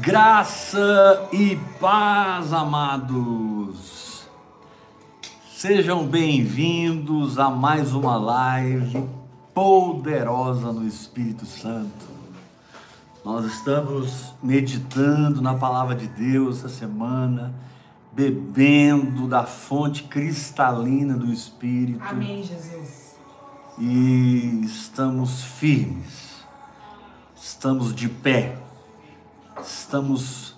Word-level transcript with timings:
Graça 0.00 1.28
e 1.30 1.56
paz, 1.78 2.54
amados. 2.54 4.26
Sejam 5.52 6.06
bem-vindos 6.06 7.38
a 7.38 7.50
mais 7.50 7.92
uma 7.92 8.16
live 8.16 9.06
poderosa 9.52 10.72
no 10.72 10.88
Espírito 10.88 11.44
Santo. 11.44 12.06
Nós 13.22 13.44
estamos 13.44 14.32
meditando 14.42 15.42
na 15.42 15.52
palavra 15.52 15.94
de 15.94 16.06
Deus 16.06 16.60
essa 16.60 16.70
semana, 16.70 17.52
bebendo 18.10 19.28
da 19.28 19.44
fonte 19.44 20.04
cristalina 20.04 21.14
do 21.14 21.30
Espírito. 21.30 22.02
Amém, 22.02 22.42
Jesus. 22.42 23.16
E 23.78 24.62
estamos 24.64 25.42
firmes, 25.42 26.42
estamos 27.36 27.94
de 27.94 28.08
pé 28.08 28.59
estamos 29.62 30.56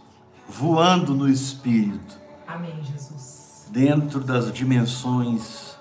voando 0.49 1.15
no 1.15 1.29
Espírito. 1.29 2.19
Amém, 2.47 2.83
Jesus. 2.83 3.67
Dentro 3.71 4.21
das 4.21 4.53
dimensões, 4.53 5.77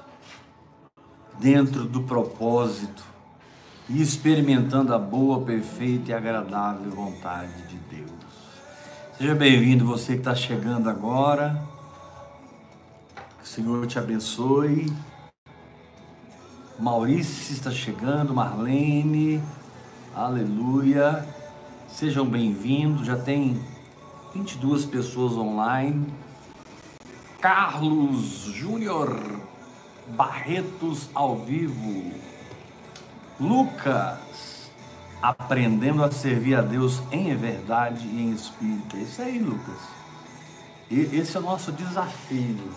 dentro 1.40 1.86
do 1.86 2.04
propósito 2.04 3.04
e 3.90 4.02
experimentando 4.02 4.94
a 4.94 5.00
boa, 5.00 5.42
perfeita 5.42 6.12
e 6.12 6.14
agradável 6.14 6.92
vontade 6.92 7.62
de 7.68 7.78
Deus. 7.96 8.12
Seja 9.18 9.36
bem-vindo 9.36 9.86
você 9.86 10.14
que 10.14 10.20
está 10.20 10.34
chegando 10.34 10.90
agora. 10.90 11.62
Que 13.40 13.44
o 13.44 13.48
Senhor 13.48 13.86
te 13.88 14.00
abençoe. 14.00 14.92
Maurício 16.80 17.54
está 17.54 17.70
chegando, 17.70 18.34
Marlene, 18.34 19.44
aleluia. 20.16 21.41
Sejam 21.92 22.26
bem-vindos, 22.26 23.06
já 23.06 23.18
tem 23.18 23.62
22 24.34 24.86
pessoas 24.86 25.34
online. 25.34 26.12
Carlos 27.40 28.46
Júnior 28.46 29.20
Barretos 30.08 31.10
ao 31.14 31.38
vivo. 31.38 32.12
Lucas, 33.40 34.72
aprendendo 35.22 36.04
a 36.04 36.10
servir 36.10 36.56
a 36.56 36.62
Deus 36.62 37.04
em 37.12 37.36
verdade 37.36 38.08
e 38.08 38.22
em 38.22 38.32
espírito. 38.32 38.96
É 38.96 39.00
isso 39.02 39.22
aí, 39.22 39.38
Lucas. 39.38 39.82
Esse 40.90 41.38
é 41.38 41.40
o 41.40 41.44
nosso 41.44 41.72
desafio. 41.74 42.72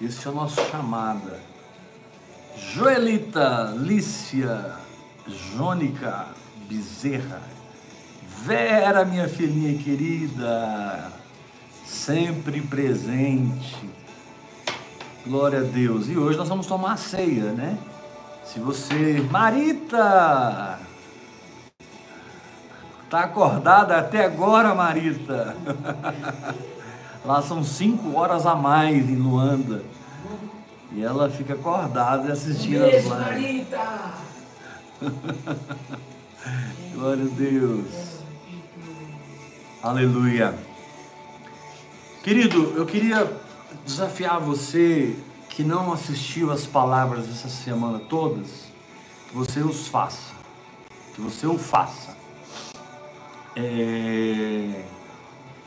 Esse 0.00 0.26
é 0.26 0.30
o 0.30 0.34
nosso 0.34 0.64
chamada. 0.70 1.40
Joelita 2.56 3.74
Lícia 3.76 4.76
Jônica 5.26 6.28
Bezerra. 6.68 7.57
Vera, 8.44 9.04
minha 9.04 9.28
filhinha 9.28 9.76
querida, 9.78 11.10
sempre 11.84 12.60
presente. 12.60 13.76
Glória 15.26 15.60
a 15.60 15.62
Deus. 15.62 16.08
E 16.08 16.16
hoje 16.16 16.38
nós 16.38 16.48
vamos 16.48 16.66
tomar 16.66 16.92
a 16.92 16.96
ceia, 16.96 17.52
né? 17.52 17.76
Se 18.44 18.60
você. 18.60 19.26
Marita! 19.30 20.78
Tá 23.10 23.20
acordada 23.20 23.98
até 23.98 24.24
agora, 24.24 24.74
Marita? 24.74 25.56
Lá 27.24 27.42
são 27.42 27.64
cinco 27.64 28.16
horas 28.16 28.46
a 28.46 28.54
mais 28.54 29.08
em 29.08 29.16
Luanda. 29.16 29.82
E 30.92 31.02
ela 31.02 31.28
fica 31.28 31.54
acordada 31.54 32.32
assistindo 32.32 32.84
Beijo, 32.84 33.12
as 33.12 33.38
lives. 33.38 33.68
Marita! 33.70 34.14
Glória 36.94 37.24
a 37.24 37.28
Deus. 37.28 38.07
Aleluia. 39.80 40.58
Querido, 42.24 42.72
eu 42.76 42.84
queria 42.84 43.32
desafiar 43.86 44.40
você 44.40 45.16
que 45.48 45.62
não 45.62 45.92
assistiu 45.92 46.50
as 46.50 46.66
palavras 46.66 47.28
essa 47.28 47.48
semana 47.48 48.00
todas, 48.00 48.64
que 49.28 49.36
você 49.36 49.60
os 49.60 49.86
faça. 49.86 50.34
Que 51.14 51.20
você 51.20 51.46
o 51.46 51.56
faça. 51.56 52.16
É... 53.54 54.84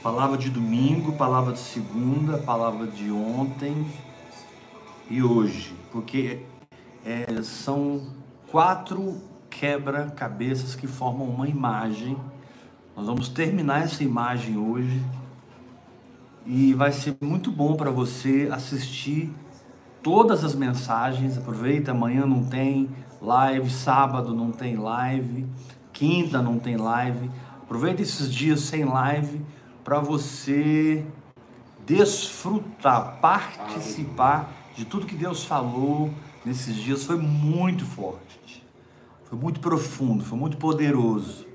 Palavra 0.04 0.38
de 0.38 0.50
domingo, 0.50 1.14
palavra 1.14 1.54
de 1.54 1.60
segunda, 1.60 2.38
palavra 2.38 2.88
de 2.88 3.10
ontem 3.10 3.90
e 5.10 5.24
hoje. 5.24 5.74
Porque 5.90 6.42
é, 7.06 7.42
são 7.44 8.08
quatro 8.52 9.22
quebra-cabeças 9.50 10.76
que 10.76 10.86
formam 10.86 11.30
uma 11.30 11.48
imagem 11.48 12.18
nós 12.96 13.06
vamos 13.06 13.30
terminar 13.30 13.84
essa 13.84 14.04
imagem 14.04 14.58
hoje 14.58 15.02
e 16.46 16.74
vai 16.74 16.92
ser 16.92 17.16
muito 17.22 17.52
bom 17.52 17.76
para 17.76 17.90
você 17.90 18.50
assistir 18.52 19.34
todas 20.04 20.44
as 20.44 20.54
mensagens. 20.56 21.38
Aproveita, 21.38 21.92
amanhã 21.92 22.26
não 22.26 22.44
tem 22.44 22.90
live, 23.22 23.70
sábado 23.70 24.34
não 24.34 24.52
tem 24.52 24.76
live, 24.76 25.46
quinta 25.94 26.42
não 26.42 26.60
tem 26.60 26.76
live. 26.76 27.30
Aproveita 27.62 28.02
esses 28.02 28.32
dias 28.32 28.62
sem 28.62 28.84
live 28.84 29.42
para 29.84 30.00
você 30.00 31.06
desfrutar, 31.86 33.20
participar 33.22 34.52
de 34.76 34.86
tudo 34.86 35.06
que 35.06 35.16
Deus 35.16 35.46
falou 35.46 36.10
nesses 36.46 36.76
dias. 36.76 37.06
Foi 37.06 37.18
muito 37.18 37.86
forte, 37.86 38.66
foi 39.26 39.38
muito 39.38 39.60
profundo, 39.60 40.24
foi 40.24 40.38
muito 40.38 40.58
poderoso. 40.58 41.51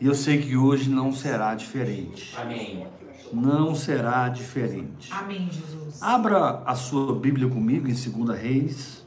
E 0.00 0.06
eu 0.06 0.14
sei 0.14 0.40
que 0.40 0.56
hoje 0.56 0.88
não 0.88 1.12
será 1.12 1.54
diferente. 1.54 2.34
Amém. 2.36 2.86
Não 3.32 3.74
será 3.74 4.28
diferente. 4.28 5.12
Amém, 5.12 5.48
Jesus. 5.50 6.00
Abra 6.02 6.62
a 6.64 6.74
sua 6.74 7.14
Bíblia 7.14 7.48
comigo 7.48 7.88
em 7.88 7.92
2 7.92 8.38
Reis. 8.38 9.06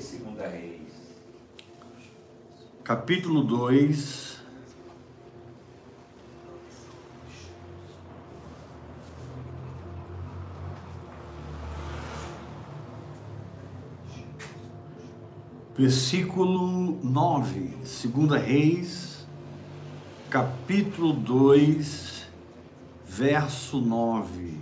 Segunda 0.00 0.48
Reis. 0.48 0.82
Capítulo 2.82 3.44
2. 3.44 4.31
Versículo 15.76 16.98
9, 17.02 17.70
2 17.80 18.30
Reis, 18.42 19.26
capítulo 20.28 21.14
2, 21.14 22.26
verso 23.06 23.80
9. 23.80 24.60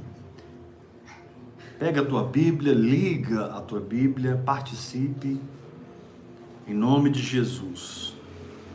Pega 1.78 2.02
a 2.02 2.04
tua 2.04 2.22
Bíblia, 2.22 2.72
liga 2.72 3.46
a 3.46 3.60
tua 3.60 3.80
Bíblia, 3.80 4.40
participe, 4.44 5.40
em 6.68 6.74
nome 6.74 7.10
de 7.10 7.20
Jesus. 7.20 8.14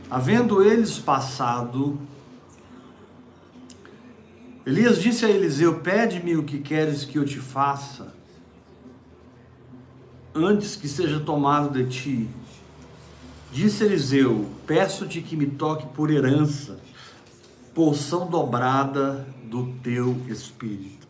Havendo 0.09 0.62
eles 0.62 1.00
passado, 1.00 1.97
Elias 4.66 5.02
disse 5.02 5.23
a 5.25 5.29
Eliseu: 5.29 5.79
Pede-me 5.79 6.35
o 6.35 6.44
que 6.44 6.59
queres 6.59 7.06
que 7.06 7.17
eu 7.17 7.25
te 7.25 7.40
faça 7.40 8.13
antes 10.35 10.75
que 10.75 10.88
seja 10.88 11.19
tomado 11.22 11.69
de 11.69 11.90
ti. 11.90 12.29
Disse 13.51 13.85
Eliseu: 13.85 14.46
Peço-te 14.68 15.22
que 15.22 15.38
me 15.38 15.47
toque 15.47 15.88
por 15.88 16.12
herança, 16.12 16.78
porção 17.73 18.28
dobrada 18.28 19.25
do 19.46 19.68
teu 19.81 20.18
espírito. 20.28 21.07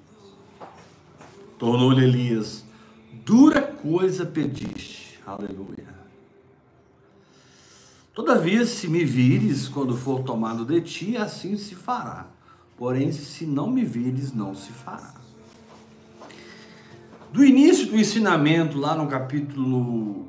Tornou-lhe 1.58 2.04
Elias: 2.04 2.64
Dura 3.26 3.62
coisa 3.62 4.26
pediste. 4.26 5.20
Aleluia. 5.26 5.96
Todavia, 8.14 8.66
se 8.66 8.88
me 8.88 9.04
vires 9.04 9.68
quando 9.68 9.98
for 9.98 10.24
tomado 10.24 10.64
de 10.64 10.80
ti, 10.80 11.18
assim 11.18 11.58
se 11.58 11.76
fará. 11.76 12.28
Porém, 12.78 13.12
se 13.12 13.46
não 13.46 13.70
me 13.70 13.84
vires, 13.84 14.32
não 14.32 14.56
se 14.56 14.72
fará. 14.72 15.25
Do 17.36 17.44
início 17.44 17.88
do 17.88 17.98
ensinamento, 17.98 18.80
lá 18.80 18.96
no 18.96 19.08
capítulo 19.08 20.26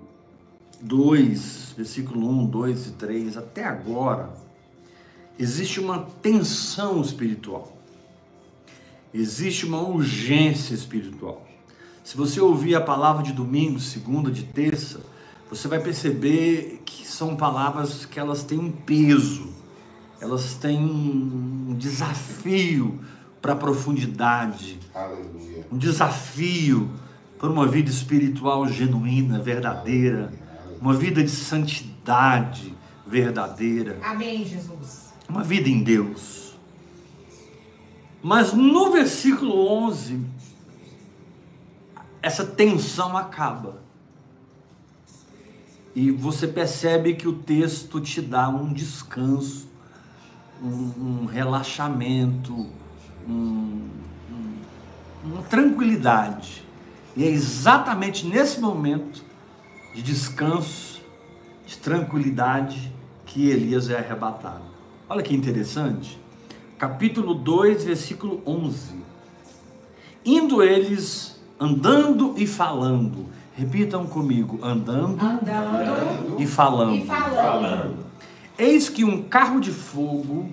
2, 0.81 1.75
versículo 1.77 2.29
1, 2.29 2.47
2 2.47 2.87
e 2.89 2.91
3, 2.95 3.37
até 3.37 3.63
agora, 3.63 4.35
existe 5.39 5.79
uma 5.79 6.01
tensão 6.21 7.01
espiritual. 7.01 7.79
Existe 9.15 9.67
uma 9.67 9.83
urgência 9.83 10.75
espiritual. 10.75 11.47
Se 12.03 12.17
você 12.17 12.41
ouvir 12.41 12.75
a 12.75 12.81
palavra 12.81 13.23
de 13.23 13.33
domingo, 13.33 13.79
segunda, 13.79 14.29
de 14.29 14.43
terça, 14.43 14.99
você 15.49 15.69
vai 15.69 15.79
perceber 15.79 16.83
que 16.85 17.07
são 17.07 17.37
palavras 17.37 18.05
que 18.05 18.19
elas 18.19 18.43
têm 18.43 18.59
um 18.59 18.73
peso, 18.73 19.53
elas 20.21 20.55
têm 20.55 20.81
um 20.81 21.77
desafio 21.79 22.99
para 23.47 23.53
a 23.53 23.57
profundidade. 23.57 24.77
Aleluia. 24.93 25.65
Um 25.71 25.79
desafio 25.79 26.91
para 27.39 27.49
uma 27.49 27.65
vida 27.65 27.89
espiritual 27.89 28.67
genuína, 28.67 29.39
verdadeira, 29.39 30.33
uma 30.81 30.93
vida 30.93 31.23
de 31.23 31.31
santidade 31.31 32.75
verdadeira. 33.07 34.01
Amém, 34.03 34.45
Jesus. 34.45 35.13
uma 35.29 35.45
vida 35.45 35.69
em 35.69 35.81
Deus. 35.81 36.57
Mas 38.21 38.53
no 38.53 38.91
versículo 38.91 39.57
11, 39.85 40.21
essa 42.21 42.45
tensão 42.45 43.17
acaba. 43.17 43.81
E 45.95 46.11
você 46.11 46.49
percebe 46.49 47.15
que 47.15 47.29
o 47.29 47.33
texto 47.33 48.01
te 48.01 48.21
dá 48.21 48.49
um 48.49 48.73
descanso, 48.73 49.69
um, 50.61 51.23
um 51.23 51.27
relaxamento, 51.27 52.69
um, 53.29 53.89
um, 54.31 54.55
uma 55.25 55.43
tranquilidade. 55.43 56.65
E 57.17 57.25
é 57.25 57.29
exatamente 57.29 58.27
nesse 58.27 58.61
momento 58.61 59.25
de 59.95 60.03
descanso, 60.03 61.01
de 61.67 61.79
tranquilidade, 61.79 62.93
que 63.25 63.49
Elias 63.49 63.89
é 63.91 63.99
arrebatado. 63.99 64.65
Olha 65.09 65.23
que 65.23 65.35
interessante. 65.35 66.19
Capítulo 66.79 67.35
2, 67.35 67.85
versículo 67.85 68.43
11. 68.47 68.95
Indo 70.25 70.63
eles 70.63 71.41
andando 71.59 72.35
e 72.37 72.47
falando. 72.47 73.27
Repitam 73.55 74.07
comigo: 74.07 74.59
andando, 74.63 75.19
Andando 75.25 76.37
e 76.39 76.47
falando. 76.47 76.97
e 76.97 77.07
falando. 77.07 78.05
Eis 78.59 78.89
que 78.89 79.05
um 79.05 79.23
carro 79.23 79.61
de 79.61 79.71
fogo 79.71 80.51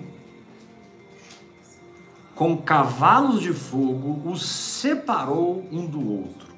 com 2.34 2.56
cavalos 2.56 3.40
de 3.40 3.52
fogo 3.52 4.28
os 4.28 4.44
separou 4.44 5.64
um 5.70 5.86
do 5.86 6.10
outro. 6.10 6.54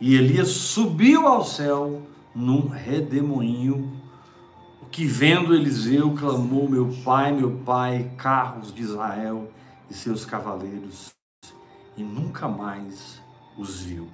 E 0.00 0.14
Elias 0.14 0.48
subiu 0.48 1.26
ao 1.26 1.44
céu 1.44 2.02
num 2.34 2.68
redemoinho. 2.68 4.00
O 4.82 4.86
que 4.86 5.06
vendo 5.06 5.54
Eliseu 5.54 6.14
clamou: 6.14 6.68
Meu 6.68 6.94
pai, 7.04 7.32
meu 7.32 7.58
pai, 7.64 8.10
carros 8.16 8.72
de 8.72 8.82
Israel 8.82 9.50
e 9.90 9.94
seus 9.94 10.24
cavaleiros, 10.24 11.14
e 11.96 12.02
nunca 12.02 12.48
mais 12.48 13.20
os 13.56 13.80
viu. 13.80 14.08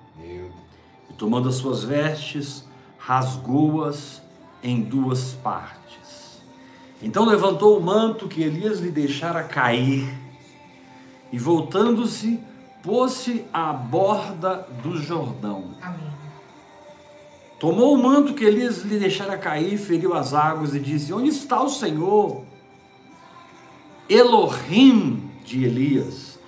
E 1.11 1.13
tomando 1.15 1.49
as 1.49 1.57
suas 1.57 1.83
vestes, 1.83 2.65
rasgou-as 2.97 4.23
em 4.63 4.83
duas 4.83 5.35
partes. 5.35 6.41
Então 7.03 7.25
levantou 7.25 7.77
o 7.77 7.83
manto 7.83 8.29
que 8.29 8.43
Elias 8.43 8.79
lhe 8.79 8.91
deixara 8.91 9.43
cair, 9.43 10.22
e 11.33 11.39
voltando-se, 11.39 12.39
pôs-se 12.83 13.45
à 13.53 13.73
borda 13.73 14.67
do 14.83 14.99
Jordão. 14.99 15.65
Amém. 15.81 16.13
Tomou 17.59 17.95
o 17.95 18.03
manto 18.03 18.35
que 18.35 18.45
Elias 18.45 18.83
lhe 18.83 18.99
deixara 18.99 19.39
cair, 19.39 19.79
feriu 19.79 20.15
as 20.15 20.35
águas 20.35 20.75
e 20.75 20.81
disse: 20.81 21.13
Onde 21.13 21.29
está 21.29 21.63
o 21.63 21.69
Senhor? 21.69 22.43
Elohim 24.09 25.31
de 25.45 25.65
Elias. 25.65 26.39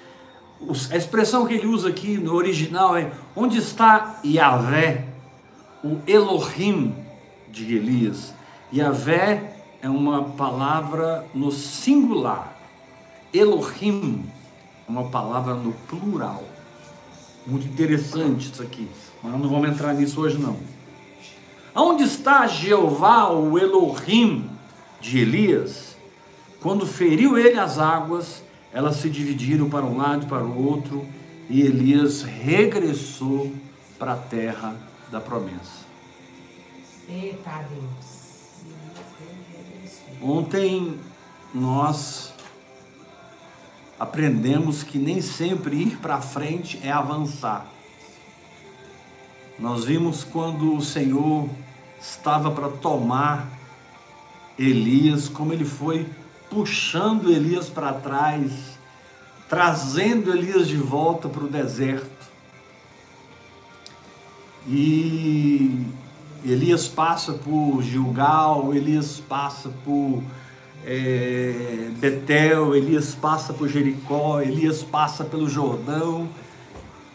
A 0.91 0.97
expressão 0.97 1.47
que 1.47 1.55
ele 1.55 1.67
usa 1.67 1.89
aqui 1.89 2.19
no 2.19 2.35
original 2.35 2.97
é: 2.97 3.13
Onde 3.37 3.59
está 3.59 4.21
Yahvé? 4.25 5.07
O 5.85 5.99
Elohim 6.07 6.95
de 7.49 7.77
Elias. 7.77 8.35
Yahvé 8.75 9.55
é 9.81 9.89
uma 9.89 10.25
palavra 10.25 11.25
no 11.33 11.53
singular. 11.53 12.57
Elohim 13.33 14.25
uma 14.89 15.05
palavra 15.05 15.55
no 15.55 15.73
plural. 15.73 16.45
Muito 17.47 17.67
interessante 17.67 18.51
isso 18.51 18.63
aqui, 18.63 18.89
mas 19.23 19.33
não 19.33 19.49
vamos 19.49 19.69
entrar 19.69 19.95
nisso 19.95 20.21
hoje 20.21 20.39
não. 20.39 20.57
Onde 21.75 22.05
está 22.05 22.47
Jeová, 22.47 23.31
o 23.31 23.59
Elohim 23.59 24.49
de 25.01 25.19
Elias? 25.19 25.97
Quando 26.61 26.87
feriu 26.87 27.37
ele 27.37 27.59
as 27.59 27.79
águas, 27.79 28.43
elas 28.73 28.97
se 28.97 29.11
dividiram 29.11 29.69
para 29.69 29.85
um 29.85 29.97
lado 29.97 30.25
e 30.25 30.29
para 30.29 30.45
o 30.45 30.67
outro, 30.67 31.07
e 31.49 31.61
Elias 31.61 32.23
regressou 32.23 33.53
para 33.99 34.15
a 34.15 34.17
terra 34.17 34.75
da 35.11 35.21
promessa. 35.21 35.85
Eita 37.09 37.65
Deus. 37.71 38.15
Ontem 40.23 40.99
nós 41.55 42.34
aprendemos 43.99 44.82
que 44.82 44.99
nem 44.99 45.20
sempre 45.20 45.76
ir 45.76 45.96
para 45.99 46.20
frente 46.20 46.81
é 46.82 46.91
avançar. 46.91 47.67
Nós 49.58 49.85
vimos 49.85 50.25
quando 50.25 50.76
o 50.76 50.82
Senhor 50.82 51.49
estava 52.00 52.50
para 52.50 52.69
tomar 52.69 53.49
Elias, 54.58 55.29
como 55.29 55.52
ele 55.52 55.64
foi 55.64 56.06
puxando 56.50 57.31
Elias 57.31 57.69
para 57.69 57.93
trás, 57.93 58.79
trazendo 59.49 60.32
Elias 60.32 60.69
de 60.69 60.76
volta 60.76 61.29
para 61.29 61.44
o 61.44 61.49
deserto. 61.49 62.11
E 64.67 65.87
Elias 66.44 66.88
passa 66.88 67.32
por 67.32 67.82
Gilgal, 67.82 68.75
Elias 68.75 69.20
passa 69.20 69.70
por 69.85 70.23
é, 70.87 71.89
Betel, 71.97 72.75
Elias 72.75 73.15
passa 73.15 73.53
por 73.53 73.69
Jericó, 73.69 74.41
Elias 74.41 74.83
passa 74.83 75.25
pelo 75.25 75.49
Jordão 75.49 76.29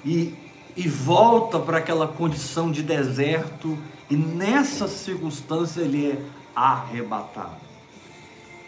e, 0.03 0.33
e 0.75 0.87
volta 0.87 1.59
para 1.59 1.77
aquela 1.77 2.07
condição 2.07 2.71
de 2.71 2.81
deserto, 2.81 3.77
e 4.09 4.15
nessa 4.15 4.87
circunstância 4.87 5.81
ele 5.81 6.11
é 6.11 6.21
arrebatado. 6.55 7.57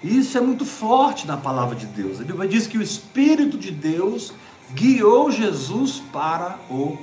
Isso 0.03 0.37
é 0.37 0.41
muito 0.41 0.65
forte 0.65 1.27
na 1.27 1.37
palavra 1.37 1.75
de 1.75 1.85
Deus. 1.85 2.19
A 2.19 2.23
Bíblia 2.23 2.47
diz 2.47 2.67
que 2.67 2.77
o 2.77 2.81
Espírito 2.81 3.57
de 3.57 3.71
Deus 3.71 4.33
guiou 4.73 5.31
Jesus 5.31 6.01
para 6.11 6.57
o 6.69 6.97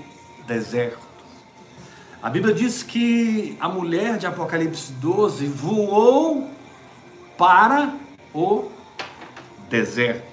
deserto. 0.47 1.07
A 2.21 2.29
Bíblia 2.29 2.53
diz 2.53 2.83
que 2.83 3.57
a 3.61 3.69
mulher 3.69 4.19
de 4.19 4.27
Apocalipse 4.27 4.93
12 4.95 5.47
voou 5.47 6.49
para 7.39 7.95
o 8.35 8.71
deserto. 9.71 10.27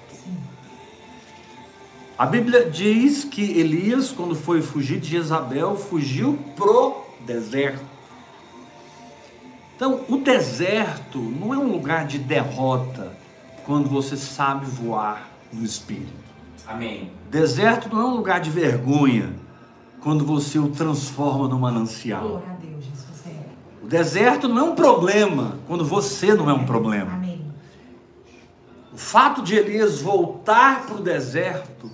A 2.18 2.26
Bíblia 2.26 2.68
diz 2.68 3.24
que 3.24 3.58
Elias, 3.58 4.10
quando 4.10 4.34
foi 4.34 4.60
fugir 4.60 4.98
de 4.98 5.10
Jezabel, 5.10 5.76
fugiu 5.76 6.38
pro 6.56 7.04
deserto. 7.20 7.84
Então, 9.76 10.00
o 10.08 10.16
deserto 10.16 11.18
não 11.18 11.52
é 11.52 11.58
um 11.58 11.70
lugar 11.70 12.06
de 12.06 12.18
derrota 12.18 13.12
quando 13.66 13.88
você 13.88 14.16
sabe 14.16 14.64
voar 14.64 15.28
no 15.52 15.62
espírito. 15.64 16.26
Amém. 16.66 17.10
Deserto 17.30 17.94
não 17.94 18.00
é 18.00 18.04
um 18.06 18.16
lugar 18.16 18.40
de 18.40 18.50
vergonha 18.50 19.34
quando 20.00 20.24
você 20.24 20.58
o 20.58 20.68
transforma 20.68 21.46
num 21.46 21.58
manancial. 21.58 22.28
Glória 22.28 22.50
a 22.50 22.54
Deus, 22.54 22.84
Jesus. 22.84 23.26
É. 23.26 23.44
O 23.86 23.88
deserto 23.88 24.48
não 24.48 24.58
é 24.58 24.62
um 24.64 24.74
problema 24.74 25.60
quando 25.64 25.84
você 25.84 26.34
não 26.34 26.50
é 26.50 26.52
um 26.52 26.66
problema. 26.66 27.12
Amém. 27.12 27.40
O 28.92 28.96
fato 28.96 29.42
de 29.42 29.54
Elias 29.54 30.00
voltar 30.00 30.86
para 30.86 30.96
o 30.96 31.00
deserto 31.00 31.88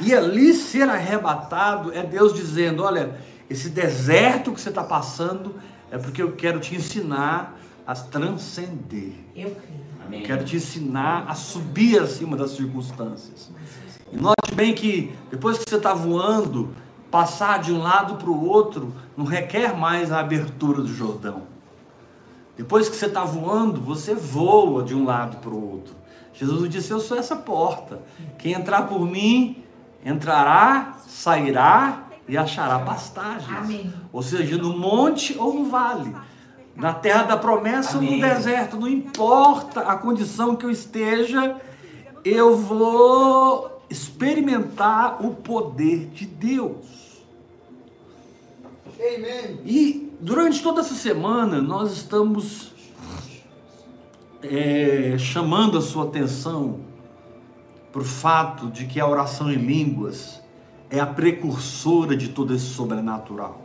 e 0.00 0.14
ali 0.14 0.54
ser 0.54 0.88
arrebatado 0.88 1.92
é 1.92 2.02
Deus 2.02 2.32
dizendo: 2.32 2.82
olha, 2.82 3.20
esse 3.50 3.68
deserto 3.68 4.50
que 4.50 4.58
você 4.58 4.70
está 4.70 4.82
passando 4.82 5.56
é 5.90 5.98
porque 5.98 6.22
eu 6.22 6.32
quero 6.32 6.58
te 6.58 6.74
ensinar 6.74 7.54
a 7.86 7.94
transcender. 7.94 9.12
Eu 9.36 9.50
creio. 9.50 9.84
Amém. 10.06 10.20
Eu 10.20 10.26
quero 10.26 10.42
te 10.42 10.56
ensinar 10.56 11.26
a 11.28 11.34
subir 11.34 12.00
acima 12.00 12.34
das 12.34 12.52
circunstâncias. 12.52 13.50
E 14.10 14.16
note 14.16 14.54
bem 14.54 14.74
que 14.74 15.14
depois 15.30 15.58
que 15.58 15.68
você 15.68 15.76
está 15.76 15.92
voando, 15.92 16.74
passar 17.14 17.60
de 17.60 17.72
um 17.72 17.80
lado 17.80 18.16
para 18.16 18.28
o 18.28 18.44
outro 18.44 18.92
não 19.16 19.24
requer 19.24 19.72
mais 19.76 20.10
a 20.10 20.18
abertura 20.18 20.82
do 20.82 20.92
Jordão. 20.92 21.42
Depois 22.56 22.88
que 22.88 22.96
você 22.96 23.06
está 23.06 23.22
voando, 23.22 23.80
você 23.80 24.16
voa 24.16 24.82
de 24.82 24.96
um 24.96 25.04
lado 25.04 25.36
para 25.36 25.50
o 25.50 25.70
outro. 25.74 25.94
Jesus 26.32 26.68
disse: 26.68 26.90
Eu 26.90 26.98
sou 26.98 27.16
essa 27.16 27.36
porta. 27.36 28.02
Quem 28.36 28.52
entrar 28.52 28.88
por 28.88 29.06
mim, 29.06 29.62
entrará, 30.04 30.94
sairá 31.06 32.02
e 32.26 32.36
achará 32.36 32.80
pastagens. 32.80 33.58
Amém. 33.58 33.94
Ou 34.12 34.20
seja, 34.20 34.58
no 34.58 34.76
monte 34.76 35.38
ou 35.38 35.54
no 35.54 35.66
vale. 35.66 36.12
Na 36.74 36.92
terra 36.92 37.22
da 37.22 37.36
promessa 37.36 37.98
ou 37.98 38.02
no 38.02 38.08
Amém. 38.08 38.20
deserto, 38.22 38.76
não 38.76 38.88
importa 38.88 39.82
a 39.82 39.96
condição 39.96 40.56
que 40.56 40.66
eu 40.66 40.70
esteja, 40.70 41.60
eu 42.24 42.56
vou 42.56 43.84
experimentar 43.88 45.24
o 45.24 45.32
poder 45.32 46.06
de 46.06 46.26
Deus. 46.26 47.03
E 49.64 50.16
durante 50.20 50.62
toda 50.62 50.80
essa 50.80 50.94
semana 50.94 51.60
nós 51.60 51.92
estamos 51.92 52.72
é, 54.42 55.16
chamando 55.18 55.76
a 55.76 55.82
sua 55.82 56.04
atenção 56.04 56.80
para 57.92 58.00
o 58.00 58.04
fato 58.04 58.68
de 58.68 58.86
que 58.86 58.98
a 58.98 59.06
oração 59.06 59.52
em 59.52 59.56
línguas 59.56 60.40
é 60.88 61.00
a 61.00 61.06
precursora 61.06 62.16
de 62.16 62.30
todo 62.30 62.54
esse 62.54 62.66
sobrenatural. 62.66 63.62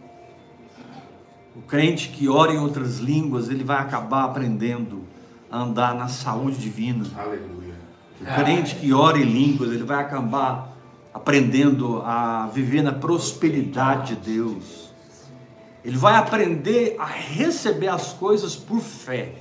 O 1.56 1.62
crente 1.62 2.10
que 2.10 2.28
ora 2.28 2.54
em 2.54 2.58
outras 2.58 3.00
línguas, 3.00 3.50
ele 3.50 3.64
vai 3.64 3.80
acabar 3.80 4.26
aprendendo 4.26 5.04
a 5.50 5.62
andar 5.62 5.96
na 5.96 6.08
saúde 6.08 6.58
divina. 6.58 7.06
Aleluia. 7.18 7.76
O 8.22 8.26
crente 8.26 8.76
que 8.76 8.94
ora 8.94 9.18
em 9.18 9.24
línguas, 9.24 9.72
ele 9.72 9.84
vai 9.84 10.04
acabar 10.04 10.78
aprendendo 11.14 12.02
a 12.04 12.48
viver 12.54 12.82
na 12.82 12.92
prosperidade 12.92 14.16
de 14.16 14.34
Deus. 14.36 14.89
Ele 15.84 15.98
vai 15.98 16.16
aprender 16.16 16.96
a 17.00 17.06
receber 17.06 17.88
as 17.88 18.14
coisas 18.14 18.56
por 18.56 18.80
fé. 18.80 19.34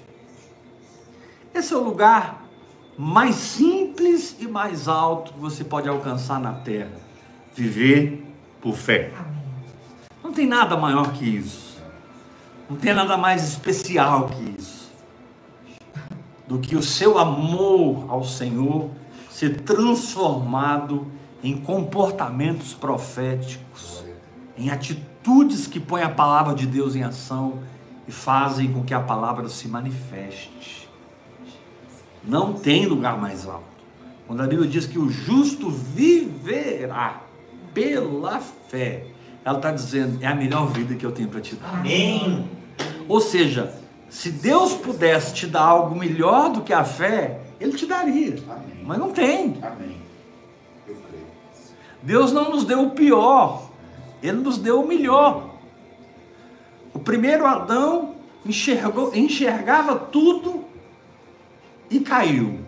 Esse 1.52 1.75
é 1.75 1.76
o 1.76 1.83
lugar 1.83 2.45
mais 2.97 3.35
simples 3.35 4.37
e 4.38 4.47
mais 4.47 4.87
alto 4.88 5.33
que 5.33 5.38
você 5.38 5.64
pode 5.64 5.88
alcançar 5.88 6.40
na 6.40 6.52
terra. 6.52 6.92
Viver 7.54 8.25
por 8.61 8.76
fé. 8.76 9.12
Não 10.23 10.33
tem 10.33 10.47
nada 10.47 10.76
maior 10.76 11.12
que 11.12 11.25
isso. 11.25 11.78
Não 12.71 12.76
tem 12.76 12.92
nada 12.92 13.16
mais 13.16 13.42
especial 13.49 14.28
que 14.28 14.61
isso. 14.61 14.92
Do 16.47 16.59
que 16.59 16.76
o 16.76 16.83
seu 16.83 17.18
amor 17.18 18.07
ao 18.09 18.25
Senhor 18.25 18.90
ser 19.30 19.61
transformado 19.62 21.07
em 21.42 21.57
comportamentos 21.57 22.75
proféticos, 22.75 24.04
em 24.57 24.71
atitudes 24.71 25.17
que 25.70 25.80
põem 25.80 26.02
a 26.02 26.08
palavra 26.08 26.54
de 26.54 26.66
Deus 26.66 26.96
em 26.96 27.02
ação 27.02 27.58
e 28.06 28.12
fazem 28.12 28.72
com 28.72 28.82
que 28.82 28.94
a 28.94 29.00
palavra 29.00 29.48
se 29.48 29.68
manifeste. 29.68 30.88
Não 32.25 32.54
tem 32.54 32.87
lugar 32.87 33.18
mais 33.18 33.46
alto. 33.46 33.64
Quando 34.26 34.42
a 34.42 34.46
Bíblia 34.46 34.68
diz 34.68 34.87
que 34.87 34.98
o 34.98 35.08
justo 35.08 35.70
viverá 35.70 37.22
pela 37.72 38.40
fé, 38.40 39.06
ela 39.44 39.58
está 39.58 39.70
dizendo: 39.70 40.22
é 40.22 40.26
a 40.26 40.34
melhor 40.34 40.66
vida 40.66 40.94
que 40.94 41.04
eu 41.04 41.12
tenho 41.12 41.28
para 41.28 41.40
te 41.40 41.54
dar. 41.54 41.78
Amém. 41.78 42.48
Ou 43.08 43.20
seja, 43.20 43.75
se 44.08 44.30
Deus 44.30 44.75
pudesse 44.75 45.34
te 45.34 45.46
dar 45.46 45.62
algo 45.62 45.94
melhor 45.94 46.50
do 46.50 46.62
que 46.62 46.72
a 46.72 46.84
fé, 46.84 47.40
Ele 47.60 47.72
te 47.72 47.87
daria. 47.87 48.37
Amém. 48.48 48.84
Mas 48.84 48.98
não 48.98 49.10
tem. 49.12 49.58
Amém. 49.62 49.96
Eu 50.87 50.96
creio. 51.08 51.26
Deus 52.02 52.32
não 52.32 52.50
nos 52.50 52.64
deu 52.64 52.82
o 52.82 52.90
pior, 52.90 53.67
Ele 54.22 54.38
nos 54.38 54.58
deu 54.58 54.80
o 54.80 54.88
melhor. 54.88 55.54
O 56.92 56.98
primeiro 56.98 57.46
Adão 57.46 58.16
enxergou, 58.44 59.14
enxergava 59.14 59.96
tudo 59.96 60.64
e 61.90 62.00
caiu. 62.00 62.60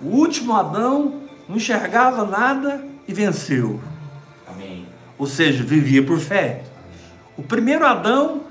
O 0.00 0.08
último 0.08 0.54
Adão 0.54 1.22
não 1.48 1.56
enxergava 1.56 2.24
nada 2.24 2.84
e 3.06 3.12
venceu. 3.12 3.80
Amém. 4.48 4.86
Ou 5.18 5.26
seja, 5.26 5.62
vivia 5.62 6.02
por 6.02 6.18
fé. 6.18 6.64
O 7.36 7.42
primeiro 7.42 7.86
Adão 7.86 8.42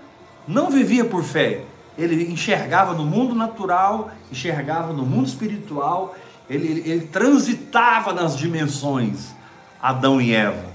não 0.47 0.69
vivia 0.69 1.05
por 1.05 1.23
fé. 1.23 1.63
Ele 1.97 2.31
enxergava 2.31 2.93
no 2.93 3.05
mundo 3.05 3.35
natural, 3.35 4.11
enxergava 4.31 4.93
no 4.93 5.05
mundo 5.05 5.27
espiritual, 5.27 6.15
ele, 6.49 6.67
ele, 6.67 6.89
ele 6.89 7.07
transitava 7.07 8.13
nas 8.13 8.35
dimensões, 8.35 9.33
Adão 9.81 10.19
e 10.19 10.33
Eva. 10.33 10.72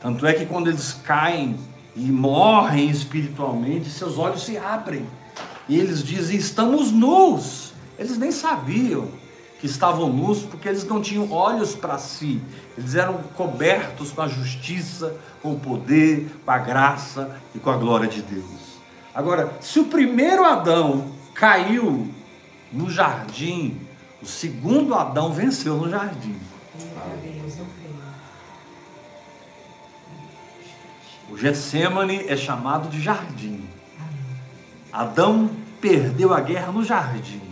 Tanto 0.00 0.26
é 0.26 0.32
que 0.32 0.46
quando 0.46 0.68
eles 0.68 0.92
caem 0.92 1.56
e 1.94 2.12
morrem 2.12 2.88
espiritualmente, 2.88 3.90
seus 3.90 4.16
olhos 4.16 4.44
se 4.44 4.56
abrem. 4.56 5.06
E 5.68 5.78
eles 5.78 6.02
dizem: 6.02 6.36
estamos 6.36 6.92
nus. 6.92 7.72
Eles 7.98 8.16
nem 8.16 8.30
sabiam 8.30 9.08
que 9.60 9.66
estavam 9.66 10.08
nus 10.08 10.42
porque 10.42 10.68
eles 10.68 10.84
não 10.84 11.02
tinham 11.02 11.32
olhos 11.32 11.74
para 11.74 11.98
si. 11.98 12.40
Eles 12.76 12.94
eram 12.94 13.14
cobertos 13.34 14.12
com 14.12 14.22
a 14.22 14.28
justiça, 14.28 15.16
com 15.42 15.52
o 15.52 15.58
poder, 15.58 16.30
com 16.44 16.50
a 16.50 16.58
graça 16.58 17.36
e 17.54 17.58
com 17.58 17.70
a 17.70 17.76
glória 17.76 18.08
de 18.08 18.22
Deus. 18.22 18.78
Agora, 19.12 19.52
se 19.60 19.80
o 19.80 19.86
primeiro 19.86 20.44
Adão 20.44 21.10
caiu 21.34 22.08
no 22.72 22.88
jardim, 22.88 23.80
o 24.22 24.26
segundo 24.26 24.94
Adão 24.94 25.32
venceu 25.32 25.76
no 25.76 25.90
jardim. 25.90 26.38
O 31.30 31.36
Getsemane 31.36 32.24
é 32.26 32.36
chamado 32.36 32.88
de 32.88 33.00
jardim. 33.00 33.68
Adão 34.92 35.50
perdeu 35.80 36.32
a 36.32 36.40
guerra 36.40 36.72
no 36.72 36.82
jardim. 36.82 37.42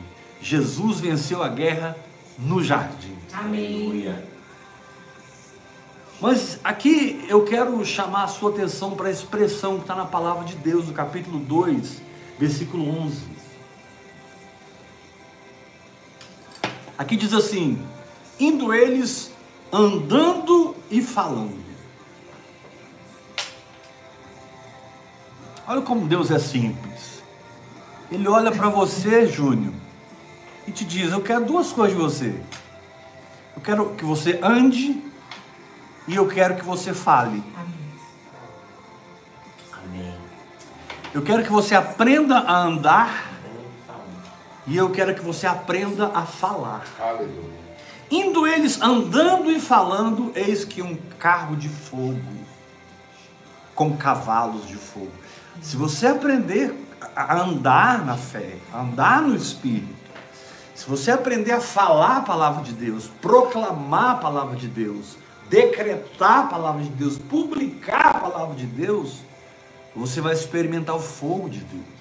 Jesus 0.40 1.00
venceu 1.00 1.42
a 1.42 1.48
guerra 1.48 1.96
no 2.38 2.62
jardim. 2.62 3.16
Amém. 3.32 3.86
Aleluia. 3.86 4.36
Mas 6.20 6.58
aqui 6.64 7.24
eu 7.28 7.44
quero 7.44 7.84
chamar 7.84 8.24
a 8.24 8.28
sua 8.28 8.50
atenção 8.50 8.92
para 8.92 9.08
a 9.08 9.10
expressão 9.10 9.76
que 9.76 9.82
está 9.82 9.94
na 9.94 10.06
palavra 10.06 10.44
de 10.44 10.54
Deus, 10.54 10.86
no 10.86 10.94
capítulo 10.94 11.38
2, 11.38 12.00
versículo 12.38 12.88
11. 13.02 13.20
Aqui 16.96 17.16
diz 17.16 17.34
assim: 17.34 17.78
indo 18.40 18.72
eles 18.72 19.30
andando 19.70 20.74
e 20.90 21.02
falando. 21.02 21.65
Olha 25.68 25.82
como 25.82 26.06
Deus 26.06 26.30
é 26.30 26.38
simples. 26.38 27.22
Ele 28.10 28.28
olha 28.28 28.52
para 28.52 28.68
você, 28.68 29.26
Júnior, 29.26 29.74
e 30.66 30.70
te 30.70 30.84
diz: 30.84 31.12
Eu 31.12 31.20
quero 31.20 31.44
duas 31.44 31.72
coisas 31.72 31.96
de 31.96 32.02
você. 32.02 32.40
Eu 33.56 33.62
quero 33.62 33.94
que 33.94 34.04
você 34.04 34.38
ande 34.42 35.02
e 36.06 36.14
eu 36.14 36.28
quero 36.28 36.54
que 36.56 36.64
você 36.64 36.94
fale. 36.94 37.42
Amém. 39.72 40.14
Eu 41.12 41.22
quero 41.22 41.42
que 41.42 41.50
você 41.50 41.74
aprenda 41.74 42.38
a 42.38 42.58
andar 42.58 43.32
e 44.66 44.76
eu 44.76 44.90
quero 44.90 45.14
que 45.14 45.22
você 45.22 45.46
aprenda 45.46 46.10
a 46.14 46.22
falar. 46.26 46.84
Aleluia. 47.00 47.66
Indo 48.08 48.46
eles 48.46 48.80
andando 48.80 49.50
e 49.50 49.58
falando, 49.58 50.30
eis 50.36 50.64
que 50.64 50.80
um 50.80 50.96
carro 51.18 51.56
de 51.56 51.68
fogo 51.68 52.20
com 53.74 53.96
cavalos 53.96 54.66
de 54.66 54.76
fogo. 54.76 55.10
Se 55.62 55.76
você 55.76 56.06
aprender 56.06 56.74
a 57.14 57.40
andar 57.40 58.04
na 58.04 58.16
fé, 58.16 58.56
andar 58.74 59.22
no 59.22 59.34
Espírito, 59.34 59.94
se 60.74 60.88
você 60.88 61.10
aprender 61.10 61.52
a 61.52 61.60
falar 61.60 62.18
a 62.18 62.20
palavra 62.20 62.62
de 62.62 62.72
Deus, 62.72 63.10
proclamar 63.20 64.12
a 64.12 64.18
palavra 64.18 64.56
de 64.56 64.68
Deus, 64.68 65.16
decretar 65.48 66.40
a 66.40 66.46
palavra 66.48 66.82
de 66.82 66.90
Deus, 66.90 67.16
publicar 67.16 68.16
a 68.16 68.20
palavra 68.20 68.54
de 68.54 68.66
Deus, 68.66 69.20
você 69.94 70.20
vai 70.20 70.34
experimentar 70.34 70.94
o 70.94 71.00
fogo 71.00 71.48
de 71.48 71.60
Deus. 71.60 71.96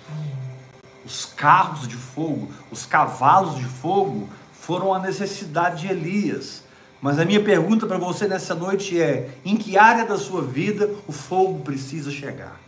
Os 1.05 1.25
carros 1.25 1.88
de 1.88 1.95
fogo, 1.95 2.50
os 2.69 2.85
cavalos 2.85 3.55
de 3.55 3.65
fogo 3.65 4.27
foram 4.51 4.93
a 4.93 5.00
necessidade 5.00 5.81
de 5.81 5.88
Elias. 5.88 6.63
Mas 7.01 7.19
a 7.19 7.25
minha 7.25 7.41
pergunta 7.41 7.85
para 7.85 7.97
você 7.97 8.27
nessa 8.27 8.55
noite 8.55 9.00
é: 9.00 9.29
em 9.45 9.55
que 9.55 9.77
área 9.77 10.05
da 10.05 10.17
sua 10.17 10.41
vida 10.41 10.89
o 11.07 11.12
fogo 11.12 11.59
precisa 11.59 12.12
chegar? 12.12 12.64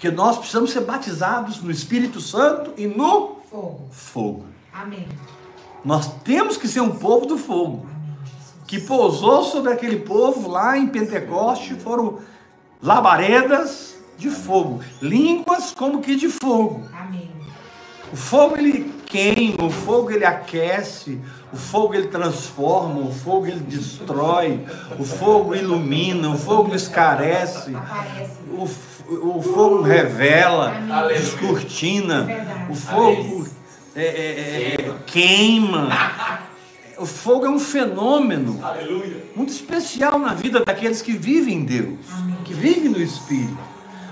Porque 0.00 0.10
nós 0.10 0.38
precisamos 0.38 0.70
ser 0.70 0.80
batizados 0.80 1.60
no 1.60 1.70
Espírito 1.70 2.22
Santo 2.22 2.72
e 2.78 2.86
no 2.86 3.36
Fogo. 3.50 3.86
fogo. 3.90 4.44
Amém. 4.72 5.06
Nós 5.84 6.10
temos 6.24 6.56
que 6.56 6.66
ser 6.66 6.80
um 6.80 6.92
povo 6.96 7.26
do 7.26 7.36
fogo 7.36 7.84
Amém, 7.84 8.16
que 8.66 8.80
pousou 8.80 9.44
sobre 9.44 9.70
aquele 9.70 9.98
povo 9.98 10.48
lá 10.48 10.78
em 10.78 10.86
Pentecoste 10.86 11.74
foram 11.74 12.20
labaredas 12.82 13.94
de 14.16 14.30
fogo, 14.30 14.80
línguas 15.02 15.72
como 15.72 16.00
que 16.00 16.16
de 16.16 16.30
fogo. 16.30 16.82
Amém. 16.98 17.30
O 18.10 18.16
fogo 18.16 18.56
ele 18.56 18.90
queima, 19.04 19.64
o 19.64 19.70
fogo 19.70 20.10
ele 20.12 20.24
aquece, 20.24 21.20
o 21.52 21.58
fogo 21.58 21.92
ele 21.92 22.08
transforma, 22.08 23.00
o 23.00 23.12
fogo 23.12 23.46
ele 23.46 23.60
destrói, 23.60 24.66
o 24.98 25.04
fogo 25.04 25.54
ilumina, 25.54 26.30
o 26.30 26.38
fogo 26.38 26.74
esclarece, 26.74 27.74
Aparece. 27.74 28.32
o, 28.50 28.66
o 29.14 29.42
fogo 29.42 29.82
revela, 29.82 30.74
Amém. 30.76 31.16
descortina, 31.16 32.22
Verdade. 32.24 32.72
o 32.72 32.74
fogo 32.74 33.46
é, 33.96 34.04
é, 34.04 34.74
é, 34.86 34.94
queima. 35.06 35.88
O 36.98 37.06
fogo 37.06 37.46
é 37.46 37.50
um 37.50 37.58
fenômeno 37.58 38.60
Aleluia. 38.62 39.24
muito 39.34 39.50
especial 39.50 40.18
na 40.18 40.34
vida 40.34 40.62
daqueles 40.64 41.00
que 41.02 41.12
vivem 41.12 41.54
em 41.56 41.64
Deus, 41.64 41.98
Amém. 42.12 42.36
que 42.44 42.52
vivem 42.52 42.90
no 42.90 43.00
Espírito. 43.00 43.58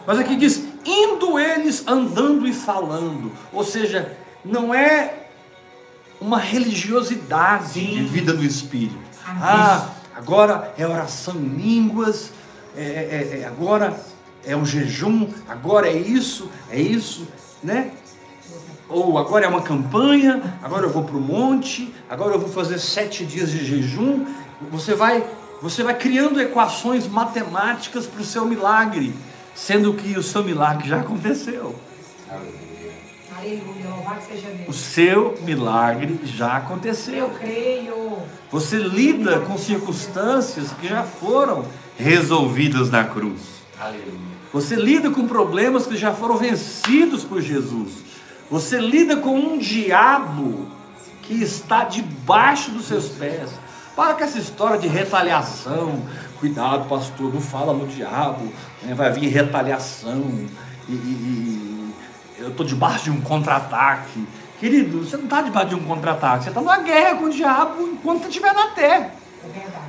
Mas 0.06 0.18
aqui 0.18 0.34
diz: 0.36 0.64
indo 0.84 1.38
eles 1.38 1.86
andando 1.86 2.46
e 2.46 2.52
falando, 2.52 3.30
ou 3.52 3.62
seja, 3.62 4.16
não 4.44 4.74
é 4.74 5.14
uma 6.20 6.38
religiosidade 6.38 7.74
Sim. 7.74 7.86
de 7.86 8.04
vida 8.04 8.32
no 8.32 8.42
Espírito. 8.42 8.98
Amém. 9.26 9.42
Ah, 9.42 9.88
agora 10.16 10.72
é 10.78 10.86
oração 10.86 11.36
em 11.36 11.46
línguas, 11.46 12.32
é, 12.76 12.82
é- 12.82 13.40
é- 13.42 13.44
agora 13.46 13.94
é 14.44 14.56
um 14.56 14.64
jejum, 14.64 15.28
agora 15.48 15.88
é 15.88 15.96
isso, 15.96 16.50
é 16.70 16.80
isso, 16.80 17.26
né? 17.62 17.90
Ou 18.88 19.18
agora 19.18 19.44
é 19.44 19.48
uma 19.48 19.60
campanha, 19.60 20.58
agora 20.62 20.86
eu 20.86 20.90
vou 20.90 21.04
para 21.04 21.16
o 21.16 21.20
monte, 21.20 21.92
agora 22.08 22.34
eu 22.34 22.40
vou 22.40 22.48
fazer 22.48 22.78
sete 22.78 23.24
dias 23.26 23.50
de 23.50 23.64
jejum. 23.64 24.24
Você 24.70 24.94
vai, 24.94 25.24
você 25.60 25.82
vai 25.82 25.94
criando 25.94 26.40
equações 26.40 27.06
matemáticas 27.06 28.06
para 28.06 28.22
o 28.22 28.24
seu 28.24 28.46
milagre, 28.46 29.14
sendo 29.54 29.92
que 29.92 30.18
o 30.18 30.22
seu 30.22 30.42
milagre 30.42 30.88
já 30.88 31.00
aconteceu. 31.00 31.74
O 34.66 34.72
seu 34.72 35.38
milagre 35.42 36.18
já 36.24 36.46
Eu 36.46 36.52
aconteceu. 36.56 37.30
creio. 37.38 38.18
Você 38.50 38.78
lida 38.78 39.40
com 39.40 39.56
circunstâncias 39.58 40.72
que 40.72 40.88
já 40.88 41.02
foram 41.02 41.64
resolvidas 41.98 42.90
na 42.90 43.04
cruz. 43.04 43.57
Aleluia. 43.80 44.38
Você 44.52 44.74
lida 44.76 45.10
com 45.10 45.26
problemas 45.28 45.86
que 45.86 45.96
já 45.96 46.12
foram 46.12 46.36
vencidos 46.36 47.22
por 47.24 47.40
Jesus. 47.40 47.92
Você 48.50 48.78
lida 48.78 49.16
com 49.16 49.34
um 49.38 49.58
diabo 49.58 50.66
que 51.22 51.34
está 51.42 51.84
debaixo 51.84 52.70
dos 52.70 52.86
seus 52.86 53.08
pés. 53.08 53.50
Para 53.94 54.14
com 54.14 54.24
essa 54.24 54.38
história 54.38 54.78
de 54.78 54.88
retaliação. 54.88 56.02
Cuidado, 56.40 56.88
pastor, 56.88 57.32
não 57.34 57.40
fala 57.40 57.72
no 57.74 57.86
diabo. 57.86 58.52
né? 58.82 58.94
Vai 58.94 59.12
vir 59.12 59.28
retaliação. 59.28 60.46
E, 60.88 60.92
e- 60.92 60.94
e- 60.94 61.94
eu 62.38 62.48
estou 62.50 62.64
debaixo 62.64 63.04
de 63.04 63.10
um 63.10 63.20
contra-ataque. 63.20 64.26
Querido, 64.60 65.04
você 65.04 65.16
não 65.16 65.24
está 65.24 65.42
debaixo 65.42 65.68
de 65.70 65.74
um 65.74 65.84
contra-ataque. 65.84 66.44
Você 66.44 66.48
está 66.50 66.60
numa 66.60 66.78
guerra 66.78 67.16
com 67.16 67.24
o 67.24 67.30
diabo 67.30 67.82
enquanto 67.82 68.28
estiver 68.28 68.54
na 68.54 68.68
terra. 68.68 69.12
É 69.44 69.48
verdade. 69.52 69.88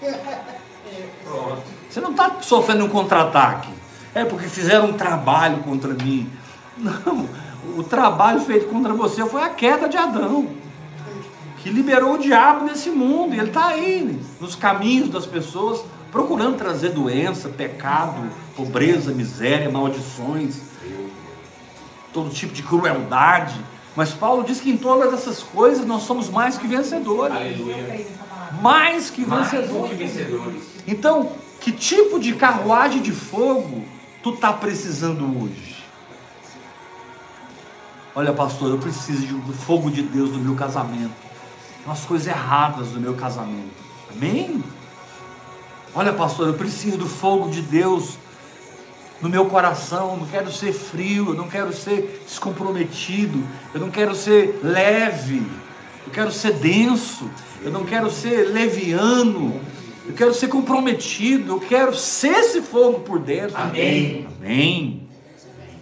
Pronto. 1.24 1.75
Você 1.96 2.02
não 2.02 2.10
está 2.10 2.30
sofrendo 2.42 2.84
um 2.84 2.90
contra-ataque. 2.90 3.70
É 4.14 4.22
porque 4.22 4.48
fizeram 4.48 4.90
um 4.90 4.92
trabalho 4.92 5.60
contra 5.60 5.94
mim. 5.94 6.30
Não. 6.76 7.26
O 7.74 7.82
trabalho 7.82 8.40
feito 8.40 8.66
contra 8.66 8.92
você 8.92 9.24
foi 9.24 9.42
a 9.42 9.48
queda 9.48 9.88
de 9.88 9.96
Adão. 9.96 10.46
Que 11.56 11.70
liberou 11.70 12.16
o 12.16 12.18
diabo 12.18 12.66
nesse 12.66 12.90
mundo. 12.90 13.34
E 13.34 13.38
ele 13.38 13.48
está 13.48 13.68
aí, 13.68 14.20
nos 14.38 14.54
caminhos 14.54 15.08
das 15.08 15.24
pessoas, 15.24 15.82
procurando 16.12 16.58
trazer 16.58 16.90
doença, 16.90 17.48
pecado, 17.48 18.30
pobreza, 18.54 19.12
miséria, 19.12 19.70
maldições, 19.70 20.60
todo 22.12 22.28
tipo 22.28 22.52
de 22.52 22.62
crueldade. 22.62 23.58
Mas 23.96 24.12
Paulo 24.12 24.44
diz 24.44 24.60
que 24.60 24.68
em 24.68 24.76
todas 24.76 25.14
essas 25.14 25.42
coisas 25.42 25.86
nós 25.86 26.02
somos 26.02 26.28
mais 26.28 26.58
que 26.58 26.66
vencedores. 26.66 27.34
Aleluia. 27.34 28.06
Mais 28.60 29.08
que 29.08 29.24
Mais 29.24 29.50
do 29.50 29.56
vencedores. 29.56 29.88
que 29.88 29.96
vencedores. 29.96 30.62
Então, 30.86 31.32
que 31.66 31.72
tipo 31.72 32.20
de 32.20 32.32
carruagem 32.32 33.02
de 33.02 33.10
fogo 33.10 33.84
tu 34.22 34.36
tá 34.36 34.52
precisando 34.52 35.24
hoje? 35.42 35.74
Olha, 38.14 38.32
pastor, 38.32 38.70
eu 38.70 38.78
preciso 38.78 39.38
do 39.38 39.52
fogo 39.52 39.90
de 39.90 40.00
Deus 40.00 40.30
no 40.30 40.38
meu 40.38 40.54
casamento. 40.54 41.10
Tem 41.10 41.84
umas 41.84 42.04
coisas 42.04 42.28
erradas 42.28 42.92
no 42.92 43.00
meu 43.00 43.14
casamento. 43.14 43.74
Amém? 44.14 44.62
Olha, 45.92 46.12
pastor, 46.12 46.46
eu 46.46 46.54
preciso 46.54 46.98
do 46.98 47.06
fogo 47.08 47.50
de 47.50 47.62
Deus 47.62 48.16
no 49.20 49.28
meu 49.28 49.46
coração. 49.46 50.12
Eu 50.12 50.18
não 50.18 50.26
quero 50.28 50.52
ser 50.52 50.72
frio, 50.72 51.30
eu 51.30 51.34
não 51.34 51.48
quero 51.48 51.72
ser 51.72 52.22
descomprometido, 52.24 53.42
eu 53.74 53.80
não 53.80 53.90
quero 53.90 54.14
ser 54.14 54.60
leve, 54.62 55.44
eu 56.06 56.12
quero 56.12 56.30
ser 56.30 56.52
denso, 56.52 57.28
eu 57.60 57.72
não 57.72 57.84
quero 57.84 58.08
ser 58.08 58.52
leviano, 58.52 59.60
eu 60.08 60.14
quero 60.14 60.32
ser 60.34 60.48
comprometido, 60.48 61.52
eu 61.54 61.60
quero 61.60 61.94
ser 61.94 62.32
esse 62.32 62.62
fogo 62.62 63.00
por 63.00 63.18
dentro. 63.18 63.56
Amém. 63.56 64.26
Amém. 64.38 65.08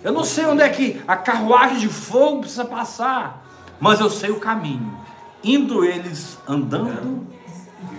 Eu 0.02 0.12
não 0.12 0.24
sei 0.24 0.44
onde 0.46 0.62
é 0.62 0.68
que 0.68 1.00
a 1.08 1.16
carruagem 1.16 1.78
de 1.78 1.88
fogo 1.88 2.40
precisa 2.40 2.64
passar, 2.64 3.46
mas 3.80 4.00
eu 4.00 4.10
sei 4.10 4.30
o 4.30 4.38
caminho. 4.40 4.96
Indo 5.42 5.84
eles 5.84 6.38
andando 6.48 7.26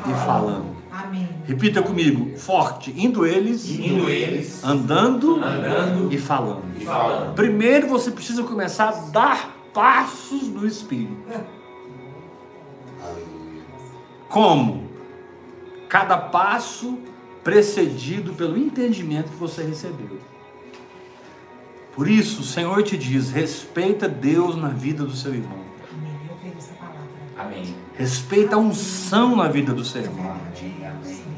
e 0.08 0.14
falando. 0.26 0.76
Amém. 0.92 1.28
Repita 1.46 1.82
comigo, 1.82 2.38
forte. 2.38 2.94
Indo 2.96 3.26
eles, 3.26 3.70
Indo 3.70 4.10
eles, 4.10 4.64
andando, 4.64 5.36
Andando. 5.44 6.12
e 6.14 6.18
falando. 6.18 6.64
e 6.80 6.86
falando. 6.86 7.36
Primeiro 7.36 7.88
você 7.88 8.10
precisa 8.12 8.44
começar 8.44 8.90
a 8.90 8.92
dar 9.12 9.56
passos 9.74 10.44
no 10.48 10.66
Espírito. 10.66 11.16
Como? 14.30 14.85
Cada 15.88 16.18
passo 16.18 16.98
precedido 17.44 18.34
pelo 18.34 18.58
entendimento 18.58 19.32
que 19.32 19.38
você 19.38 19.64
recebeu. 19.64 20.20
Por 21.96 22.10
isso, 22.10 22.42
o 22.42 22.44
Senhor 22.44 22.84
te 22.84 22.98
diz: 22.98 23.32
respeita 23.32 24.08
Deus 24.08 24.56
na 24.58 24.70
vida 24.70 25.04
do 25.06 25.16
seu 25.16 25.34
irmão. 25.34 25.60
Amém. 25.94 26.12
Eu 26.30 26.36
creio 26.38 26.56
nessa 26.56 26.74
palavra. 26.74 27.00
Amém. 27.38 27.76
Respeita 27.98 28.56
a 28.56 28.60
unção 28.60 29.36
na 29.36 29.48
vida 29.48 29.74
do 29.74 29.86
seu 29.86 30.02
É 30.02 30.04
irmão. 30.06 30.36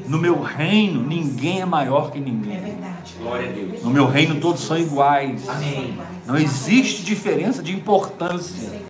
No 0.08 0.18
meu 0.18 0.40
reino, 0.40 1.02
ninguém 1.02 1.60
é 1.60 1.66
maior 1.66 2.10
que 2.10 2.18
É 2.18 2.20
ninguém. 2.22 2.58
verdade. 2.58 3.14
Glória 3.20 3.50
a 3.50 3.52
Deus. 3.52 3.82
No 3.84 3.90
meu 3.90 4.06
reino, 4.06 4.40
todos 4.40 4.62
são 4.62 4.78
iguais. 4.78 5.46
Amém. 5.48 5.96
Não 6.26 6.36
existe 6.36 7.02
diferença 7.04 7.62
de 7.62 7.72
importância. 7.74 8.68
É. 8.74 8.80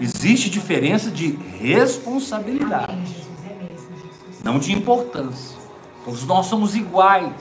Existe 0.00 0.48
diferença 0.48 1.10
de 1.10 1.38
responsabilidade, 1.60 3.14
não 4.42 4.58
de 4.58 4.72
importância. 4.72 5.56
Todos 6.04 6.24
nós 6.24 6.46
somos 6.46 6.74
iguais. 6.74 7.32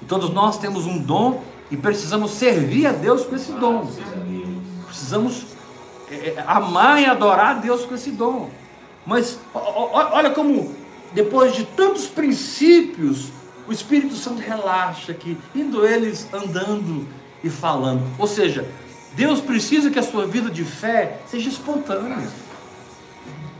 E 0.00 0.04
todos 0.04 0.30
nós 0.30 0.58
temos 0.58 0.86
um 0.86 0.98
dom 0.98 1.42
e 1.70 1.76
precisamos 1.76 2.32
servir 2.32 2.86
a 2.86 2.92
Deus 2.92 3.24
com 3.24 3.34
esse 3.34 3.52
dom. 3.52 3.88
Precisamos 4.86 5.46
é, 6.10 6.14
é, 6.14 6.44
amar 6.46 7.00
e 7.00 7.06
adorar 7.06 7.56
a 7.56 7.58
Deus 7.60 7.84
com 7.84 7.94
esse 7.94 8.10
dom. 8.10 8.50
Mas 9.06 9.38
olha 9.54 10.30
como, 10.30 10.74
depois 11.12 11.54
de 11.54 11.64
tantos 11.64 12.06
princípios, 12.06 13.30
o 13.66 13.72
Espírito 13.72 14.14
Santo 14.14 14.40
relaxa 14.40 15.12
aqui, 15.12 15.36
indo 15.54 15.86
eles 15.86 16.28
andando 16.32 17.06
e 17.42 17.50
falando. 17.50 18.02
Ou 18.18 18.26
seja, 18.26 18.68
Deus 19.14 19.40
precisa 19.40 19.90
que 19.90 19.98
a 19.98 20.02
sua 20.02 20.26
vida 20.26 20.50
de 20.50 20.64
fé 20.64 21.20
seja 21.26 21.48
espontânea. 21.48 22.28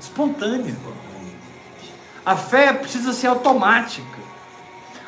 Espontânea. 0.00 0.76
A 2.24 2.36
fé 2.36 2.72
precisa 2.72 3.12
ser 3.12 3.26
automática. 3.26 4.20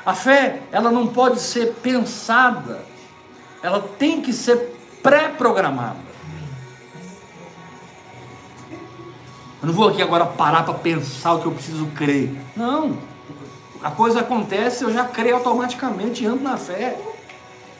A 0.05 0.14
fé, 0.14 0.61
ela 0.70 0.90
não 0.90 1.07
pode 1.07 1.40
ser 1.40 1.74
pensada. 1.74 2.85
Ela 3.62 3.81
tem 3.98 4.20
que 4.20 4.33
ser 4.33 4.77
pré-programada. 5.03 6.05
Eu 9.62 9.68
não 9.68 9.72
vou 9.72 9.88
aqui 9.88 10.03
agora 10.03 10.27
parar 10.27 10.64
para 10.64 10.74
pensar 10.74 11.35
o 11.35 11.40
que 11.40 11.46
eu 11.46 11.53
preciso 11.53 11.87
crer. 11.87 12.31
Não. 12.55 12.98
A 13.83 13.90
coisa 13.90 14.20
acontece, 14.20 14.85
eu 14.85 14.92
já 14.92 15.05
creio 15.05 15.37
automaticamente, 15.37 16.27
ando 16.27 16.42
na 16.42 16.59
fé. 16.59 16.98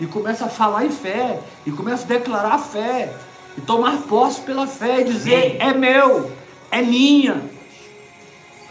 E 0.01 0.07
começo 0.07 0.45
a 0.45 0.49
falar 0.49 0.87
em 0.87 0.91
fé. 0.91 1.41
E 1.67 1.71
começo 1.71 2.05
a 2.05 2.07
declarar 2.07 2.59
fé. 2.59 3.15
E 3.57 3.61
tomar 3.61 3.99
posse 4.03 4.41
pela 4.41 4.67
fé 4.67 5.01
e 5.01 5.05
dizer: 5.05 5.57
é 5.61 5.75
meu, 5.75 6.31
é 6.71 6.81
minha. 6.81 7.54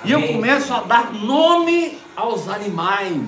E 0.05 0.11
eu 0.11 0.21
começo 0.27 0.73
a 0.73 0.81
dar 0.81 1.13
nome 1.13 1.97
aos 2.13 2.49
animais. 2.49 3.21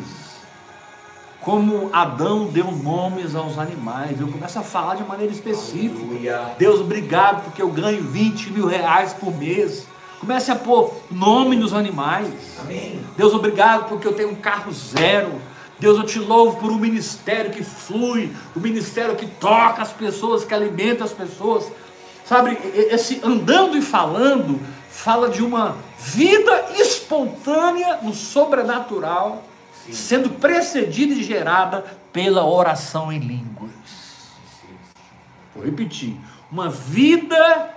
Como 1.40 1.90
Adão 1.94 2.48
deu 2.48 2.70
nomes 2.70 3.34
aos 3.34 3.58
animais. 3.58 4.20
Eu 4.20 4.28
começo 4.28 4.60
a 4.60 4.62
falar 4.62 4.96
de 4.96 5.04
maneira 5.06 5.32
específica. 5.32 6.04
Aleluia. 6.04 6.56
Deus, 6.60 6.82
obrigado 6.82 7.46
porque 7.46 7.62
eu 7.62 7.70
ganho 7.70 8.04
20 8.04 8.52
mil 8.52 8.66
reais 8.66 9.14
por 9.14 9.34
mês. 9.34 9.88
Comece 10.20 10.52
a 10.52 10.56
pôr 10.56 10.94
nome 11.10 11.56
nos 11.56 11.74
animais. 11.74 12.28
Amém. 12.60 13.00
Deus, 13.16 13.34
obrigado 13.34 13.88
porque 13.88 14.06
eu 14.06 14.14
tenho 14.14 14.32
um 14.32 14.36
carro 14.36 14.70
zero. 14.74 15.32
Deus, 15.80 15.98
eu 15.98 16.04
te 16.04 16.20
louvo 16.20 16.58
por 16.58 16.72
um 16.72 16.78
ministério 16.78 17.52
que 17.52 17.64
flui, 17.64 18.34
um 18.56 18.60
ministério 18.60 19.16
que 19.16 19.28
toca 19.28 19.82
as 19.82 19.94
pessoas, 19.94 20.44
que 20.44 20.54
alimenta 20.54 21.06
as 21.06 21.14
pessoas. 21.14 21.72
Sabe, 22.26 22.58
esse 22.74 23.22
andando 23.24 23.78
e 23.78 23.82
falando 23.82 24.60
fala 24.96 25.30
de 25.30 25.44
uma 25.44 25.78
vida 26.00 26.72
espontânea 26.80 28.00
no 28.02 28.14
sobrenatural, 28.14 29.44
sendo 29.92 30.30
precedida 30.30 31.14
e 31.14 31.22
gerada 31.22 31.84
pela 32.14 32.46
oração 32.46 33.12
em 33.12 33.20
línguas. 33.20 33.72
Vou 35.54 35.66
repetir. 35.66 36.16
Uma 36.50 36.70
vida 36.70 37.76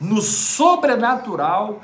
no 0.00 0.22
sobrenatural, 0.22 1.82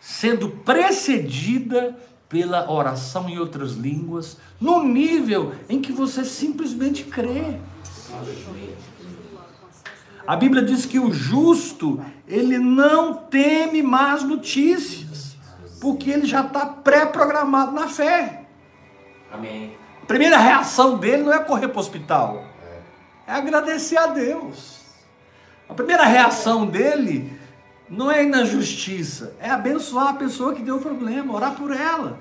sendo 0.00 0.50
precedida 0.50 1.96
pela 2.28 2.70
oração 2.70 3.28
em 3.28 3.38
outras 3.38 3.72
línguas, 3.72 4.38
no 4.60 4.82
nível 4.82 5.54
em 5.68 5.80
que 5.80 5.92
você 5.92 6.24
simplesmente 6.24 7.04
crê. 7.04 7.56
A 10.26 10.36
Bíblia 10.36 10.62
diz 10.62 10.84
que 10.84 10.98
o 10.98 11.10
justo, 11.10 12.04
ele 12.28 12.58
não 12.58 13.14
teme 13.14 13.82
más 13.82 14.22
notícias, 14.22 15.36
porque 15.80 16.10
ele 16.10 16.26
já 16.26 16.42
está 16.42 16.66
pré-programado 16.66 17.72
na 17.72 17.88
fé. 17.88 18.42
Amém. 19.32 19.76
A 20.02 20.06
primeira 20.06 20.38
reação 20.38 20.98
dele 20.98 21.22
não 21.22 21.32
é 21.32 21.38
correr 21.38 21.68
para 21.68 21.78
o 21.78 21.80
hospital, 21.80 22.44
é 23.26 23.32
agradecer 23.32 23.96
a 23.96 24.08
Deus. 24.08 24.78
A 25.68 25.74
primeira 25.74 26.04
reação 26.04 26.66
dele 26.66 27.38
não 27.88 28.10
é 28.10 28.22
ir 28.22 28.28
na 28.28 28.44
justiça, 28.44 29.34
é 29.40 29.50
abençoar 29.50 30.08
a 30.08 30.14
pessoa 30.14 30.54
que 30.54 30.62
deu 30.62 30.76
o 30.76 30.80
problema, 30.80 31.34
orar 31.34 31.54
por 31.54 31.74
ela. 31.74 32.18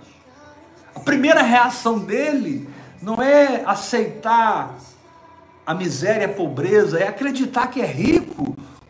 A 0.96 1.00
primeira 1.00 1.42
reação 1.42 2.00
dele 2.00 2.68
não 3.02 3.22
é 3.22 3.64
aceitar 3.66 4.76
a 5.66 5.74
miséria, 5.74 6.28
a 6.28 6.34
pobreza, 6.34 6.98
é 6.98 7.08
acreditar 7.08 7.68
que 7.68 7.82
é 7.82 7.86
rico 7.86 8.47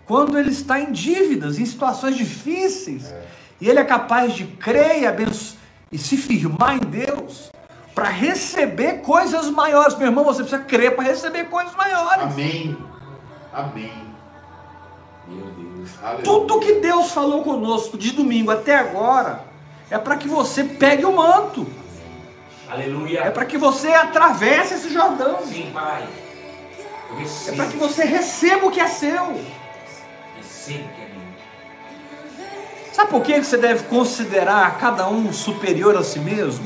quando 0.07 0.37
ele 0.39 0.49
está 0.51 0.79
em 0.79 0.91
dívidas, 0.91 1.59
em 1.59 1.65
situações 1.65 2.15
difíceis. 2.15 3.13
E 3.59 3.67
ele 3.69 3.79
é 3.79 3.83
capaz 3.83 4.33
de 4.33 4.45
crer 4.45 5.01
e, 5.01 5.05
abenço- 5.07 5.57
e 5.91 5.97
se 5.97 6.15
firmar 6.15 6.75
em 6.75 6.79
Deus 6.79 7.51
para 7.93 8.07
receber 8.07 9.01
coisas 9.01 9.49
maiores. 9.49 9.95
Meu 9.97 10.07
irmão, 10.07 10.23
você 10.23 10.43
precisa 10.43 10.61
crer 10.63 10.95
para 10.95 11.03
receber 11.05 11.45
coisas 11.45 11.75
maiores. 11.75 12.23
Amém. 12.23 12.77
Amém. 13.51 13.91
Meu 15.27 15.45
Deus. 15.47 15.89
Aleluia. 16.01 16.23
Tudo 16.23 16.59
que 16.59 16.73
Deus 16.75 17.11
falou 17.11 17.43
conosco 17.43 17.97
de 17.97 18.11
domingo 18.11 18.51
até 18.51 18.75
agora 18.75 19.43
é 19.89 19.97
para 19.97 20.15
que 20.17 20.27
você 20.27 20.63
pegue 20.63 21.03
o 21.05 21.15
manto, 21.15 21.65
Aleluia. 22.69 23.21
é 23.21 23.29
para 23.31 23.45
que 23.45 23.57
você 23.57 23.89
atravesse 23.93 24.75
esse 24.75 24.89
Jordão, 24.93 25.39
Sim, 25.45 25.71
Pai. 25.73 26.07
É 27.47 27.51
para 27.53 27.65
que 27.67 27.77
você 27.77 28.03
receba 28.03 28.67
o 28.67 28.71
que 28.71 28.79
é 28.81 28.87
seu. 28.87 29.41
Meu. 30.67 30.86
Sabe 32.97 33.12
por 33.12 33.21
que 33.21 33.43
você 33.43 33.58
deve 33.58 33.84
considerar 33.84 34.80
cada 34.80 35.08
um 35.08 35.32
superior 35.32 35.95
a 35.95 36.03
si 36.03 36.19
mesmo? 36.19 36.65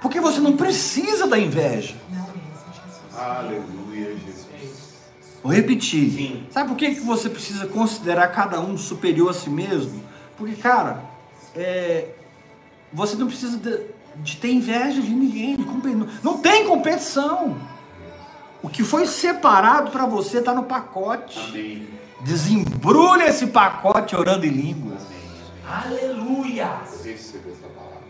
Porque 0.00 0.18
você 0.18 0.40
não 0.40 0.56
precisa 0.56 1.26
da 1.26 1.38
inveja. 1.38 1.94
Aleluia, 3.14 4.16
Jesus. 4.16 4.94
Vou 5.42 5.52
repetir. 5.52 6.10
Sim. 6.10 6.46
Sabe 6.50 6.70
por 6.70 6.76
que 6.76 6.90
você 7.00 7.28
precisa 7.28 7.66
considerar 7.66 8.28
cada 8.28 8.60
um 8.60 8.78
superior 8.78 9.30
a 9.30 9.34
si 9.34 9.50
mesmo? 9.50 10.02
Porque, 10.36 10.56
cara, 10.56 11.04
é, 11.54 12.08
você 12.92 13.14
não 13.16 13.26
precisa 13.26 13.58
de, 13.58 13.80
de 14.16 14.36
ter 14.38 14.52
inveja 14.52 15.02
de 15.02 15.10
ninguém. 15.10 15.56
de 15.56 15.64
Não 16.22 16.38
tem 16.38 16.66
competição. 16.66 17.56
O 18.64 18.68
que 18.70 18.82
foi 18.82 19.06
separado 19.06 19.90
para 19.90 20.06
você 20.06 20.38
está 20.38 20.54
no 20.54 20.62
pacote. 20.62 21.38
Amém. 21.38 21.86
Desembrulha 22.22 23.28
esse 23.28 23.48
pacote 23.48 24.16
orando 24.16 24.46
em 24.46 24.48
línguas. 24.48 25.02
Aleluia. 25.68 26.80
Essa 26.82 27.38
palavra. 27.76 28.00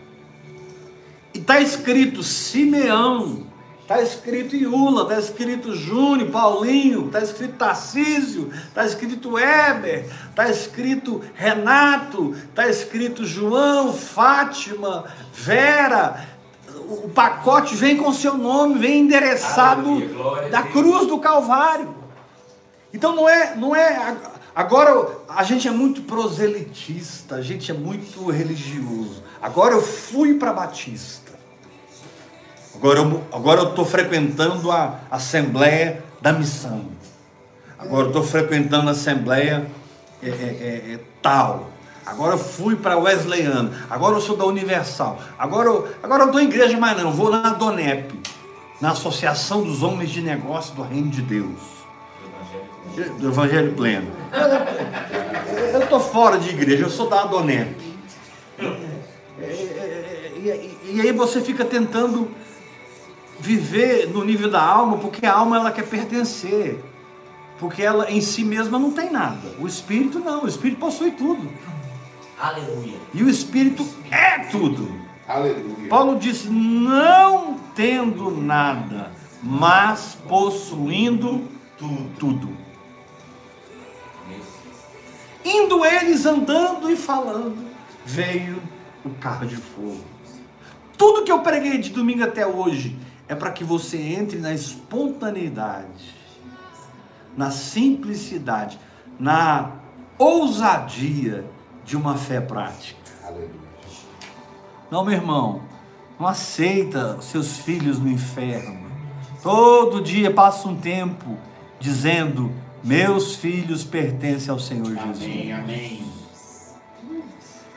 E 1.33 1.39
está 1.39 1.59
escrito 1.59 2.23
Simeão, 2.23 3.47
está 3.81 4.01
escrito 4.01 4.55
Iula, 4.55 5.01
está 5.01 5.19
escrito 5.19 5.75
Júnior, 5.75 6.31
Paulinho, 6.31 7.07
está 7.07 7.19
escrito 7.19 7.57
Tarcísio, 7.57 8.49
está 8.53 8.85
escrito 8.85 9.37
Heber, 9.37 10.09
está 10.29 10.49
escrito 10.49 11.21
Renato, 11.33 12.33
está 12.33 12.69
escrito 12.69 13.25
João, 13.25 13.91
Fátima, 13.91 15.03
Vera. 15.33 16.34
O 16.87 17.09
pacote 17.09 17.75
vem 17.75 17.97
com 17.97 18.13
seu 18.13 18.37
nome, 18.37 18.79
vem 18.79 19.01
endereçado 19.01 19.89
Aleluia, 19.89 20.49
da 20.49 20.63
cruz 20.63 21.07
do 21.07 21.17
Calvário. 21.19 21.93
Então 22.93 23.15
não 23.15 23.27
é, 23.27 23.55
não 23.55 23.75
é. 23.75 24.15
Agora 24.55 25.17
a 25.27 25.43
gente 25.43 25.67
é 25.67 25.71
muito 25.71 26.03
proselitista, 26.03 27.35
a 27.35 27.41
gente 27.41 27.69
é 27.71 27.73
muito 27.73 28.29
religioso. 28.29 29.23
Agora 29.41 29.73
eu 29.73 29.81
fui 29.81 30.35
para 30.35 30.53
Batista. 30.53 31.33
Agora 32.73 32.99
eu 32.99 33.23
agora 33.31 33.63
estou 33.63 33.85
frequentando 33.85 34.71
a 34.71 34.99
Assembleia 35.09 36.03
da 36.21 36.31
Missão. 36.31 36.85
Agora 37.77 38.03
eu 38.03 38.07
estou 38.07 38.23
frequentando 38.23 38.87
a 38.89 38.91
Assembleia 38.91 39.69
é, 40.23 40.29
é, 40.29 40.31
é, 40.31 40.93
é, 40.93 40.99
tal. 41.21 41.69
Agora 42.05 42.35
eu 42.35 42.37
fui 42.37 42.75
para 42.75 42.97
Wesleyano. 42.97 43.71
Agora 43.89 44.15
eu 44.15 44.21
sou 44.21 44.37
da 44.37 44.45
Universal. 44.45 45.19
Agora 45.39 45.67
eu, 45.69 45.87
agora 46.03 46.23
eu 46.23 46.39
em 46.39 46.43
igreja 46.45 46.77
mais 46.77 46.97
não. 47.01 47.11
Vou 47.11 47.29
na 47.31 47.49
Donep, 47.49 48.13
na 48.79 48.91
Associação 48.91 49.63
dos 49.63 49.81
Homens 49.81 50.11
de 50.11 50.21
Negócio 50.21 50.75
do 50.75 50.83
Reino 50.83 51.09
de 51.09 51.21
Deus 51.21 51.59
do 53.19 53.27
Evangelho 53.27 53.73
Pleno. 53.73 54.09
Eu 55.73 55.81
estou 55.81 55.99
fora 55.99 56.37
de 56.37 56.49
igreja, 56.49 56.83
eu 56.83 56.89
sou 56.89 57.09
da 57.09 57.21
Adonep. 57.23 57.75
É, 59.41 60.31
E, 60.37 60.47
e- 60.47 60.91
e 60.97 61.01
aí 61.01 61.11
você 61.11 61.41
fica 61.41 61.65
tentando 61.65 62.29
viver 63.39 64.07
no 64.09 64.23
nível 64.23 64.49
da 64.49 64.61
alma, 64.61 64.97
porque 64.97 65.25
a 65.25 65.33
alma 65.33 65.57
ela 65.57 65.71
quer 65.71 65.85
pertencer. 65.87 66.79
Porque 67.59 67.81
ela 67.81 68.09
em 68.11 68.21
si 68.21 68.43
mesma 68.43 68.77
não 68.77 68.91
tem 68.91 69.09
nada. 69.11 69.55
O 69.59 69.65
espírito 69.67 70.19
não, 70.19 70.43
o 70.43 70.47
espírito 70.47 70.77
possui 70.79 71.11
tudo. 71.11 71.49
Aleluia. 72.37 72.99
E 73.13 73.23
o 73.23 73.29
espírito 73.29 73.87
é 74.11 74.39
tudo. 74.45 74.91
Aleluia. 75.27 75.89
Paulo 75.89 76.19
disse: 76.19 76.49
não 76.49 77.59
tendo 77.73 78.29
nada, 78.29 79.11
mas 79.41 80.17
possuindo 80.27 81.47
tudo. 81.77 82.09
tudo. 82.19 82.65
Indo 85.43 85.85
eles 85.85 86.25
andando 86.25 86.89
e 86.89 86.95
falando, 86.95 87.55
veio 88.03 88.61
o 89.05 89.11
carro 89.11 89.45
de 89.45 89.55
fogo. 89.55 90.03
Tudo 90.97 91.23
que 91.23 91.31
eu 91.31 91.39
preguei 91.39 91.77
de 91.77 91.91
domingo 91.91 92.23
até 92.23 92.47
hoje 92.47 92.97
é 93.27 93.35
para 93.35 93.51
que 93.51 93.63
você 93.63 93.97
entre 93.97 94.39
na 94.39 94.53
espontaneidade, 94.53 96.15
na 97.37 97.51
simplicidade, 97.51 98.79
na 99.19 99.71
ousadia 100.17 101.45
de 101.85 101.95
uma 101.95 102.17
fé 102.17 102.41
prática. 102.41 102.99
Aleluia. 103.23 103.49
Não, 104.89 105.05
meu 105.05 105.13
irmão, 105.13 105.61
não 106.19 106.27
aceita 106.27 107.21
seus 107.21 107.57
filhos 107.57 107.99
no 107.99 108.09
inferno. 108.09 108.85
Todo 109.41 110.01
dia 110.01 110.31
passa 110.31 110.67
um 110.67 110.75
tempo 110.75 111.37
dizendo: 111.79 112.51
Meus 112.83 113.35
filhos 113.35 113.83
pertencem 113.83 114.51
ao 114.51 114.59
Senhor 114.59 114.87
Jesus. 114.87 115.23
Amém, 115.23 115.53
amém. 115.53 116.05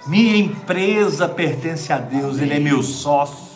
Minha 0.06 0.36
empresa 0.38 1.28
pertence 1.28 1.92
a 1.92 1.98
Deus, 1.98 2.38
Ele 2.38 2.54
é 2.54 2.58
meu 2.58 2.82
sócio. 2.82 3.48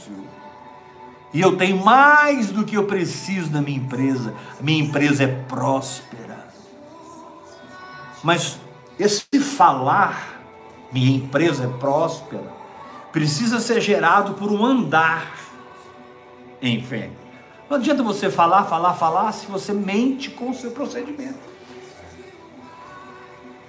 E 1.32 1.40
eu 1.40 1.56
tenho 1.56 1.82
mais 1.82 2.50
do 2.50 2.62
que 2.62 2.76
eu 2.76 2.84
preciso 2.84 3.50
na 3.50 3.62
minha 3.62 3.78
empresa. 3.78 4.34
A 4.60 4.62
minha 4.62 4.84
empresa 4.84 5.24
é 5.24 5.26
próspera. 5.26 6.46
Mas 8.22 8.58
esse 8.98 9.24
falar, 9.40 10.31
minha 10.92 11.16
empresa 11.16 11.64
é 11.64 11.78
próspera, 11.78 12.52
precisa 13.10 13.60
ser 13.60 13.80
gerado 13.80 14.34
por 14.34 14.52
um 14.52 14.64
andar 14.64 15.34
em 16.60 16.82
fé. 16.82 17.10
Não 17.68 17.78
adianta 17.78 18.02
você 18.02 18.30
falar, 18.30 18.64
falar, 18.64 18.94
falar 18.94 19.32
se 19.32 19.46
você 19.46 19.72
mente 19.72 20.30
com 20.30 20.50
o 20.50 20.54
seu 20.54 20.70
procedimento. 20.70 21.52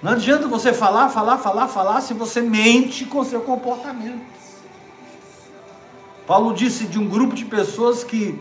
Não 0.02 0.12
adianta 0.12 0.46
você 0.46 0.74
falar, 0.74 1.08
falar, 1.08 1.38
falar, 1.38 1.66
falar 1.66 2.00
se 2.02 2.12
você 2.12 2.42
mente 2.42 3.06
com 3.06 3.20
o 3.20 3.24
seu 3.24 3.40
comportamento. 3.40 4.22
Paulo 6.26 6.52
disse 6.52 6.84
de 6.84 6.98
um 6.98 7.08
grupo 7.08 7.34
de 7.34 7.46
pessoas 7.46 8.04
que 8.04 8.38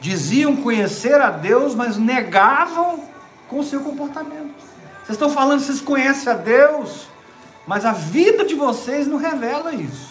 diziam 0.00 0.56
conhecer 0.56 1.20
a 1.20 1.30
Deus, 1.30 1.74
mas 1.74 1.96
negavam 1.96 3.04
com 3.48 3.60
o 3.60 3.64
seu 3.64 3.80
comportamento. 3.80 4.54
Vocês 4.98 5.10
estão 5.10 5.30
falando 5.30 5.60
vocês 5.60 5.80
conhecem 5.80 6.32
a 6.32 6.36
Deus, 6.36 7.06
mas 7.70 7.86
a 7.86 7.92
vida 7.92 8.44
de 8.44 8.56
vocês 8.56 9.06
não 9.06 9.16
revela 9.16 9.72
isso. 9.72 10.10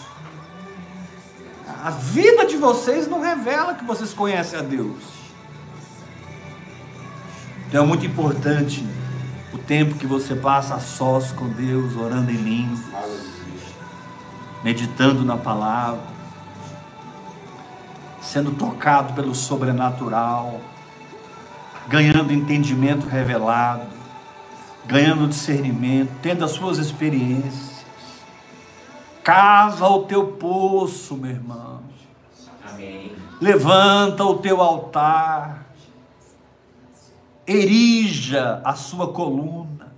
A 1.84 1.90
vida 1.90 2.46
de 2.46 2.56
vocês 2.56 3.06
não 3.06 3.20
revela 3.20 3.74
que 3.74 3.84
vocês 3.84 4.14
conhecem 4.14 4.58
a 4.58 4.62
Deus. 4.62 4.96
Então 7.68 7.84
é 7.84 7.86
muito 7.86 8.06
importante 8.06 8.82
o 9.52 9.58
tempo 9.58 9.96
que 9.96 10.06
você 10.06 10.34
passa 10.34 10.76
a 10.76 10.80
sós 10.80 11.32
com 11.32 11.50
Deus, 11.50 11.96
orando 11.96 12.30
em 12.30 12.36
línguas, 12.36 12.80
meditando 14.64 15.22
na 15.22 15.36
palavra, 15.36 16.00
sendo 18.22 18.52
tocado 18.52 19.12
pelo 19.12 19.34
sobrenatural, 19.34 20.62
ganhando 21.86 22.32
entendimento 22.32 23.06
revelado, 23.06 23.99
ganhando 24.90 25.28
discernimento, 25.28 26.10
tendo 26.20 26.44
as 26.44 26.50
suas 26.50 26.78
experiências. 26.78 27.84
Cava 29.22 29.88
o 29.88 30.02
teu 30.02 30.32
poço, 30.32 31.16
meu 31.16 31.30
irmão. 31.30 31.80
Amém. 32.68 33.12
Levanta 33.40 34.24
o 34.24 34.38
teu 34.38 34.60
altar, 34.60 35.66
erija 37.46 38.60
a 38.64 38.74
sua 38.74 39.12
coluna, 39.12 39.94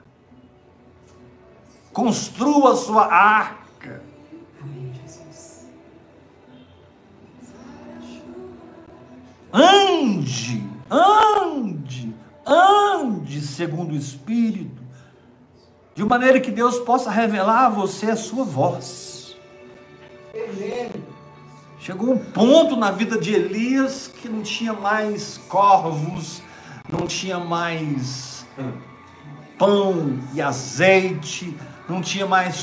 construa 1.92 2.72
a 2.72 2.76
sua 2.76 3.06
arca. 3.06 4.02
Amém, 4.60 4.92
Jesus. 5.02 5.66
Ande, 9.52 10.62
ande, 10.90 12.14
ande 12.46 13.40
segundo 13.40 13.92
o 13.92 13.96
Espírito, 13.96 14.81
de 15.94 16.04
maneira 16.04 16.40
que 16.40 16.50
Deus 16.50 16.78
possa 16.78 17.10
revelar 17.10 17.66
a 17.66 17.68
você 17.68 18.10
a 18.10 18.16
sua 18.16 18.44
voz. 18.44 19.36
Chegou 21.78 22.12
um 22.12 22.18
ponto 22.18 22.76
na 22.76 22.90
vida 22.90 23.18
de 23.18 23.34
Elias 23.34 24.08
que 24.08 24.28
não 24.28 24.42
tinha 24.42 24.72
mais 24.72 25.38
corvos, 25.48 26.42
não 26.88 27.06
tinha 27.06 27.38
mais 27.38 28.46
pão 29.58 30.18
e 30.32 30.40
azeite, 30.40 31.56
não 31.88 32.00
tinha 32.00 32.26
mais 32.26 32.56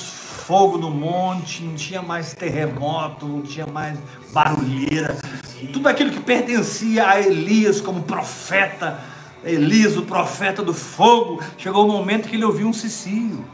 fogo 0.50 0.78
no 0.78 0.90
monte, 0.90 1.62
não 1.64 1.76
tinha 1.76 2.02
mais 2.02 2.34
terremoto, 2.34 3.28
não 3.28 3.42
tinha 3.42 3.68
mais 3.68 4.00
barulheira. 4.32 5.18
Tudo 5.72 5.88
aquilo 5.88 6.12
que 6.12 6.20
pertencia 6.20 7.08
a 7.08 7.20
Elias 7.20 7.80
como 7.80 8.02
profeta, 8.04 9.00
Elias, 9.44 9.96
o 9.96 10.04
profeta 10.04 10.62
do 10.62 10.74
fogo, 10.74 11.42
chegou 11.58 11.86
o 11.86 11.92
momento 11.92 12.28
que 12.28 12.36
ele 12.36 12.46
ouviu 12.46 12.68
um 12.68 12.74
cicio. 12.74 13.46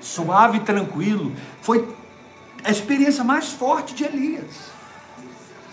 Suave 0.00 0.58
e 0.58 0.60
tranquilo. 0.60 1.32
Foi 1.60 1.88
a 2.62 2.70
experiência 2.70 3.24
mais 3.24 3.52
forte 3.52 3.94
de 3.94 4.04
Elias. 4.04 4.72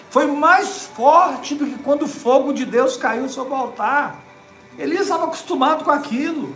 Foi 0.10 0.26
mais 0.26 0.90
forte 0.96 1.54
do 1.54 1.66
que 1.68 1.78
quando 1.84 2.04
o 2.04 2.08
fogo 2.08 2.52
de 2.52 2.66
Deus 2.66 2.98
caiu 2.98 3.30
sobre 3.30 3.54
o 3.54 3.56
altar. 3.56 4.20
Elias 4.78 5.04
estava 5.04 5.26
acostumado 5.26 5.84
com 5.84 5.92
aquilo. 5.92 6.56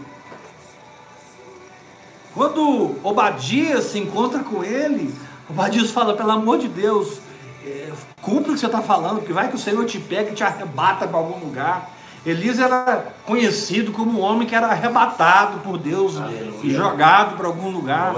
Quando 2.33 2.95
Obadias 3.03 3.85
se 3.85 3.99
encontra 3.99 4.39
com 4.39 4.63
ele, 4.63 5.13
Obadias 5.47 5.91
fala: 5.91 6.15
pelo 6.15 6.31
amor 6.31 6.57
de 6.57 6.67
Deus, 6.67 7.19
é, 7.65 7.91
cumpre 8.21 8.51
o 8.51 8.53
que 8.53 8.59
você 8.59 8.65
está 8.65 8.81
falando, 8.81 9.17
porque 9.17 9.33
vai 9.33 9.49
que 9.49 9.55
o 9.55 9.59
Senhor 9.59 9.85
te 9.85 9.99
pega 9.99 10.31
e 10.31 10.33
te 10.33 10.43
arrebata 10.43 11.07
para 11.07 11.17
algum 11.17 11.39
lugar. 11.39 11.91
Elias 12.25 12.57
era 12.57 13.13
conhecido 13.25 13.91
como 13.91 14.19
um 14.19 14.21
homem 14.21 14.47
que 14.47 14.55
era 14.55 14.67
arrebatado 14.67 15.59
por 15.59 15.77
Deus 15.77 16.17
Aleluia. 16.17 16.53
e 16.63 16.69
jogado 16.69 17.35
para 17.35 17.47
algum 17.47 17.69
lugar. 17.69 18.15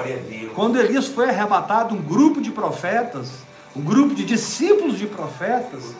Quando 0.53 0.79
Elias 0.79 1.07
foi 1.07 1.29
arrebatado, 1.29 1.95
um 1.95 2.01
grupo 2.01 2.39
de 2.39 2.51
profetas, 2.51 3.31
um 3.75 3.81
grupo 3.81 4.13
de 4.13 4.23
discípulos 4.23 4.97
de 4.97 5.07
profetas, 5.07 5.95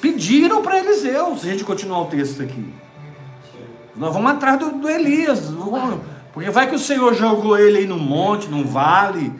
pediram 0.00 0.60
para 0.60 0.78
Eliseu, 0.78 1.36
se 1.36 1.48
a 1.48 1.52
gente 1.52 1.64
continuar 1.64 2.02
o 2.02 2.06
texto 2.06 2.42
aqui. 2.42 2.72
Nós 3.96 4.12
vamos 4.12 4.30
atrás 4.30 4.58
do, 4.58 4.72
do 4.72 4.88
Elias, 4.88 5.50
porque 6.32 6.50
vai 6.50 6.68
que 6.68 6.76
o 6.76 6.78
Senhor 6.78 7.14
jogou 7.14 7.58
ele 7.58 7.78
aí 7.78 7.86
no 7.86 7.98
monte, 7.98 8.48
num 8.48 8.64
vale. 8.64 9.32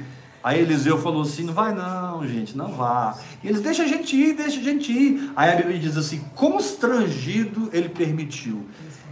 Aí 0.42 0.60
Eliseu 0.60 0.98
falou 0.98 1.22
assim: 1.22 1.44
não 1.44 1.52
vai 1.52 1.74
não, 1.74 2.26
gente, 2.26 2.56
não 2.56 2.72
vá. 2.72 3.18
E 3.42 3.48
eles 3.48 3.60
deixa 3.60 3.82
a 3.82 3.86
gente 3.86 4.16
ir, 4.16 4.34
deixa 4.34 4.58
a 4.58 4.62
gente 4.62 4.90
ir. 4.90 5.32
Aí 5.36 5.52
a 5.52 5.56
Bíblia 5.56 5.78
diz 5.78 5.96
assim: 5.96 6.24
constrangido 6.34 7.68
ele 7.72 7.88
permitiu. 7.88 8.66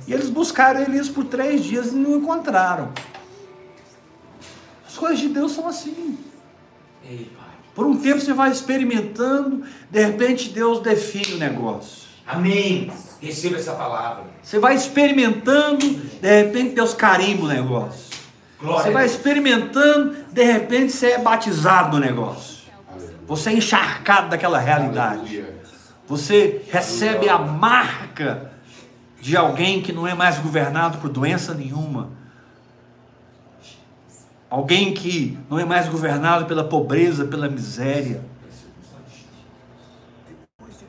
E 0.07 0.13
eles 0.13 0.31
buscaram 0.31 0.81
Elias 0.81 1.09
por 1.09 1.25
três 1.25 1.63
dias 1.63 1.93
e 1.93 1.97
não 1.97 2.17
encontraram. 2.17 2.93
As 4.87 4.97
coisas 4.97 5.19
de 5.19 5.29
Deus 5.29 5.53
são 5.53 5.69
assim. 5.69 6.19
Por 7.75 7.87
um 7.87 7.97
tempo 7.97 8.21
você 8.21 8.33
vai 8.33 8.51
experimentando, 8.51 9.65
de 9.91 10.03
repente 10.03 10.49
Deus 10.49 10.81
define 10.81 11.35
o 11.35 11.39
negócio. 11.39 12.09
Amém. 12.27 12.91
Receba 13.21 13.57
essa 13.57 13.73
palavra. 13.75 14.25
Você 14.43 14.59
vai 14.59 14.75
experimentando, 14.75 15.87
de 15.87 16.43
repente 16.43 16.75
Deus 16.75 16.95
carimba 16.95 17.45
o 17.45 17.49
negócio. 17.49 18.08
Glória 18.61 18.83
Você 18.83 18.91
vai 18.91 19.07
experimentando, 19.07 20.17
de 20.33 20.43
repente 20.43 20.93
você 20.93 21.13
é 21.13 21.19
batizado 21.19 21.97
no 21.97 22.05
negócio. 22.05 22.59
Você 23.27 23.51
é 23.51 23.53
encharcado 23.55 24.31
daquela 24.31 24.59
realidade. 24.59 25.45
Você 26.07 26.63
recebe 26.71 27.29
a 27.29 27.39
marca 27.39 28.51
de 29.21 29.37
alguém 29.37 29.83
que 29.83 29.93
não 29.93 30.07
é 30.07 30.15
mais 30.15 30.39
governado 30.39 30.99
por 30.99 31.11
doença 31.11 31.55
nenhuma. 31.55 32.11
Alguém 34.51 34.95
que 34.95 35.39
não 35.51 35.59
é 35.59 35.65
mais 35.65 35.89
governado 35.89 36.47
pela 36.47 36.65
pobreza, 36.65 37.27
pela 37.27 37.49
miséria. 37.49 38.23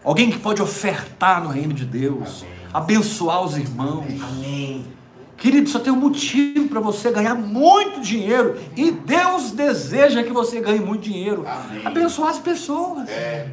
Alguém 0.03 0.31
que 0.31 0.39
pode 0.39 0.61
ofertar 0.61 1.43
no 1.43 1.49
reino 1.49 1.73
de 1.73 1.85
Deus, 1.85 2.45
abençoar 2.73 3.41
os 3.41 3.57
irmãos. 3.57 4.05
Amém. 4.23 4.98
Querido, 5.39 5.69
só 5.69 5.79
tem 5.79 5.91
um 5.93 5.95
motivo 5.95 6.67
para 6.67 6.79
você 6.79 7.11
ganhar 7.11 7.35
muito 7.35 8.01
dinheiro. 8.01 8.57
E 8.75 8.91
Deus 8.91 9.51
deseja 9.51 10.21
que 10.23 10.31
você 10.31 10.59
ganhe 10.59 10.79
muito 10.79 11.03
dinheiro. 11.03 11.45
Amém. 11.47 11.81
Abençoar 11.85 12.29
as 12.31 12.39
pessoas. 12.39 13.07
É. 13.09 13.47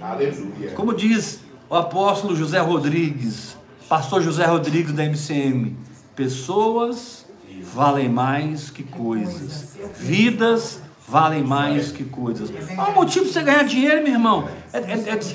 Aleluia. 0.00 0.72
Como 0.74 0.94
diz 0.94 1.40
o 1.68 1.74
apóstolo 1.76 2.34
José 2.34 2.58
Rodrigues, 2.58 3.56
pastor 3.88 4.22
José 4.22 4.44
Rodrigues 4.44 4.92
da 4.92 5.04
MCM, 5.04 5.76
pessoas 6.16 7.26
valem 7.74 8.08
mais 8.08 8.70
que 8.70 8.82
coisas, 8.82 9.76
vidas 9.98 10.80
valem 11.06 11.42
mais 11.42 11.90
que 11.92 12.04
coisas. 12.04 12.50
Qual 12.74 12.88
é 12.88 12.90
o 12.90 12.94
motivo 12.94 13.26
de 13.26 13.32
você 13.32 13.42
ganhar 13.42 13.64
dinheiro, 13.64 14.02
meu 14.02 14.12
irmão? 14.12 14.48
É, 14.72 14.78
é- 14.78 14.82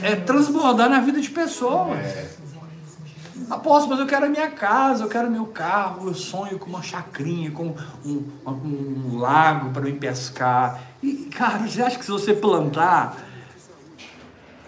é- 0.07 0.11
é 0.11 0.15
transbordar 0.15 0.89
na 0.89 0.99
vida 1.01 1.19
de 1.21 1.29
pessoas. 1.29 1.97
Apóstolo, 3.49 3.91
mas 3.91 3.99
eu 3.99 4.05
quero 4.07 4.25
a 4.25 4.29
minha 4.29 4.49
casa, 4.49 5.03
eu 5.03 5.09
quero 5.09 5.29
meu 5.29 5.45
carro, 5.47 6.07
eu 6.07 6.13
sonho 6.13 6.57
com 6.57 6.67
uma 6.69 6.81
chacrinha, 6.81 7.51
com 7.51 7.75
um, 8.05 8.23
um- 8.47 9.11
um 9.13 9.17
lago 9.17 9.71
para 9.71 9.87
eu 9.89 9.95
pescar. 9.97 10.81
E, 11.03 11.29
cara, 11.35 11.59
você 11.67 11.81
acha 11.81 11.97
que 11.99 12.05
se 12.05 12.11
você 12.11 12.33
plantar, 12.33 13.17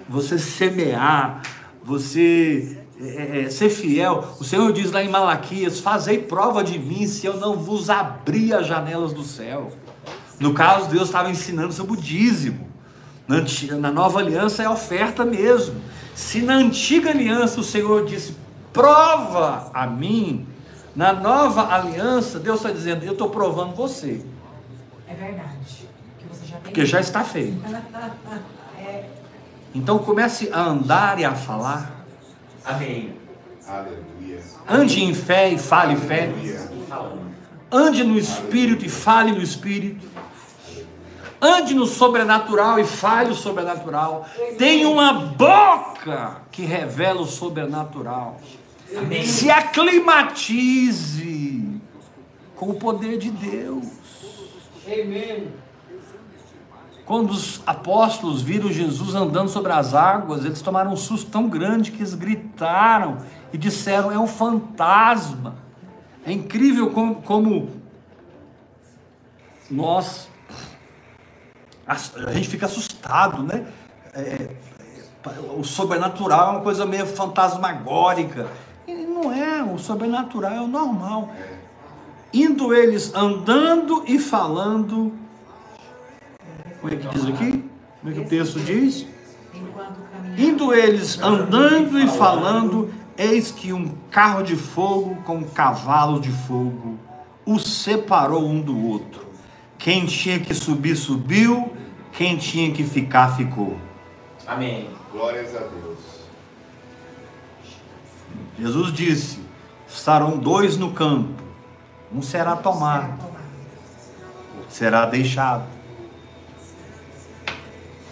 você 0.08 0.38
semear, 0.38 1.42
você 1.84 2.78
é, 3.00 3.42
é, 3.46 3.50
ser 3.50 3.70
fiel. 3.70 4.36
O 4.40 4.44
Senhor 4.44 4.72
diz 4.74 4.92
lá 4.92 5.04
em 5.04 5.10
Malaquias: 5.10 5.80
Fazei 5.80 6.20
prova 6.20 6.64
de 6.64 6.78
mim 6.80 7.08
se 7.08 7.26
eu 7.26 7.38
não 7.38 7.56
vos 7.58 7.90
abrir 7.90 8.54
as 8.54 8.68
janelas 8.68 9.14
do 9.14 9.24
céu. 9.24 9.72
No 10.40 10.54
caso, 10.54 10.90
Deus 10.90 11.08
estava 11.08 11.30
ensinando 11.30 11.74
sobre 11.74 11.94
o 11.94 11.98
dízimo. 11.98 12.68
Na, 13.28 13.38
na 13.80 13.92
nova 13.92 14.20
aliança 14.20 14.64
é 14.64 14.70
oferta 14.70 15.26
mesmo. 15.26 15.76
Se 16.16 16.42
na 16.42 16.56
antiga 16.56 17.10
aliança 17.10 17.60
o 17.60 17.64
Senhor 17.64 18.06
disse: 18.06 18.36
Prova 18.78 19.72
a 19.74 19.88
mim. 19.88 20.48
Na 20.96 21.14
nova 21.14 21.74
aliança, 21.74 22.40
Deus 22.40 22.58
está 22.58 22.72
dizendo: 22.72 23.04
Eu 23.04 23.14
estou 23.14 23.30
provando 23.30 23.76
você, 23.76 24.24
É 25.08 25.14
verdade. 25.14 25.90
Que 26.20 26.26
você 26.28 26.46
já 26.46 26.56
tem. 26.58 26.64
porque 26.64 26.86
já 26.86 27.00
está 27.00 27.24
feito. 27.24 27.58
Então 29.76 30.00
comece 30.00 30.50
a 30.52 30.62
andar 30.62 31.20
e 31.20 31.26
a 31.26 31.36
falar. 31.36 31.92
Amém. 32.66 33.14
Aleluia. 33.68 34.42
Ande 34.68 35.04
em 35.04 35.14
fé 35.14 35.50
e 35.50 35.58
fale 35.60 35.96
fé. 35.98 36.32
Aleluia. 36.90 37.28
Ande 37.72 38.04
no 38.04 38.18
espírito 38.18 38.86
e 38.86 38.90
fale 38.90 39.34
no 39.34 39.42
espírito. 39.42 40.08
Ande 41.40 41.76
no 41.76 41.86
sobrenatural 41.86 42.80
e 42.80 42.86
fale 42.86 43.32
o 43.32 43.36
sobrenatural. 43.36 44.26
Tenha 44.58 44.90
uma 44.90 45.14
boca 45.14 46.38
que 46.52 46.64
revela 46.64 47.22
o 47.22 47.28
sobrenatural. 47.28 48.40
Amém. 48.96 49.26
Se 49.26 49.50
aclimatize 49.50 51.18
com 52.56 52.70
o 52.70 52.76
poder 52.76 53.18
de 53.18 53.32
Deus. 53.32 53.86
Quando 57.06 57.32
os 57.32 57.62
apóstolos 57.66 58.42
viram 58.42 58.72
Jesus 58.72 59.16
andando 59.16 59.50
sobre 59.50 59.72
as 59.72 59.94
águas, 59.94 60.44
eles 60.44 60.62
tomaram 60.62 60.92
um 60.92 60.98
susto 60.98 61.32
tão 61.32 61.48
grande 61.48 61.92
que 61.92 62.00
eles 62.00 62.14
gritaram 62.14 63.20
e 63.54 63.58
disseram: 63.58 64.12
é 64.12 64.20
um 64.20 64.28
fantasma. 64.28 65.56
É 66.26 66.32
incrível 66.32 66.92
como, 66.92 67.22
como 67.22 67.70
nós, 69.70 70.28
a 71.86 72.34
gente 72.34 72.50
fica 72.50 72.66
assustado, 72.66 73.44
né? 73.44 73.68
É, 74.14 74.20
é, 74.20 74.56
o 75.58 75.64
sobrenatural 75.64 76.48
é 76.48 76.52
uma 76.58 76.62
coisa 76.62 76.86
meio 76.86 77.06
fantasmagórica. 77.06 78.48
Não 79.18 79.34
é, 79.34 79.64
o 79.64 79.80
sobrenatural 79.80 80.52
é 80.52 80.62
o 80.62 80.68
normal. 80.68 81.32
Indo 82.32 82.72
eles 82.72 83.16
andando 83.16 84.04
e 84.06 84.20
falando. 84.20 85.12
Como 86.80 86.94
é 86.94 86.96
que 86.96 87.08
diz 87.08 87.26
aqui? 87.26 87.64
Como 88.00 88.12
é 88.12 88.16
que 88.16 88.22
o 88.22 88.26
texto 88.30 88.60
diz? 88.60 89.08
Indo 90.38 90.72
eles 90.72 91.20
andando 91.20 92.00
e 92.00 92.08
falando, 92.08 92.94
eis 93.18 93.52
que 93.52 93.74
um 93.74 93.96
carro 94.12 94.44
de 94.44 94.56
fogo 94.56 95.16
com 95.24 95.44
cavalos 95.44 96.22
de 96.22 96.30
fogo 96.30 97.00
os 97.44 97.64
separou 97.82 98.48
um 98.48 98.62
do 98.62 98.80
outro. 98.86 99.26
Quem 99.80 100.06
tinha 100.06 100.40
que 100.40 100.54
subir, 100.54 100.96
subiu, 100.96 101.74
quem 102.12 102.38
tinha 102.38 102.72
que 102.72 102.84
ficar, 102.84 103.36
ficou. 103.36 103.78
Amém. 104.46 104.88
Glórias 105.12 105.56
a 105.56 105.62
Deus. 105.62 106.17
Jesus 108.60 108.92
disse: 108.94 109.40
estarão 109.88 110.38
dois 110.38 110.78
no 110.78 110.92
campo, 110.92 111.42
um 112.14 112.22
será 112.22 112.56
tomado, 112.56 113.12
outro 114.58 114.70
será 114.72 115.06
deixado. 115.06 115.64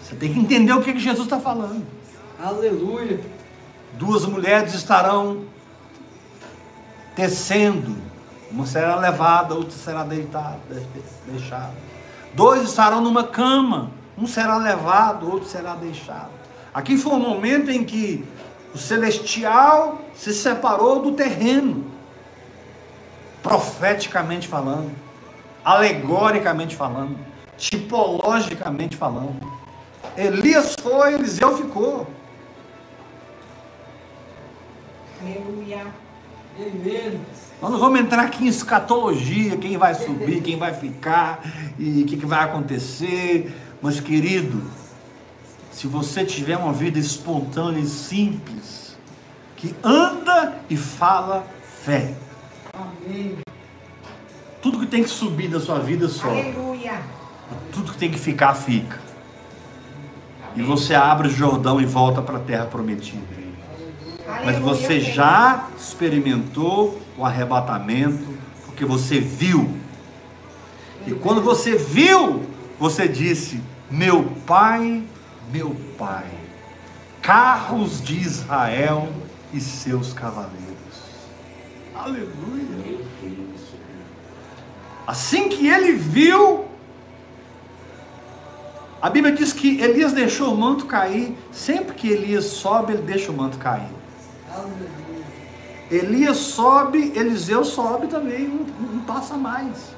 Você 0.01 0.15
tem 0.15 0.33
que 0.33 0.39
entender 0.39 0.73
o 0.73 0.81
que, 0.81 0.93
que 0.93 0.99
Jesus 0.99 1.25
está 1.25 1.39
falando. 1.39 1.85
Aleluia. 2.39 3.19
Duas 3.93 4.25
mulheres 4.25 4.73
estarão 4.73 5.45
tecendo, 7.15 7.95
uma 8.51 8.65
será 8.65 8.97
levada, 8.97 9.53
outra 9.55 9.71
será 9.71 10.03
deitada, 10.03 10.59
de- 10.69 11.31
deixada. 11.31 11.73
Dois 12.33 12.63
estarão 12.63 13.01
numa 13.01 13.23
cama, 13.23 13.91
Um 14.17 14.27
será 14.27 14.57
levado, 14.57 15.29
outro 15.29 15.47
será 15.47 15.75
deixado. 15.75 16.29
Aqui 16.73 16.97
foi 16.97 17.13
o 17.13 17.19
momento 17.19 17.69
em 17.71 17.83
que 17.83 18.25
o 18.75 18.77
celestial 18.77 20.01
se 20.13 20.33
separou 20.33 21.01
do 21.01 21.13
terreno, 21.13 21.85
profeticamente 23.41 24.49
falando, 24.49 24.91
alegoricamente 25.63 26.75
falando, 26.75 27.17
tipologicamente 27.57 28.97
falando. 28.97 29.39
Elias 30.17 30.75
foi, 30.81 31.13
Eliseu 31.13 31.57
ficou. 31.57 32.05
Aleluia. 35.21 35.87
Nós 37.61 37.71
não 37.71 37.79
vamos 37.79 38.01
entrar 38.01 38.25
aqui 38.25 38.43
em 38.43 38.47
escatologia, 38.47 39.55
quem 39.55 39.77
vai 39.77 39.95
subir, 39.95 40.41
quem 40.41 40.57
vai 40.57 40.73
ficar 40.73 41.41
e 41.79 42.03
o 42.03 42.05
que, 42.05 42.17
que 42.17 42.25
vai 42.25 42.43
acontecer. 42.43 43.55
Mas, 43.81 44.01
querido, 44.01 44.61
se 45.75 45.87
você 45.87 46.23
tiver 46.23 46.55
uma 46.55 46.71
vida 46.71 46.97
espontânea 46.97 47.81
e 47.81 47.85
simples, 47.85 48.97
que 49.57 49.75
anda 49.83 50.57
e 50.69 50.77
fala 50.77 51.45
fé. 51.83 52.13
Tudo 54.61 54.79
que 54.79 54.85
tem 54.85 55.03
que 55.03 55.09
subir 55.09 55.49
da 55.49 55.59
sua 55.59 55.79
vida 55.79 56.07
sobe. 56.07 56.39
Aleluia. 56.39 57.01
Tudo 57.73 57.91
que 57.91 57.97
tem 57.97 58.09
que 58.09 58.17
ficar, 58.17 58.53
fica. 58.53 59.01
E 60.55 60.63
você 60.63 60.95
abre 60.95 61.27
o 61.27 61.29
Jordão 61.29 61.81
e 61.81 61.85
volta 61.85 62.21
para 62.21 62.37
a 62.37 62.41
terra 62.41 62.67
prometida. 62.67 63.21
Mas 64.25 64.55
Aleluia. 64.55 64.61
você 64.61 65.01
já 65.01 65.67
experimentou 65.77 67.01
o 67.17 67.25
arrebatamento, 67.25 68.33
porque 68.65 68.85
você 68.85 69.19
viu. 69.19 69.75
E 71.05 71.11
quando 71.11 71.41
você 71.41 71.75
viu, 71.75 72.43
você 72.79 73.09
disse: 73.09 73.61
Meu 73.91 74.23
pai, 74.47 75.03
meu 75.51 75.75
pai, 75.97 76.29
carros 77.21 78.01
de 78.01 78.19
Israel 78.19 79.09
e 79.53 79.59
seus 79.59 80.13
cavaleiros. 80.13 80.75
Aleluia. 81.95 82.65
Assim 85.07 85.49
que 85.49 85.67
ele 85.67 85.93
viu, 85.93 86.65
a 89.01 89.09
Bíblia 89.09 89.35
diz 89.35 89.53
que 89.53 89.79
Elias 89.79 90.13
deixou 90.13 90.53
o 90.53 90.57
manto 90.57 90.85
cair. 90.85 91.37
Sempre 91.51 91.95
que 91.95 92.09
Elias 92.09 92.45
sobe, 92.45 92.93
ele 92.93 93.03
deixa 93.03 93.31
o 93.31 93.35
manto 93.35 93.57
cair. 93.57 93.89
Elias 95.91 96.37
sobe, 96.37 97.13
Eliseu 97.15 97.63
sobe 97.63 98.07
também, 98.07 98.47
não, 98.47 98.65
não 98.93 98.99
passa 99.01 99.37
mais. 99.37 99.93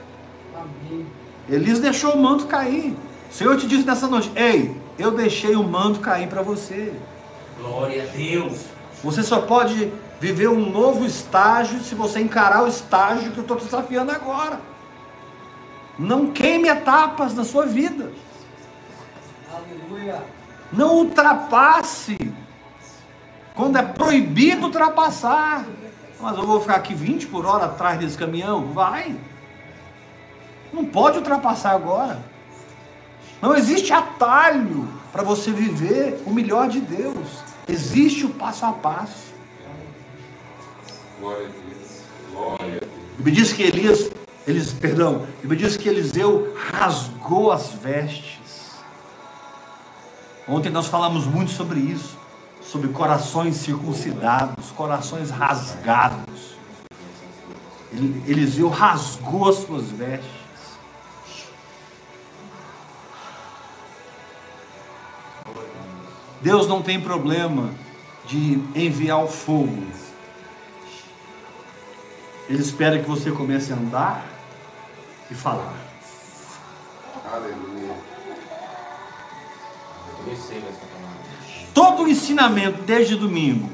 Elias 1.49 1.79
deixou 1.79 2.13
o 2.13 2.21
manto 2.21 2.45
cair. 2.47 2.95
O 3.29 3.33
Senhor 3.33 3.55
te 3.57 3.65
disse 3.65 3.85
nessa 3.85 4.07
noite: 4.07 4.29
Ei, 4.35 4.75
eu 4.97 5.11
deixei 5.11 5.55
o 5.55 5.63
manto 5.63 5.99
cair 5.99 6.27
para 6.27 6.41
você. 6.41 6.93
Glória 7.59 8.03
a 8.03 8.05
Deus. 8.07 8.65
Você 9.03 9.23
só 9.23 9.41
pode 9.41 9.91
viver 10.19 10.47
um 10.47 10.69
novo 10.69 11.05
estágio 11.05 11.79
se 11.81 11.93
você 11.93 12.19
encarar 12.19 12.63
o 12.63 12.67
estágio 12.67 13.31
que 13.31 13.37
eu 13.37 13.41
estou 13.41 13.57
desafiando 13.57 14.11
agora. 14.11 14.59
Não 15.97 16.31
queime 16.31 16.67
etapas 16.67 17.33
na 17.33 17.43
sua 17.43 17.65
vida. 17.65 18.11
Não 20.71 20.95
ultrapasse. 20.95 22.17
Quando 23.55 23.77
é 23.77 23.83
proibido 23.83 24.65
ultrapassar. 24.65 25.65
Mas 26.19 26.37
eu 26.37 26.45
vou 26.45 26.59
ficar 26.59 26.75
aqui 26.75 26.93
20 26.93 27.27
por 27.27 27.45
hora 27.45 27.65
atrás 27.65 27.99
desse 27.99 28.17
caminhão? 28.17 28.73
Vai. 28.73 29.15
Não 30.73 30.85
pode 30.85 31.17
ultrapassar 31.17 31.71
agora. 31.71 32.19
Não 33.41 33.55
existe 33.55 33.93
atalho 33.93 34.87
para 35.11 35.23
você 35.23 35.51
viver 35.51 36.21
o 36.25 36.31
melhor 36.31 36.67
de 36.69 36.79
Deus. 36.79 37.27
Existe 37.67 38.25
o 38.25 38.29
passo 38.29 38.65
a 38.65 38.71
passo. 38.71 39.33
Glória 41.19 41.45
a 41.45 41.49
Deus. 41.49 42.01
Glória 42.31 42.77
a 42.77 42.79
Deus. 42.79 42.91
Me 43.19 43.31
diz 43.31 43.53
que 43.53 43.63
Elias, 43.63 44.09
eles, 44.45 44.73
perdão, 44.73 45.27
me 45.43 45.55
diz 45.55 45.75
que 45.77 45.89
Eliseu 45.89 46.55
rasgou 46.71 47.51
as 47.51 47.73
vestes. 47.73 48.37
Ontem 50.47 50.69
nós 50.69 50.87
falamos 50.87 51.25
muito 51.25 51.51
sobre 51.51 51.79
isso, 51.79 52.17
sobre 52.61 52.87
corações 52.89 53.55
circuncidados, 53.57 54.71
corações 54.71 55.29
rasgados. 55.29 56.55
Eliseu 58.27 58.69
rasgou 58.69 59.49
as 59.49 59.55
suas 59.57 59.85
vestes. 59.91 60.36
Deus 66.41 66.67
não 66.67 66.81
tem 66.81 66.99
problema 66.99 67.71
de 68.25 68.61
enviar 68.75 69.23
o 69.23 69.27
fogo. 69.27 69.83
Ele 72.49 72.61
espera 72.61 72.99
que 72.99 73.07
você 73.07 73.31
comece 73.31 73.73
a 73.73 73.75
andar 73.75 74.25
e 75.29 75.33
falar. 75.33 75.73
Aleluia. 77.31 77.95
Todo 81.73 82.03
o 82.03 82.07
ensinamento 82.07 82.81
desde 82.83 83.15
domingo 83.15 83.69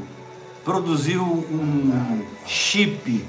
produziu 0.63 1.23
um 1.23 2.26
chip. 2.45 3.26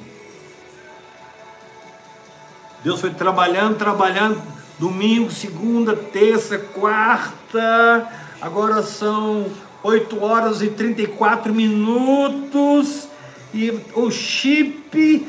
Deus 2.83 3.01
foi 3.01 3.11
trabalhando, 3.11 3.77
trabalhando, 3.77 4.43
domingo, 4.79 5.31
segunda, 5.31 5.97
terça, 5.97 6.59
quarta, 6.59 8.09
agora 8.41 8.83
são 8.83 9.47
8 9.83 10.23
horas 10.23 10.63
e 10.63 10.69
34 10.69 11.55
minutos, 11.55 13.09
e 13.53 13.71
o 13.95 14.11
chip, 14.11 15.27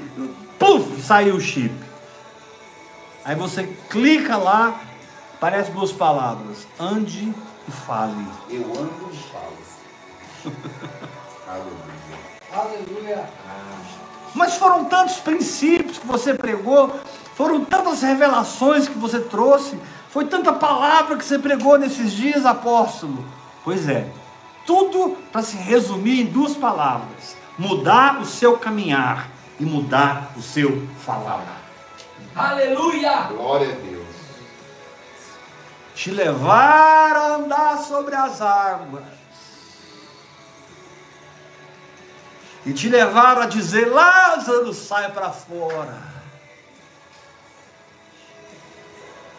puf, 0.57 1.01
saiu 1.01 1.35
o 1.35 1.41
chip. 1.41 1.73
Aí 3.23 3.35
você 3.35 3.63
clica 3.89 4.37
lá, 4.37 4.79
aparece 5.35 5.71
duas 5.71 5.91
palavras, 5.91 6.67
ande 6.79 7.33
e 7.67 7.71
fale. 7.71 8.25
Eu 8.49 8.63
ando 8.65 9.11
e 9.11 9.17
falo. 9.31 9.55
Aleluia. 12.51 13.29
Mas 14.33 14.55
foram 14.55 14.85
tantos 14.85 15.15
princípios 15.17 15.97
que 15.97 16.05
você 16.05 16.33
pregou, 16.33 16.93
foram 17.35 17.63
tantas 17.63 18.01
revelações 18.01 18.87
que 18.87 18.97
você 18.97 19.19
trouxe, 19.19 19.79
foi 20.15 20.23
tanta 20.23 20.53
palavra 20.53 21.17
que 21.17 21.25
você 21.25 21.37
pregou 21.37 21.77
nesses 21.77 22.13
dias, 22.13 22.45
apóstolo. 22.45 23.25
Pois 23.65 23.89
é, 23.89 24.07
tudo 24.65 25.17
para 25.29 25.41
se 25.41 25.57
resumir 25.57 26.21
em 26.21 26.25
duas 26.27 26.55
palavras: 26.55 27.35
mudar 27.57 28.21
o 28.21 28.25
seu 28.25 28.57
caminhar 28.57 29.27
e 29.59 29.65
mudar 29.65 30.31
o 30.37 30.41
seu 30.41 30.87
falar. 31.05 31.57
Aleluia. 32.33 33.23
Glória 33.23 33.73
a 33.73 33.75
Deus. 33.75 34.05
Te 35.93 36.11
levar 36.11 37.13
a 37.13 37.35
andar 37.35 37.77
sobre 37.79 38.15
as 38.15 38.41
águas. 38.41 39.03
E 42.65 42.71
te 42.71 42.87
levar 42.87 43.37
a 43.37 43.47
dizer: 43.47 43.91
Lázaro, 43.91 44.73
sai 44.73 45.11
para 45.11 45.29
fora. 45.31 46.14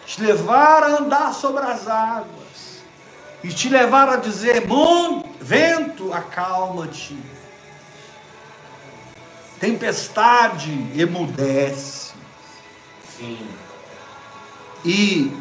Te 0.06 0.22
levar 0.22 0.84
a 0.84 0.98
andar 0.98 1.34
sobre 1.34 1.64
as 1.64 1.88
águas 1.88 2.80
e 3.42 3.48
te 3.48 3.68
levar 3.68 4.08
a 4.08 4.16
dizer: 4.16 4.66
Mon, 4.66 5.24
vento, 5.40 6.12
acalma-te. 6.12 7.18
Tempestade, 9.58 10.70
emudece. 10.94 12.12
Sim. 13.18 13.46
E 14.84 15.36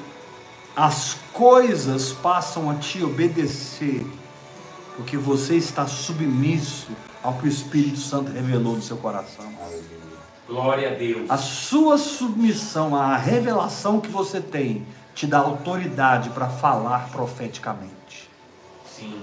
as 0.76 1.18
coisas 1.32 2.12
passam 2.12 2.70
a 2.70 2.76
te 2.76 3.04
obedecer, 3.04 4.06
porque 4.96 5.18
você 5.18 5.56
está 5.56 5.86
submisso 5.86 6.88
ao 7.22 7.34
que 7.34 7.46
o 7.46 7.48
Espírito 7.48 8.00
Santo 8.00 8.32
revelou 8.32 8.76
no 8.76 8.82
seu 8.82 8.98
coração. 8.98 9.54
Glória 10.48 10.92
a 10.92 10.94
Deus. 10.94 11.30
A 11.30 11.38
sua 11.38 11.98
submissão 11.98 12.96
à 12.96 13.18
revelação 13.18 14.00
que 14.00 14.10
você 14.10 14.40
tem 14.40 14.86
te 15.16 15.26
dá 15.26 15.40
autoridade 15.40 16.30
para 16.30 16.48
falar 16.48 17.10
profeticamente. 17.10 18.30
Sim. 18.86 19.22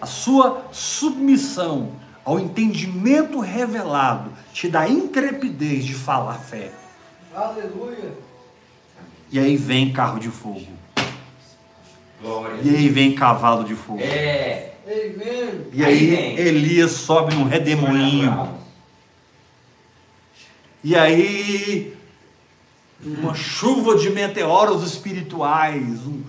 A 0.00 0.06
sua 0.06 0.68
submissão 0.72 1.92
ao 2.24 2.38
entendimento 2.38 3.40
revelado 3.40 4.30
te 4.52 4.68
dá 4.68 4.88
intrepidez 4.88 5.84
de 5.84 5.94
falar 5.94 6.38
fé. 6.38 6.70
Aleluia. 7.34 8.12
E 9.30 9.38
aí 9.38 9.56
vem 9.56 9.92
carro 9.92 10.18
de 10.18 10.30
fogo. 10.30 10.66
Glória 12.22 12.58
E 12.62 12.74
aí 12.74 12.88
vem 12.88 13.14
cavalo 13.14 13.64
de 13.64 13.74
fogo. 13.74 14.00
É. 14.00 14.72
E 15.72 15.84
Aí 15.84 15.94
aí 15.94 16.06
vem. 16.06 16.38
Elias 16.38 16.92
sobe 16.92 17.34
num 17.34 17.44
redemoinho. 17.44 18.56
E 20.82 20.94
aí 20.96 21.96
uma 23.04 23.34
chuva 23.34 23.96
de 23.96 24.10
meteoros 24.10 24.82
espirituais, 24.84 26.00
um, 26.06 26.20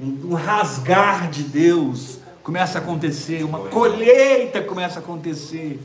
um, 0.00 0.18
um 0.30 0.34
rasgar 0.34 1.28
de 1.30 1.42
Deus 1.42 2.18
começa 2.42 2.78
a 2.78 2.80
acontecer, 2.80 3.42
uma 3.44 3.58
colheita 3.60 4.60
começa 4.62 4.98
a 4.98 5.02
acontecer. 5.02 5.80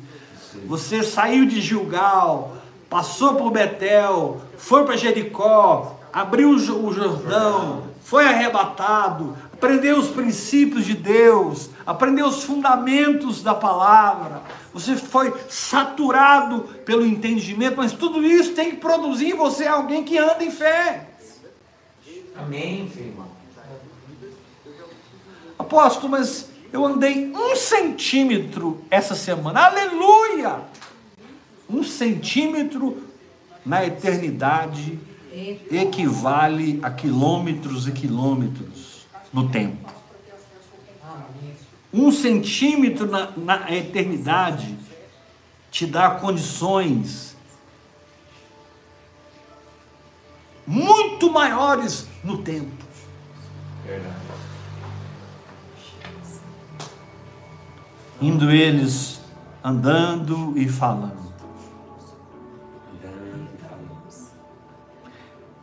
Você 0.67 1.03
saiu 1.03 1.45
de 1.45 1.61
Gilgal, 1.61 2.57
passou 2.89 3.35
por 3.35 3.51
Betel, 3.51 4.41
foi 4.57 4.83
para 4.85 4.97
Jericó, 4.97 5.97
abriu 6.11 6.51
o 6.51 6.59
Jo- 6.59 6.85
o 6.85 6.93
Jordão, 6.93 7.83
foi 8.03 8.25
arrebatado, 8.25 9.35
aprendeu 9.53 9.97
os 9.97 10.07
princípios 10.09 10.85
de 10.85 10.95
Deus, 10.95 11.69
aprendeu 11.85 12.25
os 12.27 12.43
fundamentos 12.43 13.41
da 13.43 13.53
palavra. 13.53 14.41
Você 14.73 14.95
foi 14.95 15.33
saturado 15.49 16.61
pelo 16.85 17.05
entendimento, 17.05 17.77
mas 17.77 17.91
tudo 17.91 18.23
isso 18.23 18.53
tem 18.53 18.71
que 18.71 18.77
produzir 18.77 19.31
em 19.31 19.35
você 19.35 19.65
alguém 19.65 20.03
que 20.03 20.17
anda 20.17 20.43
em 20.43 20.51
fé. 20.51 21.09
Amém, 22.35 22.89
Senhor. 22.93 23.25
Apóstolo, 25.57 26.09
mas 26.09 26.49
eu 26.71 26.85
andei 26.85 27.31
um 27.35 27.55
centímetro 27.55 28.81
essa 28.89 29.15
semana. 29.15 29.65
Aleluia! 29.65 30.61
Um 31.69 31.83
centímetro 31.83 33.03
na 33.65 33.85
eternidade 33.85 34.97
equivale 35.71 36.79
a 36.81 36.89
quilômetros 36.89 37.87
e 37.87 37.91
quilômetros 37.91 39.05
no 39.33 39.49
tempo. 39.49 39.98
Um 41.93 42.11
centímetro 42.11 43.07
na, 43.07 43.31
na 43.35 43.75
eternidade 43.75 44.77
te 45.71 45.85
dá 45.85 46.11
condições 46.11 47.35
muito 50.65 51.31
maiores 51.31 52.07
no 52.23 52.37
tempo. 52.39 52.85
Verdade. 53.83 54.29
indo 58.21 58.51
eles 58.51 59.21
andando 59.63 60.53
e 60.57 60.67
falando. 60.67 61.29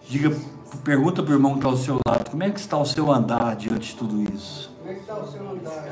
Diga, 0.08 0.36
pergunta 0.84 1.22
para 1.22 1.32
o 1.32 1.34
irmão 1.34 1.52
que 1.52 1.58
está 1.58 1.68
ao 1.68 1.76
seu 1.76 1.98
lado, 2.06 2.30
como 2.30 2.42
é 2.42 2.50
que 2.50 2.60
está 2.60 2.78
o 2.78 2.86
seu 2.86 3.10
andar 3.12 3.56
diante 3.56 3.88
de 3.88 3.96
tudo 3.96 4.22
isso? 4.22 4.75
Está 5.06 5.20
o 5.20 5.30
seu 5.30 5.48
andar? 5.48 5.84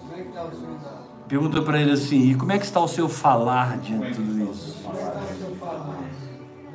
Como 0.00 0.14
é 0.14 0.22
que 0.22 0.28
está 0.28 0.44
o 0.44 0.54
seu 0.54 0.68
andar? 0.70 1.02
Pergunta 1.28 1.60
para 1.60 1.78
ele 1.78 1.90
assim, 1.90 2.30
e 2.30 2.34
como 2.34 2.50
é 2.50 2.58
que 2.58 2.64
está 2.64 2.80
o 2.80 2.88
seu 2.88 3.10
falar 3.10 3.76
diante 3.76 4.08
de 4.08 4.14
tudo 4.14 4.50
isso? 4.50 4.82
É 4.88 5.02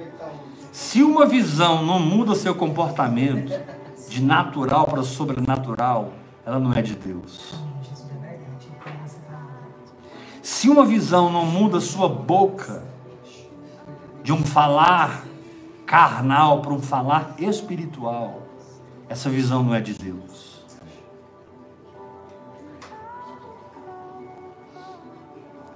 é 0.03 0.31
Se 0.71 1.01
uma 1.01 1.25
visão 1.25 1.83
não 1.83 1.99
muda 1.99 2.35
seu 2.35 2.53
comportamento 2.53 3.59
de 4.07 4.21
natural 4.21 4.85
para 4.85 5.01
sobrenatural, 5.01 6.13
ela 6.45 6.59
não 6.59 6.73
é 6.73 6.83
de 6.83 6.93
Deus. 6.93 7.55
Se 10.43 10.69
uma 10.69 10.85
visão 10.85 11.31
não 11.31 11.43
muda 11.43 11.79
sua 11.79 12.07
boca 12.07 12.83
de 14.21 14.31
um 14.31 14.45
falar 14.45 15.23
carnal 15.87 16.61
para 16.61 16.73
um 16.73 16.81
falar 16.83 17.33
espiritual, 17.39 18.48
essa 19.09 19.29
visão 19.29 19.63
não 19.63 19.73
é 19.73 19.81
de 19.81 19.93
Deus. 19.93 20.59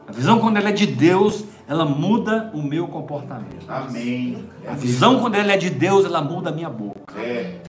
A 0.08 0.12
visão, 0.12 0.40
quando 0.40 0.58
ela 0.58 0.70
é 0.70 0.72
de 0.72 0.86
Deus, 0.86 1.44
ela 1.68 1.86
muda 1.86 2.52
o 2.54 2.62
meu 2.62 2.88
comportamento. 2.88 3.66
Amém. 3.68 4.48
A 4.68 4.74
visão, 4.74 5.20
quando 5.20 5.36
ela 5.36 5.54
é 5.54 5.58
de 5.58 5.72
Deus, 5.72 6.06
ela 6.06 6.22
muda 6.22 6.52
a 6.52 6.54
minha 6.54 6.70
boca. 6.70 7.20
É. 7.20 7.62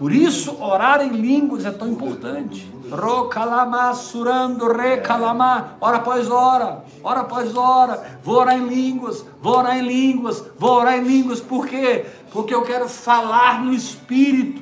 Por 0.00 0.12
isso, 0.12 0.56
orar 0.62 1.02
em 1.02 1.10
línguas 1.10 1.66
é 1.66 1.70
tão 1.70 1.88
importante. 1.88 2.66
Rocalamá, 2.90 3.92
surando, 3.92 4.72
recalamá, 4.72 5.74
hora 5.78 5.98
após 5.98 6.30
hora, 6.30 6.82
hora 7.04 7.20
após 7.20 7.54
hora. 7.54 8.18
Vou 8.22 8.36
orar 8.36 8.56
em 8.56 8.66
línguas, 8.66 9.22
vou 9.42 9.58
orar 9.58 9.76
em 9.76 9.86
línguas, 9.86 10.42
vou 10.58 10.70
orar 10.70 10.96
em 10.96 11.02
línguas. 11.02 11.40
Por 11.40 11.66
quê? 11.66 12.06
Porque 12.32 12.54
eu 12.54 12.62
quero 12.62 12.88
falar 12.88 13.62
no 13.62 13.74
Espírito. 13.74 14.59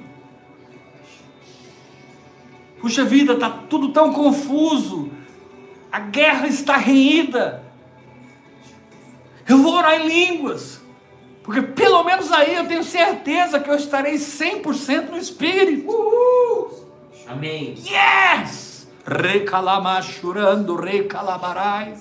Puxa 2.81 3.05
vida, 3.05 3.35
está 3.35 3.51
tudo 3.51 3.89
tão 3.93 4.13
confuso. 4.13 5.11
A 5.91 6.01
guerra 6.01 6.47
está 6.47 6.77
renhida. 6.77 7.63
Eu 9.49 9.59
vou 9.59 9.75
orar 9.75 10.01
em 10.01 10.07
línguas. 10.07 10.81
Porque 11.43 11.63
pelo 11.63 12.05
menos 12.05 12.31
aí 12.31 12.55
eu 12.55 12.67
tenho 12.67 12.85
certeza 12.85 13.59
que 13.59 13.71
eu 13.71 13.75
estarei 13.75 14.17
100% 14.17 15.09
no 15.09 15.17
Espírito. 15.17 15.89
Amém. 17.27 17.75
Yes! 17.79 18.87
Recalama 19.07 20.03
chorando, 20.03 20.77
recalabarai. 20.77 21.95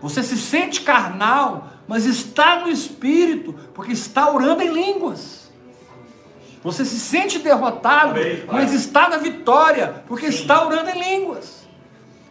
Você 0.00 0.22
se 0.22 0.38
sente 0.38 0.80
carnal, 0.80 1.68
mas 1.86 2.06
está 2.06 2.60
no 2.60 2.70
Espírito, 2.70 3.54
porque 3.74 3.92
está 3.92 4.30
orando 4.30 4.62
em 4.62 4.72
línguas. 4.72 5.43
Você 6.64 6.82
se 6.82 6.98
sente 6.98 7.38
derrotado, 7.38 8.18
Amém, 8.18 8.42
mas 8.46 8.72
está 8.72 9.06
na 9.06 9.18
vitória, 9.18 10.02
porque 10.08 10.26
está 10.26 10.66
orando 10.66 10.88
em 10.88 10.98
línguas. 10.98 11.62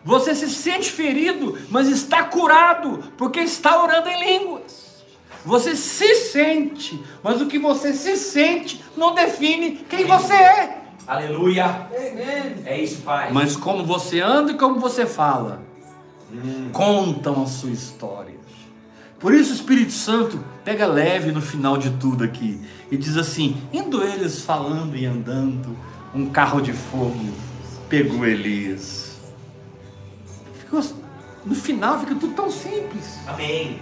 Você 0.04 0.34
se 0.34 0.50
sente 0.50 0.92
ferido, 0.92 1.58
mas 1.70 1.88
está 1.88 2.24
curado, 2.24 3.12
porque 3.16 3.40
está 3.42 3.82
orando 3.82 4.10
em 4.10 4.40
línguas. 4.40 5.04
Você 5.46 5.76
se 5.76 6.16
sente, 6.16 7.02
mas 7.22 7.42
o 7.42 7.46
que 7.46 7.60
você 7.60 7.94
se 7.94 8.18
sente 8.18 8.84
não 8.98 9.14
define 9.14 9.86
quem 9.88 10.06
você 10.06 10.34
é. 10.34 10.82
Aleluia. 11.06 11.66
Amém. 11.66 12.64
É 12.66 12.82
isso, 12.82 13.02
Pai. 13.02 13.32
Mas 13.32 13.56
como 13.56 13.86
você 13.86 14.20
anda 14.20 14.52
e 14.52 14.58
como 14.58 14.80
você 14.80 15.06
fala, 15.06 15.62
contam 16.72 17.44
a 17.44 17.46
sua 17.46 17.70
história. 17.70 18.43
Por 19.24 19.34
isso 19.34 19.51
o 19.51 19.55
Espírito 19.55 19.93
Santo 19.93 20.38
pega 20.65 20.86
leve 20.86 21.32
no 21.32 21.41
final 21.41 21.78
de 21.78 21.91
tudo 21.91 22.24
aqui 22.26 22.59
e 22.91 22.97
diz 22.97 23.15
assim: 23.17 23.55
indo 23.71 24.03
eles 24.03 24.41
falando 24.41 24.95
e 24.97 25.05
andando, 25.05 25.76
um 26.13 26.26
carro 26.28 26.59
de 26.61 26.74
fogo 26.74 27.17
pegou 27.88 28.26
Elias. 28.26 29.17
Ficou- 30.59 30.84
no 31.45 31.55
final 31.55 31.99
fica 32.01 32.15
tudo 32.15 32.34
tão 32.34 32.51
simples. 32.51 33.17
Amém. 33.26 33.80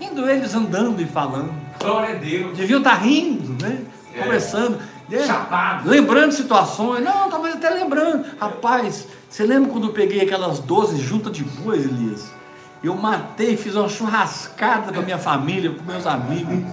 Indo 0.00 0.28
eles 0.30 0.54
andando 0.54 1.02
e 1.02 1.06
falando. 1.06 1.52
Glória 1.80 2.14
a 2.14 2.18
Deus. 2.18 2.56
Deviam 2.56 2.78
estar 2.78 2.94
rindo, 2.94 3.60
né? 3.60 3.82
É. 4.14 4.22
Conversando. 4.22 4.78
né? 5.08 5.26
Chapado. 5.26 5.88
Lembrando 5.90 6.30
situações. 6.32 7.02
Não, 7.04 7.28
talvez 7.28 7.56
até 7.56 7.70
lembrando. 7.70 8.24
Rapaz, 8.40 9.04
você 9.28 9.44
lembra 9.44 9.68
quando 9.70 9.88
eu 9.88 9.92
peguei 9.92 10.20
aquelas 10.20 10.60
12 10.60 11.00
juntas 11.00 11.32
de 11.32 11.42
bois, 11.42 11.84
Elias? 11.84 12.37
Eu 12.82 12.94
matei, 12.94 13.56
fiz 13.56 13.74
uma 13.74 13.88
churrascada 13.88 14.92
com 14.92 15.00
a 15.00 15.02
minha 15.02 15.18
família, 15.18 15.70
com 15.70 15.82
meus 15.84 16.06
amigos. 16.06 16.64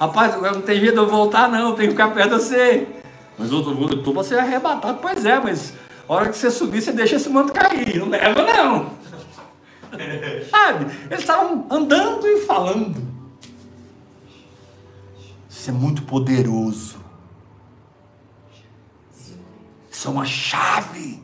Rapaz, 0.00 0.34
agora 0.34 0.52
não 0.52 0.62
tem 0.62 0.80
jeito 0.80 0.94
de 0.94 0.98
eu 0.98 1.08
voltar, 1.08 1.48
não. 1.48 1.70
Eu 1.70 1.74
tenho 1.74 1.88
que 1.88 1.96
ficar 1.96 2.14
perto 2.14 2.36
de 2.36 2.42
você. 2.42 2.86
Mas 3.38 3.50
tô, 3.50 3.60
eu 3.60 4.02
tô 4.02 4.12
pra 4.12 4.24
ser 4.24 4.38
arrebatado. 4.38 4.98
Pois 5.02 5.24
é, 5.24 5.38
mas 5.38 5.74
a 6.08 6.12
hora 6.12 6.28
que 6.30 6.36
você 6.36 6.50
subir, 6.50 6.80
você 6.80 6.92
deixa 6.92 7.16
esse 7.16 7.28
manto 7.28 7.52
cair. 7.52 7.98
Não 7.98 8.08
leva, 8.08 8.42
não. 8.42 8.90
Sabe? 10.50 10.86
Eles 11.06 11.20
estavam 11.20 11.66
andando 11.70 12.26
e 12.26 12.40
falando. 12.46 13.02
Isso 15.48 15.70
é 15.70 15.72
muito 15.72 16.02
poderoso. 16.02 16.96
Isso 19.90 20.08
é 20.08 20.10
uma 20.10 20.24
chave. 20.24 21.22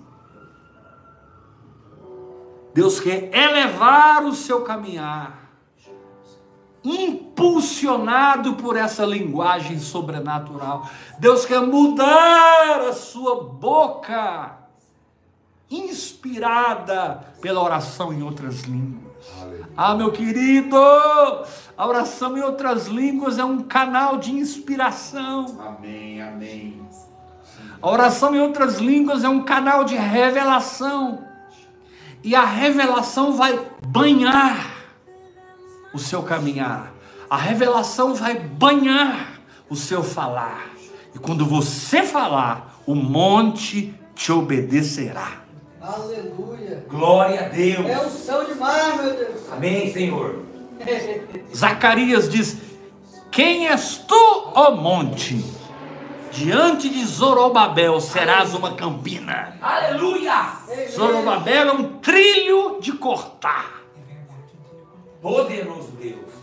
Deus 2.75 2.99
quer 2.99 3.31
elevar 3.33 4.25
o 4.25 4.35
seu 4.35 4.63
caminhar, 4.63 5.49
impulsionado 6.83 8.55
por 8.55 8.77
essa 8.77 9.07
linguagem 9.07 9.79
sobrenatural. 9.79 10.91
Deus 11.21 11.47
quer 11.47 11.61
mudar 11.61 12.81
a 12.81 12.93
sua 12.93 13.45
boca, 13.45 14.57
inspirada 15.71 17.25
pela 17.41 17.63
oração 17.63 18.13
em 18.13 18.25
outras 18.25 18.63
línguas. 18.63 19.15
Ah, 19.77 19.95
meu 19.95 20.11
querido, 20.11 20.77
a 20.77 21.87
oração 21.87 22.37
em 22.37 22.43
outras 22.43 22.89
línguas 22.89 23.39
é 23.39 23.45
um 23.45 23.63
canal 23.63 24.19
de 24.19 24.33
inspiração. 24.33 25.61
Amém, 25.61 26.21
amém. 26.21 26.83
A 27.81 27.89
oração 27.89 28.35
em 28.35 28.41
outras 28.41 28.79
línguas 28.79 29.23
é 29.23 29.29
um 29.29 29.45
canal 29.45 29.85
de 29.85 29.95
revelação. 29.95 31.34
E 32.25 32.35
a 32.35 32.45
revelação 32.45 33.37
vai 33.37 33.61
banhar 33.87 34.75
o 35.93 35.99
seu 35.99 36.23
caminhar. 36.23 36.95
A 37.29 37.37
revelação 37.37 38.15
vai 38.15 38.39
banhar 38.39 39.41
o 39.69 39.77
seu 39.77 40.03
falar. 40.03 40.71
E 41.15 41.19
quando 41.19 41.45
você 41.45 42.03
falar, 42.03 42.81
o 42.87 42.95
monte 42.95 43.95
te 44.15 44.33
obedecerá. 44.33 45.43
Aleluia. 45.83 46.87
Glória 46.89 47.45
a 47.45 47.49
Deus. 47.51 47.87
É 47.87 48.07
o 48.07 48.09
céu 48.09 48.45
demais, 48.47 49.03
meu 49.03 49.15
Deus. 49.15 49.53
Amém, 49.53 49.93
Senhor. 49.93 50.43
Zacarias 51.55 52.31
diz: 52.31 52.57
Quem 53.31 53.69
és 53.69 53.99
tu, 53.99 54.51
ó 54.55 54.75
monte? 54.75 55.45
Diante 56.35 56.89
de 56.89 57.05
Zorobabel 57.05 58.01
serás 58.01 58.55
uma 58.55 58.75
campina. 58.75 59.57
Aleluia. 59.63 60.59
Zorobabel 60.91 61.69
é 61.69 61.73
um 61.73 61.99
trilho 62.01 62.79
de 62.81 62.93
cortar. 62.93 63.85
Poderoso 65.23 65.93
Deus. 65.93 66.35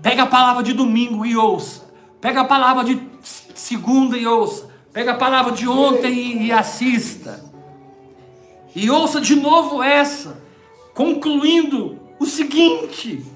Pega 0.00 0.22
a 0.22 0.26
palavra 0.26 0.62
de 0.62 0.72
domingo 0.72 1.26
e 1.26 1.36
ouça. 1.36 1.92
Pega 2.20 2.42
a 2.42 2.44
palavra 2.44 2.84
de 2.84 3.02
segunda 3.54 4.16
e 4.16 4.24
ouça. 4.24 4.70
Pega 4.92 5.12
a 5.12 5.16
palavra 5.16 5.50
de 5.50 5.66
ontem 5.66 6.12
e, 6.12 6.46
e 6.46 6.52
assista. 6.52 7.44
E 8.72 8.88
ouça 8.88 9.20
de 9.20 9.34
novo 9.34 9.82
essa, 9.82 10.40
concluindo 10.94 11.98
o 12.20 12.26
seguinte: 12.26 13.26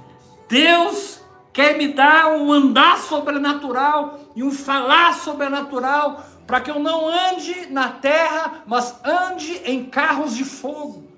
Deus 0.49 1.18
quer 1.59 1.77
me 1.77 1.89
dar 1.89 2.37
um 2.37 2.53
andar 2.53 2.99
sobrenatural 2.99 4.21
e 4.37 4.45
um 4.45 4.51
falar 4.53 5.13
sobrenatural 5.13 6.25
para 6.47 6.61
que 6.61 6.71
eu 6.71 6.79
não 6.79 7.09
ande 7.09 7.67
na 7.69 7.89
terra, 7.89 8.63
mas 8.65 8.95
ande 9.05 9.61
em 9.65 9.85
carros 9.85 10.37
de 10.37 10.45
fogo. 10.45 11.09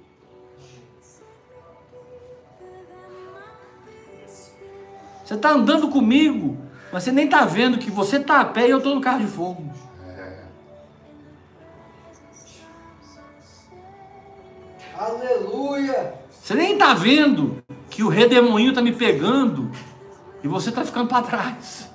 Você 5.22 5.34
está 5.34 5.50
andando 5.50 5.88
comigo, 5.88 6.56
mas 6.90 7.02
você 7.02 7.12
nem 7.12 7.26
está 7.26 7.44
vendo 7.44 7.76
que 7.76 7.90
você 7.90 8.16
está 8.16 8.40
a 8.40 8.44
pé 8.46 8.66
e 8.66 8.70
eu 8.70 8.78
estou 8.78 8.94
no 8.94 9.02
carro 9.02 9.20
de 9.20 9.26
fogo. 9.26 9.70
Aleluia. 14.96 16.14
Você 16.30 16.54
nem 16.54 16.72
está 16.72 16.94
vendo 16.94 17.62
que 17.90 18.02
o 18.02 18.08
redemoinho 18.08 18.70
está 18.70 18.80
me 18.80 18.92
pegando 18.92 19.70
e 20.42 20.48
você 20.48 20.70
está 20.70 20.84
ficando 20.84 21.08
para 21.08 21.22
trás. 21.22 21.88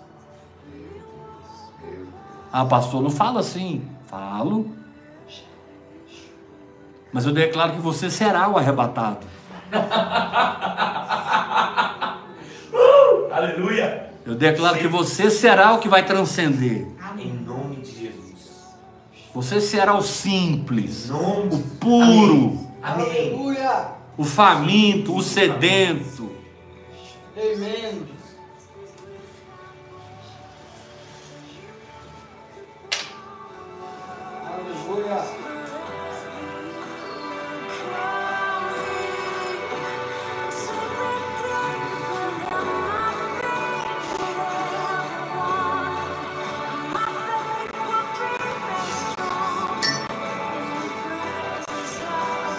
Ah, 2.52 2.66
pastor, 2.66 3.02
não 3.02 3.10
fala 3.10 3.40
assim. 3.40 3.84
Falo. 4.08 4.70
Mas 7.12 7.26
eu 7.26 7.34
declaro 7.34 7.74
que 7.74 7.82
você 7.82 8.10
será 8.10 8.48
o 8.50 8.58
arrebatado. 8.58 9.26
Aleluia. 13.32 14.10
Eu 14.26 14.36
declaro 14.36 14.78
que 14.78 14.88
você 14.88 15.30
será 15.30 15.74
o 15.74 15.80
que 15.80 15.90
vai 15.90 16.06
transcender. 16.06 16.88
Em 17.18 17.34
nome 17.34 17.78
de 17.78 17.92
Jesus. 17.92 18.76
Você 19.34 19.62
será 19.62 19.96
o 19.96 20.02
simples, 20.02 21.10
o 21.10 21.60
puro, 21.80 22.60
Amém. 22.82 23.34
Aleluia. 23.34 23.88
o 24.18 24.24
faminto, 24.24 25.16
o 25.16 25.22
sedento. 25.22 26.32
Amém. 27.36 28.04
Aleluia. 34.56 35.22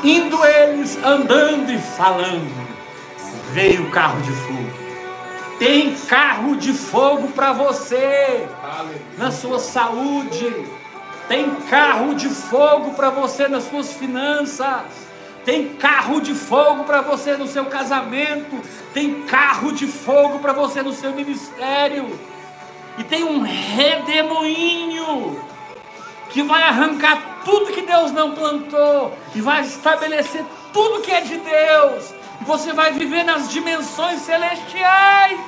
Indo 0.04 0.44
eles 0.44 0.98
andando 1.02 1.72
e 1.72 1.78
falando, 1.78 2.52
veio 3.52 3.84
o 3.84 3.90
carro 3.90 4.20
de 4.20 4.32
fogo. 4.32 4.86
Tem 5.58 5.94
carro 5.94 6.56
de 6.56 6.74
fogo 6.74 7.28
para 7.28 7.54
você 7.54 8.46
na 9.16 9.30
sua 9.30 9.58
saúde. 9.58 10.76
Tem 11.28 11.50
carro 11.68 12.14
de 12.14 12.28
fogo 12.28 12.92
para 12.92 13.10
você 13.10 13.48
nas 13.48 13.64
suas 13.64 13.92
finanças. 13.92 14.82
Tem 15.44 15.74
carro 15.74 16.20
de 16.20 16.34
fogo 16.34 16.84
para 16.84 17.00
você 17.00 17.36
no 17.36 17.46
seu 17.46 17.66
casamento. 17.66 18.60
Tem 18.92 19.22
carro 19.22 19.72
de 19.72 19.86
fogo 19.86 20.38
para 20.38 20.52
você 20.52 20.82
no 20.82 20.92
seu 20.92 21.12
ministério. 21.12 22.18
E 22.98 23.04
tem 23.04 23.24
um 23.24 23.42
redemoinho 23.42 25.40
que 26.30 26.42
vai 26.42 26.62
arrancar 26.62 27.42
tudo 27.44 27.72
que 27.72 27.82
Deus 27.82 28.10
não 28.12 28.32
plantou 28.32 29.16
e 29.34 29.40
vai 29.40 29.62
estabelecer 29.62 30.44
tudo 30.72 31.00
que 31.00 31.10
é 31.10 31.20
de 31.20 31.38
Deus. 31.38 32.14
E 32.40 32.44
você 32.44 32.72
vai 32.72 32.92
viver 32.92 33.24
nas 33.24 33.48
dimensões 33.48 34.20
celestiais. 34.20 35.40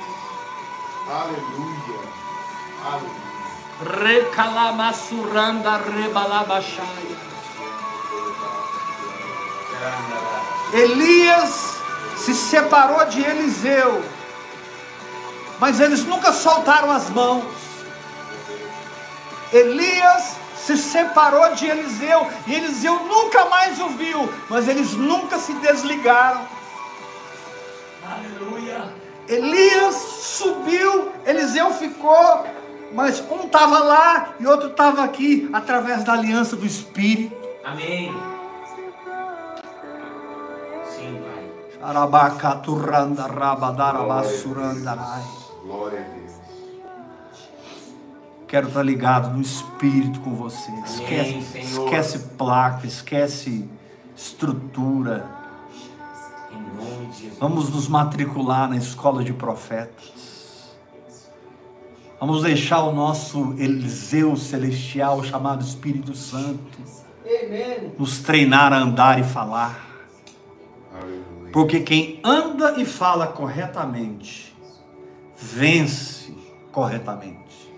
Aleluia. 1.07 1.99
Aleluia. 2.85 3.18
Recalamassuranda 3.81 5.77
rebalabachaya. 5.77 7.17
Elias 10.73 11.79
se 12.17 12.33
separou 12.35 13.05
de 13.05 13.21
Eliseu, 13.21 14.03
mas 15.59 15.79
eles 15.79 16.03
nunca 16.03 16.33
soltaram 16.33 16.91
as 16.91 17.09
mãos. 17.09 17.45
Elias 19.51 20.35
se 20.57 20.77
separou 20.77 21.55
de 21.55 21.65
Eliseu 21.65 22.27
e 22.45 22.53
Eliseu 22.53 22.99
nunca 23.05 23.45
mais 23.45 23.79
o 23.79 23.89
viu, 23.89 24.31
mas 24.49 24.67
eles 24.67 24.93
nunca 24.93 25.39
se 25.39 25.53
desligaram. 25.53 26.45
Aleluia. 28.07 28.93
Elias 29.27 29.95
subiu, 29.95 31.11
Eliseu 31.25 31.73
ficou, 31.73 32.45
mas 32.93 33.23
um 33.29 33.45
estava 33.45 33.79
lá 33.79 34.33
e 34.39 34.45
outro 34.45 34.69
estava 34.69 35.03
aqui, 35.03 35.49
através 35.53 36.03
da 36.03 36.13
aliança 36.13 36.55
do 36.55 36.65
Espírito. 36.65 37.35
Amém. 37.63 38.11
Sim, 40.95 41.21
Pai. 41.21 41.51
Glória 45.63 45.99
a 45.99 46.15
Deus. 46.15 46.29
Quero 48.47 48.67
estar 48.67 48.81
ligado 48.81 49.29
no 49.35 49.41
Espírito 49.41 50.19
com 50.21 50.33
você. 50.33 50.71
Esquece, 50.83 51.41
Senhor. 51.43 51.85
esquece 51.85 52.19
placa, 52.37 52.87
esquece 52.87 53.69
estrutura. 54.15 55.29
Em 56.51 56.55
nome 56.75 57.05
de 57.07 57.21
Jesus. 57.21 57.39
Vamos 57.39 57.69
nos 57.69 57.87
matricular 57.87 58.67
na 58.67 58.75
escola 58.75 59.23
de 59.23 59.33
profetas. 59.33 60.28
Vamos 62.19 62.43
deixar 62.43 62.83
o 62.83 62.93
nosso 62.93 63.53
Eliseu 63.57 64.35
celestial 64.35 65.23
chamado 65.23 65.63
Espírito 65.63 66.13
Santo 66.13 66.59
Amém. 67.23 67.93
nos 67.97 68.19
treinar 68.19 68.73
a 68.73 68.79
andar 68.79 69.19
e 69.21 69.23
falar. 69.23 69.87
Porque 71.53 71.79
quem 71.79 72.19
anda 72.21 72.77
e 72.77 72.85
fala 72.85 73.25
corretamente, 73.27 74.53
vence 75.37 76.35
corretamente. 76.73 77.73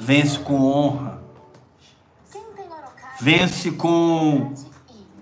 Vence 0.00 0.38
com 0.38 0.62
honra. 0.62 1.22
Vence 3.20 3.70
com 3.72 4.54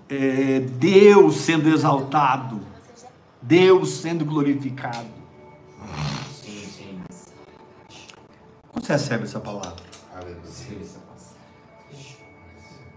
é, 0.07 0.61
Deus 0.61 1.35
sendo 1.35 1.67
exaltado. 1.67 2.61
Deus 3.41 3.97
sendo 3.97 4.23
glorificado. 4.23 5.22
Você 8.73 8.93
recebe 8.93 9.23
essa 9.23 9.39
palavra? 9.39 9.73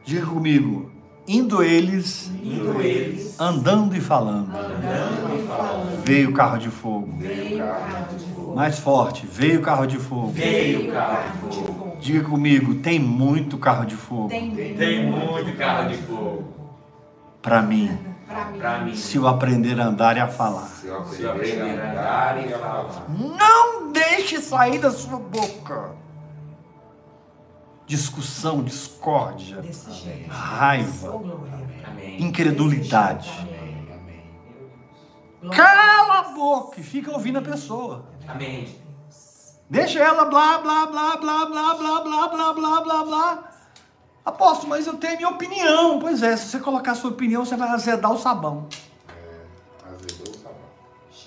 Diga 0.05 0.27
comigo. 0.27 0.91
Indo 1.29 1.61
eles, 1.61 2.31
Indo 2.41 2.81
eles, 2.81 3.41
andando 3.41 3.97
e 3.97 4.01
falando, 4.01 4.49
Andando 4.57 5.43
e 5.43 5.45
falando. 5.49 6.05
veio 6.05 6.31
o 6.31 6.33
carro 6.33 6.57
de 6.59 6.69
fogo. 6.71 7.13
Veio 7.19 7.57
o 7.57 7.59
carro 7.67 8.17
de 8.17 8.25
fogo. 8.33 8.55
Mais 8.55 8.79
forte, 8.79 9.27
veio 9.27 9.59
o 9.59 9.63
carro 9.63 9.87
de 9.89 9.99
fogo. 9.99 10.31
veio 10.31 10.89
o 10.89 10.93
carro 10.93 11.49
de 11.49 11.57
fogo. 11.57 11.97
Diga 11.99 12.23
comigo, 12.29 12.77
tem 12.77 13.01
muito 13.01 13.59
carro 13.59 13.85
de 13.87 13.97
fogo 13.97 14.29
Tem, 14.29 14.55
Tem 14.55 15.05
muito 15.11 15.57
carro 15.59 15.89
de 15.89 15.97
fogo. 15.97 16.45
para 17.43 17.61
mim, 17.61 17.99
pra 18.27 18.79
mim. 18.81 18.95
Se 18.97 19.17
eu 19.17 19.27
aprender 19.27 19.81
a 19.81 19.87
andar 19.87 20.17
e 20.17 20.21
a 20.21 20.29
falar. 20.29 20.67
Se 20.67 20.87
eu 20.87 21.05
Se 21.07 21.23
eu 21.23 21.33
aprender 21.33 21.81
a 21.81 21.91
andar 21.93 22.47
e 22.47 22.53
a 22.55 22.59
falar. 22.59 23.05
Não 23.09 23.93
deixe 23.93 24.41
sair 24.41 24.79
da 24.79 24.91
sua 24.91 25.19
boca 25.19 25.97
discussão, 27.87 28.63
discórdia, 28.65 29.63
jeito. 29.63 30.29
raiva, 30.29 31.11
Oh. 31.15 31.89
Amém. 31.89 32.21
incredulidade. 32.21 33.31
Amém. 33.41 33.89
Amém. 35.43 35.51
Cala 35.57 36.19
a 36.19 36.23
boca 36.35 36.81
e 36.81 36.83
fica 36.83 37.13
ouvindo 37.13 37.39
a 37.39 37.43
pessoa. 37.43 38.07
Amém. 38.27 38.75
Deixa 39.71 40.01
ela 40.01 40.25
blá 40.25 40.59
blá 40.59 40.87
blá 40.87 41.17
blá 41.17 41.47
blá 41.47 41.75
blá 41.75 42.01
blá 42.05 42.29
blá 42.29 42.53
blá 42.53 42.81
blá 42.81 43.05
blá. 43.05 43.51
Aposto, 44.27 44.67
mas 44.67 44.89
eu 44.89 44.95
tenho 44.95 45.19
minha 45.19 45.29
opinião. 45.29 46.01
Pois 46.01 46.21
é, 46.21 46.37
se 46.37 46.49
você 46.49 46.59
colocar 46.59 46.93
a 46.93 46.95
sua 46.97 47.11
opinião, 47.11 47.45
você 47.45 47.55
vai 47.55 47.69
azedar 47.69 48.13
o 48.13 48.19
sabão. 48.19 48.67
É, 49.09 49.89
azedou 49.89 50.35
o 50.35 50.37
sabão. 50.37 50.59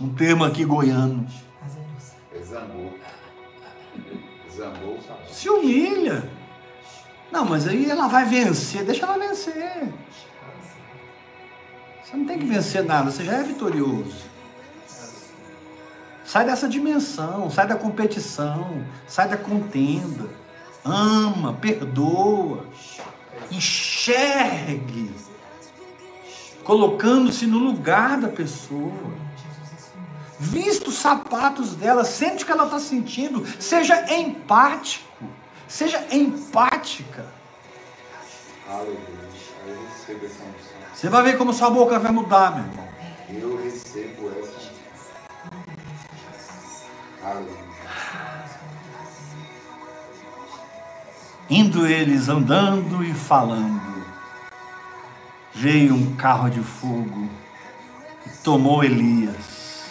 Um 0.02 0.14
termo 0.14 0.44
aqui 0.44 0.66
goiano. 0.66 1.26
É 2.36 2.40
zambou. 2.44 2.94
Zambou 4.54 4.98
o 4.98 5.02
sabor. 5.02 5.26
Se 5.32 5.50
humilha. 5.50 6.30
Não, 7.32 7.46
mas 7.46 7.70
aí 7.70 7.90
ela 7.90 8.10
vai 8.10 8.26
vencer. 8.26 8.84
Deixa 8.84 9.06
ela 9.06 9.18
vencer. 9.18 9.94
Você 12.04 12.18
não 12.18 12.26
tem 12.26 12.40
que 12.40 12.46
vencer 12.46 12.84
nada, 12.84 13.12
você 13.12 13.24
já 13.24 13.34
é 13.34 13.44
vitorioso. 13.44 14.28
Sai 16.26 16.46
dessa 16.46 16.68
dimensão, 16.68 17.50
sai 17.50 17.66
da 17.66 17.76
competição, 17.76 18.84
sai 19.08 19.30
da 19.30 19.38
contenda. 19.38 20.30
Ama, 20.84 21.54
perdoa, 21.54 22.66
enxergue, 23.52 25.12
colocando-se 26.64 27.46
no 27.46 27.58
lugar 27.58 28.20
da 28.20 28.30
pessoa. 28.30 29.20
Vista 30.40 30.90
os 30.90 30.96
sapatos 30.96 31.76
dela, 31.76 32.06
sente 32.06 32.44
o 32.44 32.46
que 32.46 32.52
ela 32.52 32.64
está 32.64 32.80
sentindo, 32.80 33.46
seja 33.60 34.14
empático, 34.14 35.26
seja 35.68 36.06
empática. 36.12 37.26
Você 40.94 41.10
vai 41.10 41.24
ver 41.24 41.38
como 41.38 41.54
sua 41.54 41.70
boca 41.70 42.00
vai 42.00 42.12
mudar, 42.12 42.56
meu 42.56 42.66
irmão. 42.66 42.90
Eu 43.30 43.64
recebo 43.64 44.32
essa. 44.40 44.72
Aleluia. 47.24 47.79
Indo 51.50 51.88
eles 51.88 52.30
andando 52.30 53.04
e 53.04 53.12
falando, 53.12 54.06
veio 55.52 55.96
um 55.96 56.16
carro 56.16 56.48
de 56.48 56.62
fogo 56.62 57.28
e 58.24 58.30
tomou 58.44 58.84
Elias. 58.84 59.90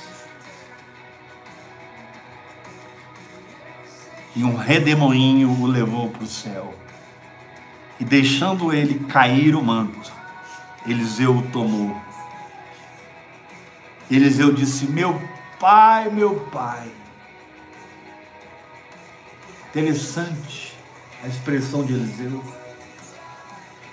E 4.36 4.44
um 4.44 4.54
redemoinho 4.54 5.50
o 5.50 5.66
levou 5.66 6.10
para 6.10 6.22
o 6.22 6.28
céu. 6.28 6.72
E 7.98 8.04
deixando 8.04 8.72
ele 8.72 9.00
cair 9.06 9.56
o 9.56 9.62
manto, 9.62 10.12
Eliseu 10.86 11.38
o 11.38 11.42
tomou. 11.50 12.00
Eliseu 14.08 14.52
disse: 14.52 14.86
Meu 14.86 15.20
pai, 15.58 16.08
meu 16.08 16.38
pai. 16.52 16.88
Interessante 19.70 20.77
a 21.22 21.26
expressão 21.26 21.84
de 21.84 21.94
Eliseu. 21.94 22.42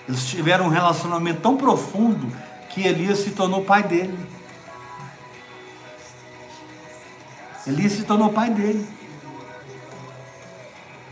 Eles 0.08 0.26
tiveram 0.26 0.66
um 0.66 0.68
relacionamento 0.68 1.40
tão 1.40 1.56
profundo 1.56 2.30
que 2.70 2.86
Elias 2.86 3.18
se 3.18 3.30
tornou 3.30 3.64
pai 3.64 3.82
dele. 3.82 4.16
Elias 7.66 7.92
se 7.92 8.04
tornou 8.04 8.30
pai 8.30 8.50
dele. 8.50 8.86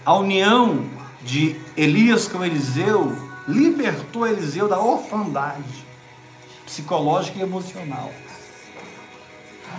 A 0.06 0.14
união 0.14 0.88
de 1.22 1.60
Elias 1.76 2.28
com 2.28 2.44
Eliseu 2.44 3.16
libertou 3.48 4.26
Eliseu 4.26 4.68
da 4.68 4.78
orfandade 4.78 5.84
psicológica 6.64 7.38
e 7.38 7.42
emocional. 7.42 8.12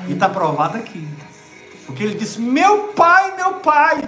E 0.08 0.14
está 0.14 0.28
provado 0.28 0.78
aqui. 0.78 1.08
Porque 1.86 2.04
ele 2.04 2.16
disse: 2.16 2.42
Meu 2.42 2.90
pai, 2.90 3.36
meu 3.36 3.56
pai, 3.56 4.08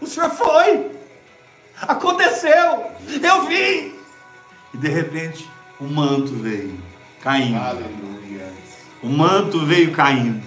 o 0.00 0.06
senhor 0.06 0.30
foi. 0.30 0.99
Aconteceu. 1.82 2.90
Eu 3.22 3.46
vi. 3.46 3.94
E 4.72 4.76
de 4.76 4.88
repente, 4.88 5.48
o 5.80 5.84
manto 5.84 6.32
veio 6.34 6.78
caindo. 7.22 7.56
Aleluia. 7.56 8.52
O 9.02 9.08
manto 9.08 9.64
veio 9.64 9.92
caindo. 9.92 10.42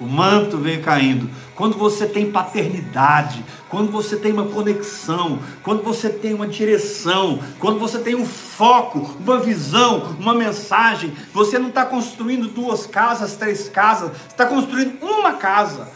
O 0.00 0.06
manto 0.06 0.56
veio 0.56 0.82
caindo. 0.82 1.28
Quando 1.54 1.76
você 1.76 2.06
tem 2.06 2.30
paternidade, 2.30 3.44
quando 3.68 3.92
você 3.92 4.16
tem 4.16 4.32
uma 4.32 4.46
conexão, 4.46 5.38
quando 5.62 5.82
você 5.82 6.08
tem 6.08 6.32
uma 6.32 6.48
direção, 6.48 7.38
quando 7.58 7.78
você 7.78 7.98
tem 7.98 8.14
um 8.14 8.24
foco, 8.24 9.14
uma 9.20 9.38
visão, 9.38 10.16
uma 10.18 10.32
mensagem, 10.32 11.12
você 11.34 11.58
não 11.58 11.68
está 11.68 11.84
construindo 11.84 12.48
duas 12.48 12.86
casas, 12.86 13.36
três 13.36 13.68
casas, 13.68 14.10
você 14.10 14.26
está 14.28 14.46
construindo 14.46 14.98
uma 15.02 15.34
casa. 15.34 15.86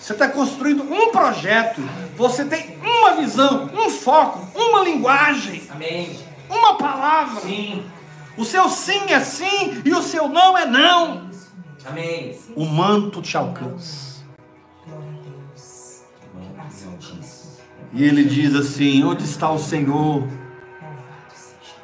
Você 0.00 0.12
está 0.12 0.28
construindo 0.28 0.82
um 0.82 1.10
projeto. 1.10 1.82
Você 2.16 2.44
tem 2.44 2.78
uma 2.82 3.14
visão, 3.14 3.68
um 3.74 3.90
foco, 3.90 4.46
uma 4.54 4.80
linguagem, 4.82 5.62
Amém. 5.70 6.18
uma 6.48 6.76
palavra. 6.76 7.40
Sim. 7.40 7.84
O 8.36 8.44
seu 8.44 8.68
sim 8.68 9.10
é 9.10 9.20
sim 9.20 9.82
e 9.84 9.92
o 9.92 10.02
seu 10.02 10.28
não 10.28 10.56
é 10.56 10.64
não. 10.64 11.28
Amém. 11.84 12.38
O 12.54 12.64
manto 12.64 13.20
te 13.20 13.36
alcança. 13.36 14.08
E 17.92 18.04
ele 18.04 18.24
diz 18.24 18.54
assim: 18.54 19.02
Onde 19.02 19.24
está 19.24 19.50
o 19.50 19.58
Senhor, 19.58 20.28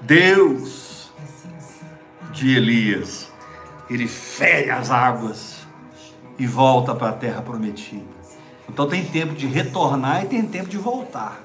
Deus 0.00 1.10
de 2.30 2.56
Elias? 2.56 3.32
Ele 3.90 4.06
fere 4.06 4.70
as 4.70 4.90
águas 4.90 5.53
e 6.38 6.46
volta 6.46 6.94
para 6.94 7.10
a 7.10 7.12
terra 7.12 7.42
prometida. 7.42 8.04
Então 8.68 8.88
tem 8.88 9.04
tempo 9.04 9.34
de 9.34 9.46
retornar 9.46 10.24
e 10.24 10.28
tem 10.28 10.42
tempo 10.46 10.68
de 10.68 10.78
voltar. 10.78 11.40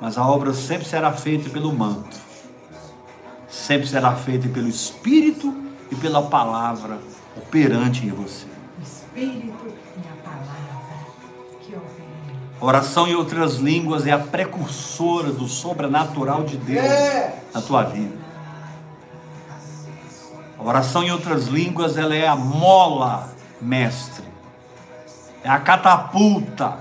Mas 0.00 0.16
a 0.16 0.26
obra 0.26 0.52
sempre 0.52 0.86
será 0.86 1.12
feita 1.12 1.50
pelo 1.50 1.72
manto, 1.72 2.16
sempre 3.48 3.88
será 3.88 4.14
feita 4.14 4.48
pelo 4.48 4.68
Espírito 4.68 5.52
e 5.90 5.96
pela 5.96 6.22
palavra 6.22 6.98
operante 7.36 8.06
em 8.06 8.10
você. 8.10 8.46
O 8.78 8.82
Espírito 8.82 9.66
e 9.66 10.08
a 10.08 10.22
palavra 10.22 11.06
que 11.60 11.74
opera. 11.74 12.08
Oração 12.60 13.08
em 13.08 13.14
outras 13.16 13.56
línguas 13.56 14.06
é 14.06 14.12
a 14.12 14.18
precursora 14.18 15.32
do 15.32 15.48
sobrenatural 15.48 16.44
de 16.44 16.56
Deus 16.58 16.84
É. 16.84 17.42
na 17.52 17.60
tua 17.60 17.82
vida. 17.82 18.27
A 20.58 20.62
oração 20.62 21.02
em 21.04 21.10
outras 21.10 21.46
línguas 21.46 21.96
ela 21.96 22.14
é 22.14 22.26
a 22.26 22.34
mola 22.34 23.30
mestre, 23.60 24.24
é 25.44 25.48
a 25.48 25.58
catapulta, 25.60 26.78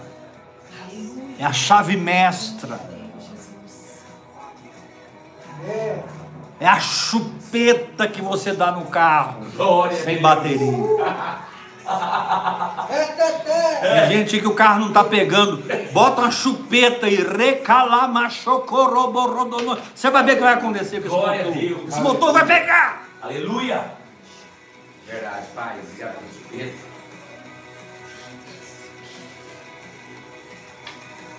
é 1.39 1.45
a 1.45 1.53
chave 1.53 1.95
mestra, 1.95 2.79
É. 6.59 6.65
a 6.65 6.79
chupeta 6.79 8.07
que 8.07 8.19
você 8.21 8.53
dá 8.53 8.71
no 8.71 8.85
carro 8.85 9.45
Glória 9.55 9.97
a 9.97 10.03
sem 10.03 10.19
bateria. 10.21 10.77
É 13.81 14.07
gente 14.09 14.39
que 14.39 14.47
o 14.47 14.53
carro 14.53 14.79
não 14.79 14.91
tá 14.91 15.03
pegando, 15.03 15.63
bota 15.93 16.21
uma 16.21 16.31
chupeta 16.31 17.07
e 17.07 17.15
recalamachocoroborodono. 17.15 19.77
Você 19.93 20.09
vai 20.09 20.23
ver 20.23 20.31
o 20.33 20.35
que 20.35 20.41
vai 20.41 20.53
acontecer 20.55 20.99
com 21.01 21.07
esse 21.07 21.15
motor. 21.15 21.53
Deus. 21.53 21.87
Esse 21.87 22.01
motor 22.01 22.33
vai 22.33 22.45
pegar. 22.45 23.06
Aleluia. 23.21 23.93
Verdade, 25.05 25.47
Pai. 25.55 25.79
Pelo 25.97 26.11
chupeta. 26.33 26.87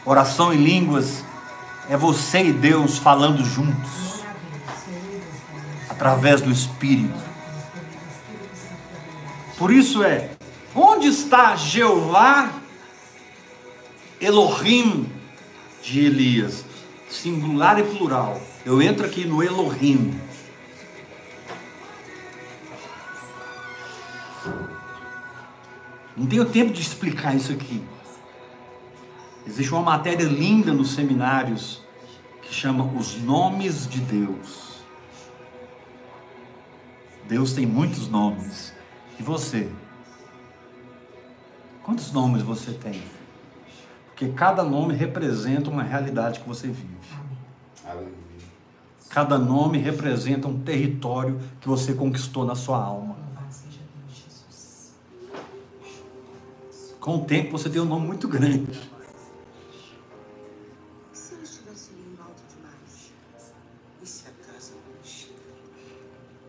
Oração 0.05 0.55
em 0.55 0.57
línguas 0.57 1.22
é 1.89 1.97
você 1.97 2.45
e 2.45 2.53
Deus 2.53 2.99
falando 2.99 3.45
juntos, 3.45 4.22
através 5.89 6.41
do 6.41 6.51
Espírito. 6.51 7.18
Por 9.59 9.70
isso 9.70 10.03
é, 10.03 10.31
onde 10.74 11.09
está 11.09 11.57
Jeová 11.57 12.53
Elohim 14.20 15.12
de 15.83 16.07
Elias? 16.07 16.64
Singular 17.11 17.79
e 17.79 17.83
plural. 17.83 18.41
Eu 18.64 18.81
entro 18.81 19.05
aqui 19.05 19.24
no 19.24 19.43
Elohim. 19.43 20.18
Não 26.19 26.27
tenho 26.27 26.45
tempo 26.45 26.73
de 26.73 26.83
explicar 26.83 27.37
isso 27.37 27.53
aqui. 27.53 27.81
Existe 29.47 29.73
uma 29.73 29.83
matéria 29.83 30.25
linda 30.25 30.73
nos 30.73 30.91
seminários 30.91 31.81
que 32.43 32.53
chama 32.53 32.85
Os 32.85 33.23
Nomes 33.23 33.89
de 33.89 34.01
Deus. 34.01 34.83
Deus 37.29 37.53
tem 37.53 37.64
muitos 37.64 38.09
nomes. 38.09 38.75
E 39.21 39.23
você? 39.23 39.71
Quantos 41.85 42.11
nomes 42.11 42.43
você 42.43 42.73
tem? 42.73 43.01
Porque 44.07 44.29
cada 44.31 44.64
nome 44.64 44.95
representa 44.95 45.71
uma 45.71 45.85
realidade 45.85 46.41
que 46.41 46.49
você 46.49 46.66
vive. 46.66 46.99
Cada 49.09 49.39
nome 49.39 49.79
representa 49.79 50.49
um 50.49 50.59
território 50.59 51.39
que 51.61 51.69
você 51.69 51.95
conquistou 51.95 52.45
na 52.45 52.57
sua 52.57 52.83
alma. 52.83 53.28
Com 57.09 57.17
o 57.17 57.25
tempo 57.25 57.57
você 57.57 57.71
tem 57.71 57.81
um 57.81 57.87
nome 57.87 58.07
muito 58.07 58.29
grande. 58.29 58.79
Se 61.11 61.33
eu 61.33 61.43
estivesse 61.43 61.93
olhando 61.95 62.21
alto 62.21 62.43
demais? 62.55 63.13
E 64.03 64.07
se 64.07 64.25
a 64.27 64.53
casa 64.53 64.75
não 64.75 65.01
encher? 65.03 65.31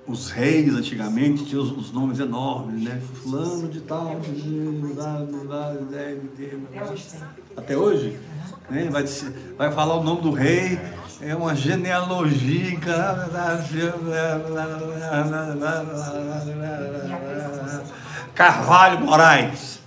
os 0.05 0.31
reis 0.31 0.75
antigamente 0.75 1.45
tinham 1.45 1.63
os, 1.63 1.71
os 1.71 1.93
nomes 1.93 2.19
enormes, 2.19 2.83
né? 2.83 3.01
Fulano 3.13 3.69
de 3.69 3.79
tal. 3.79 4.19
Até 7.55 7.77
hoje? 7.77 8.19
Né? 8.69 8.89
Vai, 8.89 9.05
vai 9.57 9.71
falar 9.71 9.95
o 9.95 10.03
nome 10.03 10.21
do 10.23 10.31
rei, 10.31 10.77
é 11.21 11.33
uma 11.33 11.55
genealogia. 11.55 12.77
Carvalho 18.35 18.99
Moraes. 19.05 19.79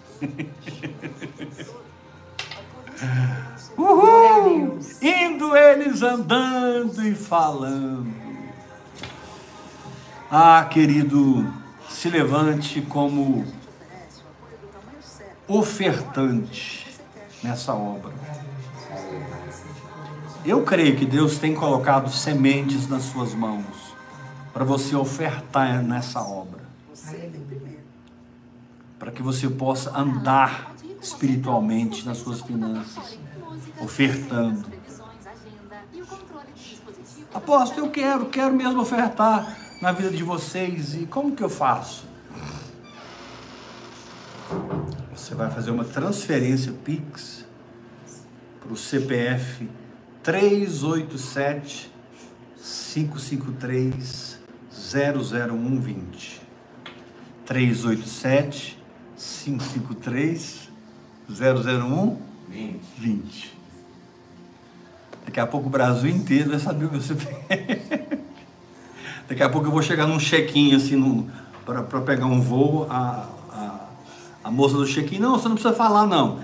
Uhul! 3.76 4.78
Indo 5.00 5.56
eles 5.56 6.02
andando 6.02 7.06
e 7.06 7.14
falando. 7.14 8.12
Ah, 10.30 10.64
querido, 10.70 11.52
se 11.88 12.08
levante 12.08 12.80
como 12.82 13.44
ofertante 15.46 16.98
nessa 17.42 17.74
obra. 17.74 18.12
Eu 20.44 20.62
creio 20.64 20.96
que 20.96 21.06
Deus 21.06 21.38
tem 21.38 21.54
colocado 21.54 22.10
sementes 22.10 22.88
nas 22.88 23.02
suas 23.02 23.34
mãos 23.34 23.94
para 24.52 24.64
você 24.64 24.96
ofertar 24.96 25.82
nessa 25.82 26.20
obra, 26.20 26.62
para 28.98 29.10
que 29.10 29.22
você 29.22 29.48
possa 29.48 29.96
andar 29.96 30.71
espiritualmente 31.02 32.06
nas 32.06 32.18
suas 32.18 32.40
finanças, 32.40 33.18
ofertando. 33.80 34.64
Apóstolo, 37.34 37.86
eu 37.86 37.90
quero, 37.90 38.26
quero 38.26 38.54
mesmo 38.54 38.80
ofertar 38.80 39.58
na 39.80 39.90
vida 39.90 40.10
de 40.10 40.22
vocês. 40.22 40.94
E 40.94 41.06
como 41.06 41.34
que 41.34 41.42
eu 41.42 41.50
faço? 41.50 42.06
Você 45.14 45.34
vai 45.34 45.50
fazer 45.50 45.70
uma 45.70 45.84
transferência 45.84 46.72
Pix 46.72 47.44
para 48.60 48.72
o 48.72 48.76
CPF 48.76 49.68
387 50.22 51.90
553 52.56 54.38
00120. 54.70 56.42
387 57.44 58.78
553 59.16 60.61
001 61.32 62.16
20. 62.48 62.80
20. 62.98 63.52
Daqui 65.24 65.40
a 65.40 65.46
pouco 65.46 65.68
o 65.68 65.70
Brasil 65.70 66.10
inteiro 66.10 66.50
vai 66.50 66.58
saber 66.58 66.84
o 66.86 66.92
meu 66.92 67.00
CPF. 67.04 68.02
Daqui 69.28 69.42
a 69.42 69.48
pouco 69.48 69.68
eu 69.68 69.70
vou 69.70 69.82
chegar 69.82 70.06
num 70.06 70.18
check-in 70.18 70.74
assim 70.74 71.30
para 71.64 72.00
pegar 72.00 72.26
um 72.26 72.40
voo. 72.40 72.86
A, 72.90 73.28
a, 73.50 73.86
a 74.44 74.50
moça 74.50 74.76
do 74.76 74.86
check-in, 74.86 75.18
não, 75.18 75.38
você 75.38 75.48
não 75.48 75.54
precisa 75.54 75.74
falar 75.74 76.06
não. 76.06 76.40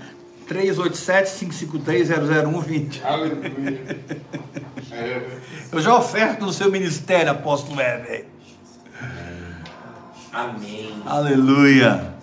387-553-00120. 0.49 3.03
Aleluia. 3.03 3.99
Eu 5.71 5.79
já 5.79 5.95
oferto 5.95 6.43
no 6.45 6.51
seu 6.51 6.71
ministério, 6.71 7.31
apóstolo 7.31 7.77
Weber. 7.77 8.25
Amém. 10.33 10.91
Aleluia. 11.05 12.15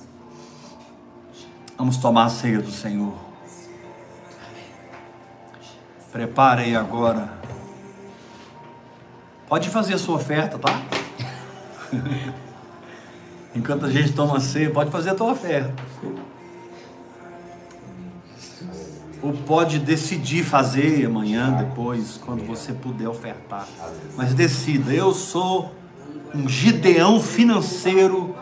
Vamos 1.79 1.99
tomar 1.99 2.24
a 2.24 2.29
ceia 2.31 2.59
do 2.59 2.70
Senhor. 2.70 3.12
Prepare 6.11 6.62
aí 6.62 6.74
agora. 6.74 7.31
Pode 9.47 9.68
fazer 9.68 9.93
a 9.95 9.99
sua 9.99 10.16
oferta, 10.16 10.59
tá? 10.59 10.81
Enquanto 13.55 13.85
a 13.85 13.91
gente 13.91 14.12
toma 14.12 14.39
a 14.39 14.41
ceia, 14.41 14.70
pode 14.70 14.91
fazer 14.91 15.11
a 15.11 15.14
tua 15.14 15.33
oferta. 15.33 15.74
Ou 19.22 19.35
pode 19.35 19.79
decidir 19.79 20.45
fazer 20.45 21.05
amanhã, 21.05 21.53
depois, 21.53 22.16
quando 22.16 22.47
você 22.47 22.72
puder 22.72 23.09
ofertar. 23.09 23.68
Mas 24.16 24.33
decida, 24.33 24.95
eu 24.95 25.12
sou 25.12 25.74
um 26.35 26.49
gideão 26.49 27.20
financeiro 27.20 28.35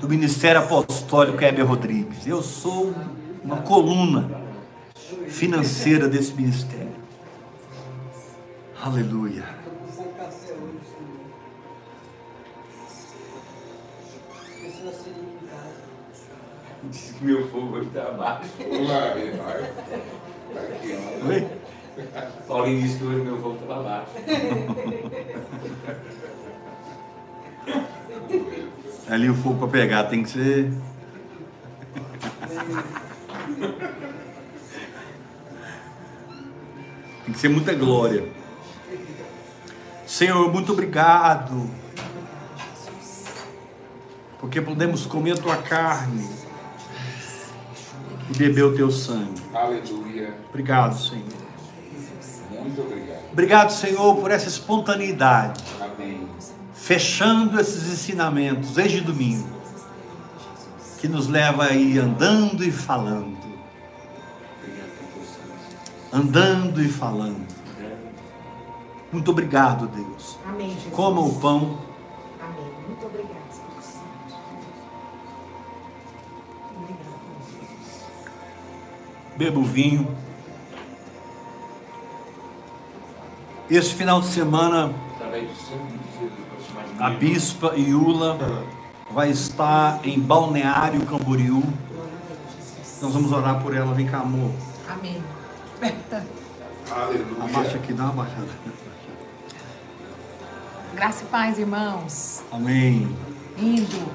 do 0.00 0.08
Ministério 0.08 0.62
Apostólico 0.62 1.44
Heber 1.44 1.66
Rodrigues. 1.66 2.26
Eu 2.26 2.42
sou 2.42 2.94
uma 3.44 3.58
coluna 3.58 4.30
financeira 5.28 6.08
desse 6.08 6.32
ministério. 6.32 6.88
Aleluia. 8.82 9.44
Diz 16.84 17.12
que 17.12 17.24
meu 17.24 17.46
fogo 17.48 17.76
hoje 17.76 17.90
tá 17.90 18.10
baixo. 18.12 18.48
Vai, 18.58 19.30
vai. 19.32 19.64
Aqui. 20.64 20.96
Oi? 21.28 21.46
Paulinho 22.48 22.80
disse 22.80 22.96
que 22.98 23.04
hoje 23.04 23.20
meu 23.20 23.38
fogo 23.42 23.58
tava 23.66 23.82
baixo. 23.82 24.12
Ali 29.10 29.28
o 29.28 29.34
fogo 29.34 29.58
para 29.58 29.68
pegar 29.68 30.04
tem 30.04 30.22
que 30.22 30.30
ser. 30.30 30.72
Tem 37.24 37.34
que 37.34 37.38
ser 37.40 37.48
muita 37.48 37.74
glória. 37.74 38.28
Senhor, 40.06 40.52
muito 40.52 40.72
obrigado. 40.72 41.68
Porque 44.38 44.60
podemos 44.60 45.06
comer 45.06 45.32
a 45.32 45.36
tua 45.36 45.56
carne 45.56 46.28
e 48.32 48.38
beber 48.38 48.62
o 48.62 48.76
teu 48.76 48.92
sangue. 48.92 49.42
Aleluia. 49.52 50.34
Obrigado, 50.50 50.96
Senhor. 50.96 51.24
Muito 52.60 52.80
obrigado. 52.80 53.32
Obrigado, 53.32 53.70
Senhor, 53.70 54.16
por 54.16 54.30
essa 54.30 54.48
espontaneidade. 54.48 55.60
Fechando 56.90 57.60
esses 57.60 57.88
ensinamentos 57.88 58.72
desde 58.72 59.00
domingo, 59.00 59.48
que 60.98 61.06
nos 61.06 61.28
leva 61.28 61.66
a 61.66 61.72
ir 61.72 62.00
andando 62.00 62.64
e 62.64 62.72
falando, 62.72 63.38
Obrigado 64.58 64.90
andando 66.12 66.82
e 66.82 66.88
falando. 66.88 67.46
Muito 69.12 69.30
obrigado, 69.30 69.86
Deus. 69.86 70.36
Amém, 70.44 70.70
Jesus. 70.70 70.92
Coma 70.92 71.20
o 71.20 71.38
pão, 71.38 71.78
Amém. 72.42 72.72
Muito 72.88 73.06
obrigada, 73.06 73.38
Espírito 73.48 73.82
Santo. 73.82 74.36
Obrigada, 76.76 77.08
Jesus. 77.52 78.04
beba 79.36 79.60
o 79.60 79.64
vinho. 79.64 80.12
Esse 83.70 83.94
final 83.94 84.20
de 84.20 84.26
semana, 84.26 84.92
Através 85.14 85.48
do 85.48 85.54
sangue 85.54 85.99
a 87.00 87.10
Bispa 87.10 87.74
Iula 87.76 88.38
vai 89.10 89.30
estar 89.30 90.00
em 90.04 90.20
Balneário 90.20 91.04
Camboriú. 91.06 91.62
Nós 93.00 93.14
vamos 93.14 93.32
orar 93.32 93.62
por 93.62 93.74
ela. 93.74 93.94
Vem 93.94 94.06
cá, 94.06 94.18
amor. 94.18 94.50
Amém. 94.88 95.22
Aleluia. 96.90 97.44
Abaixa 97.44 97.76
aqui, 97.76 97.94
dá 97.94 98.04
uma 98.04 98.24
baixada. 98.24 98.48
Graça 100.94 101.24
e 101.24 101.26
paz, 101.28 101.58
irmãos. 101.58 102.42
Amém. 102.52 103.16
Indo. 103.56 104.10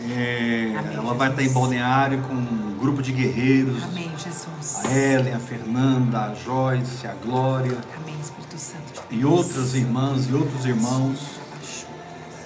É, 0.00 0.74
ela 0.94 1.14
vai 1.14 1.28
estar 1.30 1.42
em 1.42 1.52
Balneário 1.52 2.22
com 2.22 2.34
um 2.34 2.76
grupo 2.78 3.02
de 3.02 3.12
guerreiros. 3.12 3.82
Amém, 3.84 4.10
Jesus. 4.16 4.84
A 4.84 4.96
Ellen, 4.96 5.34
a 5.34 5.40
Fernanda, 5.40 6.20
a 6.20 6.34
Joyce, 6.34 7.06
a 7.06 7.14
Glória 7.14 7.76
Amém, 7.96 8.14
Espírito 8.20 8.47
e 9.10 9.24
outras 9.24 9.74
irmãs 9.74 10.28
e 10.28 10.34
outros 10.34 10.64
irmãos. 10.64 11.38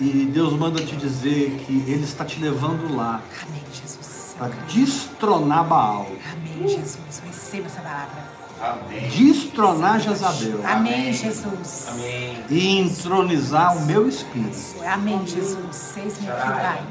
E 0.01 0.27
Deus 0.33 0.53
manda 0.55 0.83
te 0.85 0.97
dizer 0.97 1.63
que 1.65 1.85
Ele 1.87 2.03
está 2.03 2.25
te 2.25 2.41
levando 2.41 2.95
lá 2.97 3.21
Amém, 3.47 3.63
Jesus. 3.73 4.35
para 4.39 4.49
destronar 4.67 5.65
Baal, 5.65 6.09
Amém, 6.33 6.67
Jesus. 6.69 7.23
Receba 7.25 7.67
essa 7.67 7.81
palavra. 7.81 8.33
Amém. 8.61 9.09
destronar 9.09 10.01
Jezabel 10.01 10.61
Amém, 10.65 11.13
Jesus. 11.13 11.89
Amém. 11.89 12.45
e 12.49 12.79
entronizar 12.79 13.77
o 13.77 13.87
meu 13.87 14.09
espírito. 14.09 14.83
Amém, 14.87 15.27
Jesus. 15.27 15.97
Eis-me 15.97 16.29
aqui, 16.31 16.49
Pai. 16.49 16.83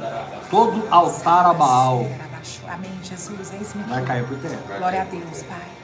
Todo 0.49 0.83
altar 0.89 1.45
a 1.45 1.53
Baal 1.53 2.05
Amém, 2.67 2.91
Jesus. 3.03 3.53
Eis-me 3.53 3.83
vai 3.83 4.03
cair 4.03 4.25
por 4.25 4.37
terra. 4.37 4.59
Glória 4.77 5.01
a 5.01 5.05
Deus, 5.05 5.43
Pai. 5.43 5.80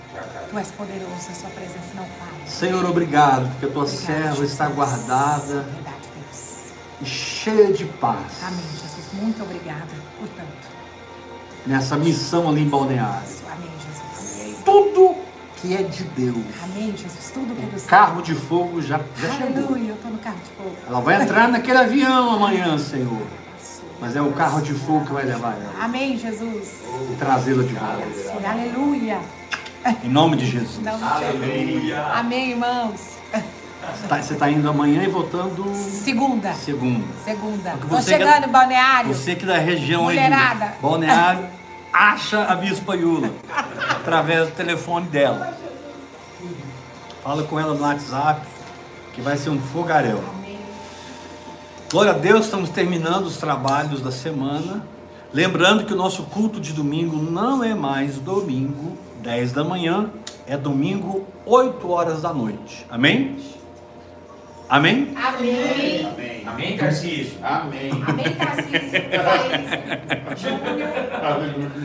Tu 0.49 0.57
és 0.57 0.72
poderoso, 0.72 1.30
a 1.30 1.34
sua 1.34 1.49
presença 1.49 1.93
não 1.95 2.03
falha. 2.03 2.47
Senhor, 2.47 2.86
obrigado, 2.86 3.49
porque 3.51 3.65
a 3.65 3.70
tua 3.70 3.84
Obrigada, 3.84 4.05
serva 4.05 4.30
Jesus. 4.32 4.51
está 4.51 4.68
guardada 4.70 5.61
Verdade, 5.63 6.07
Deus. 6.15 6.55
e 7.01 7.05
cheia 7.05 7.74
de 7.74 7.86
paz 7.86 8.43
Amém, 8.43 8.63
Jesus. 8.72 9.05
Muito 9.22 9.43
obrigada 9.43 9.88
por 10.20 10.28
tanto. 10.30 10.68
nessa 11.65 11.95
missão 11.97 12.49
ali 12.49 12.61
em 12.63 12.70
Balneário. 12.70 13.28
Amém, 13.51 13.70
Jesus. 13.86 14.57
Tudo 14.63 15.15
que 15.57 15.76
é 15.76 15.84
de 15.84 16.03
Deus. 16.03 16.38
Amém, 16.63 16.91
Jesus. 16.95 17.32
Tudo 17.34 17.55
que 17.55 17.61
é 17.63 17.65
do 17.65 17.78
Senhor. 17.80 17.89
Carro 17.89 18.22
de 18.22 18.34
fogo 18.36 18.82
já, 18.82 18.99
já 19.20 19.30
chegou. 19.34 19.47
Aleluia. 19.65 19.89
Eu 19.91 19.97
tô 19.97 20.07
no 20.09 20.18
carro 20.20 20.38
de 20.38 20.49
fogo. 20.51 20.76
Ela 20.88 20.99
vai 21.01 21.22
entrar 21.22 21.47
naquele 21.49 21.78
avião 21.78 22.32
amanhã, 22.32 22.78
Senhor. 22.78 23.22
Mas 23.99 24.15
é 24.15 24.22
o 24.22 24.32
carro 24.34 24.61
de 24.61 24.74
fogo 24.76 25.05
que 25.07 25.11
vai 25.13 25.26
levar 25.26 25.53
ela 25.59 25.84
Amém, 25.84 26.15
Jesus. 26.20 26.70
e 27.11 27.15
trazê-la 27.18 27.63
de 27.63 27.74
volta. 27.74 28.47
Aleluia. 28.47 29.20
Em 30.03 30.09
nome 30.09 30.36
de 30.38 30.45
Jesus. 30.45 30.80
Não, 30.84 30.93
Amém, 32.13 32.51
irmãos. 32.51 33.17
Você 33.95 34.07
tá- 34.07 34.19
está 34.19 34.51
indo 34.51 34.67
amanhã 34.69 35.03
e 35.03 35.07
voltando 35.07 35.73
Segunda. 35.75 36.53
segunda. 36.53 37.05
Segunda. 37.23 37.71
Tô 37.80 37.88
você 37.88 38.11
chegando 38.11 38.43
que- 38.43 38.49
em 38.49 38.51
balneário. 38.51 39.13
Você 39.13 39.36
que 39.36 39.45
da 39.45 39.57
região 39.57 40.07
aí 40.09 40.15
Mulherada. 40.15 40.65
de 40.75 40.82
Balneário 40.82 41.45
acha 41.93 42.43
a 42.43 42.55
Bispa 42.55 42.95
Yula 42.95 43.32
através 43.91 44.47
do 44.49 44.55
telefone 44.55 45.05
dela. 45.07 45.57
Fala 47.23 47.43
com 47.43 47.59
ela 47.59 47.73
no 47.73 47.82
WhatsApp 47.82 48.41
que 49.13 49.21
vai 49.21 49.38
ser 49.38 49.51
um 49.51 49.59
fogaréu. 49.59 50.21
Glória 51.91 52.11
a 52.11 52.15
Deus, 52.17 52.45
estamos 52.45 52.69
terminando 52.69 53.25
os 53.25 53.38
trabalhos 53.38 54.01
da 54.01 54.11
semana. 54.11 54.86
Lembrando 55.34 55.86
que 55.86 55.93
o 55.93 55.95
nosso 55.95 56.23
culto 56.23 56.59
de 56.59 56.73
domingo 56.73 57.15
não 57.17 57.63
é 57.63 57.73
mais 57.73 58.15
domingo 58.15 58.97
10 59.22 59.51
da 59.51 59.63
manhã, 59.63 60.09
é 60.47 60.55
domingo 60.57 61.28
8 61.45 61.89
horas 61.91 62.22
da 62.22 62.34
noite. 62.34 62.86
Amém? 62.89 63.38
Amém? 64.70 65.13
Amém. 65.15 66.05
Amém. 66.05 66.43
Amém, 66.45 66.78
Tarcísio? 66.78 67.38
Amém. 67.41 67.91
Amém, 68.05 68.36
Tarcísio. 68.36 69.01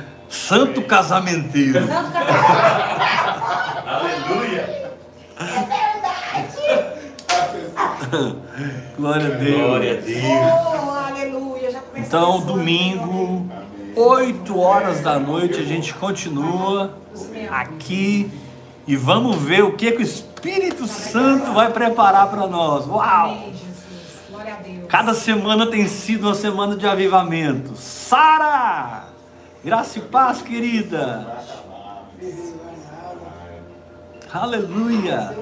Santo 0.28 0.82
casamenteiro. 0.82 1.86
Santo 1.86 2.12
Catarina. 2.12 3.42
Aleluia! 3.86 4.92
Glória 8.96 9.26
a 9.26 9.38
Deus. 9.38 9.56
Glória 9.58 9.92
a 9.92 10.00
Deus. 10.00 10.24
Oh, 10.24 10.90
aleluia. 10.90 11.70
Já 11.70 11.80
começou 11.80 12.06
Então, 12.06 12.40
domingo, 12.40 13.48
8 13.94 14.58
horas 14.58 15.00
da 15.00 15.18
noite, 15.18 15.60
a 15.60 15.64
gente 15.64 15.92
continua 15.94 16.96
aqui 17.50 18.30
e 18.86 18.96
vamos 18.96 19.36
ver 19.36 19.62
o 19.62 19.72
que, 19.72 19.92
que 19.92 19.98
o 19.98 20.02
Espírito 20.02 20.86
Santo 20.86 21.52
vai 21.52 21.70
preparar 21.70 22.28
para 22.28 22.46
nós. 22.46 22.86
Uau! 22.86 23.50
Cada 24.88 25.14
semana 25.14 25.66
tem 25.66 25.86
sido 25.86 26.26
uma 26.26 26.34
semana 26.34 26.76
de 26.76 26.86
avivamento. 26.86 27.76
Sara! 27.76 29.04
Graça 29.64 29.98
e 29.98 30.02
paz, 30.02 30.42
querida. 30.42 31.44
Aleluia. 34.32 35.36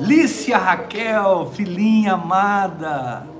Lícia 0.00 0.58
Raquel, 0.58 1.50
filhinha 1.54 2.14
amada. 2.14 3.35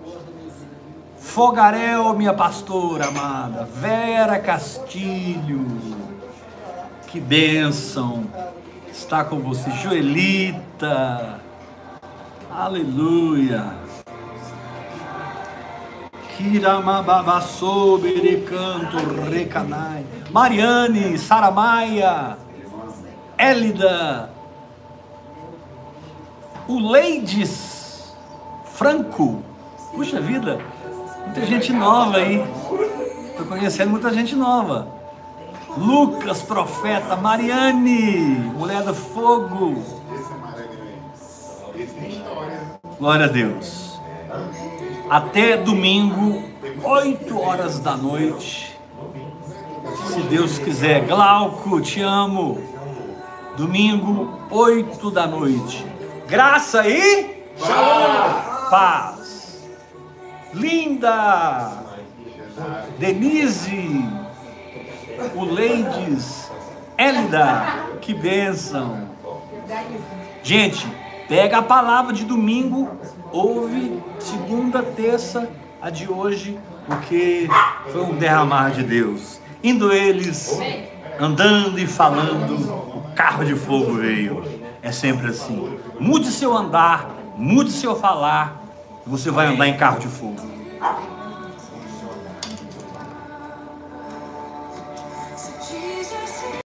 Fogarel, 1.27 2.15
minha 2.15 2.33
pastora 2.33 3.09
amada. 3.09 3.69
Vera 3.75 4.39
Castilho. 4.39 5.67
Que 7.09 7.21
bênção 7.21 8.25
estar 8.91 9.25
com 9.25 9.41
você. 9.41 9.71
Joelita. 9.73 11.41
Aleluia. 12.51 13.75
Kiramababasso, 16.37 17.99
berecanto, 17.99 18.97
recanai. 19.31 20.07
Mariane, 20.31 21.19
Saramaia, 21.19 22.39
Élida, 23.37 24.31
o 26.69 26.79
Leides 26.79 28.15
Franco. 28.75 29.43
Puxa 29.95 30.21
vida, 30.21 30.61
muita 31.27 31.47
gente 31.47 31.73
nova 31.73 32.17
aí. 32.17 32.45
Tô 33.37 33.45
conhecendo 33.45 33.91
muita 33.91 34.13
gente 34.13 34.35
nova. 34.35 34.89
Lucas, 35.77 36.41
profeta, 36.43 37.17
Mariane, 37.17 38.19
mulher 38.57 38.83
do 38.83 38.95
fogo. 38.95 39.83
É. 41.75 42.89
Glória 42.99 43.27
a 43.27 43.29
Deus. 43.29 44.01
Até 45.11 45.59
domingo, 45.59 46.43
8 46.83 47.39
horas 47.39 47.79
da 47.79 47.97
noite. 47.97 48.77
Se 50.07 50.21
Deus 50.23 50.59
quiser. 50.59 51.07
Glauco, 51.07 51.81
te 51.81 52.01
amo. 52.01 52.59
Domingo, 53.57 54.39
8 54.51 55.11
da 55.11 55.27
noite. 55.27 55.85
Graça 56.27 56.89
e 56.89 57.45
paz. 58.71 59.16
Linda. 60.57 61.73
Denise. 62.99 64.05
O 65.35 65.45
Leides. 65.45 66.51
Élida. 66.97 67.63
Que 68.01 68.15
bênção. 68.15 69.09
Gente, 70.43 70.87
pega 71.29 71.59
a 71.59 71.63
palavra 71.63 72.13
de 72.13 72.25
domingo, 72.25 72.89
ouve 73.33 74.01
segunda, 74.19 74.83
terça, 74.83 75.49
a 75.83 75.91
de 75.91 76.11
hoje, 76.11 76.59
porque 76.87 77.49
foi 77.93 78.03
um 78.03 78.17
derramar 78.17 78.71
de 78.71 78.83
Deus. 78.85 79.41
Indo 79.63 79.93
eles, 79.93 80.57
andando 81.19 81.79
e 81.81 81.87
falando, 81.87 82.55
o 82.97 83.15
carro 83.15 83.45
de 83.45 83.57
fogo 83.57 83.95
veio. 83.95 84.43
É 84.81 84.93
sempre 84.93 85.31
assim. 85.31 85.79
Mude 85.99 86.29
seu 86.29 86.57
andar, 86.57 87.11
mude 87.37 87.73
seu 87.73 87.97
falar, 87.97 88.63
você 89.07 89.31
vai 89.31 89.47
andar 89.47 89.69
em 89.69 89.77
carro 89.77 90.01
de 90.01 90.09
fogo. 90.09 90.41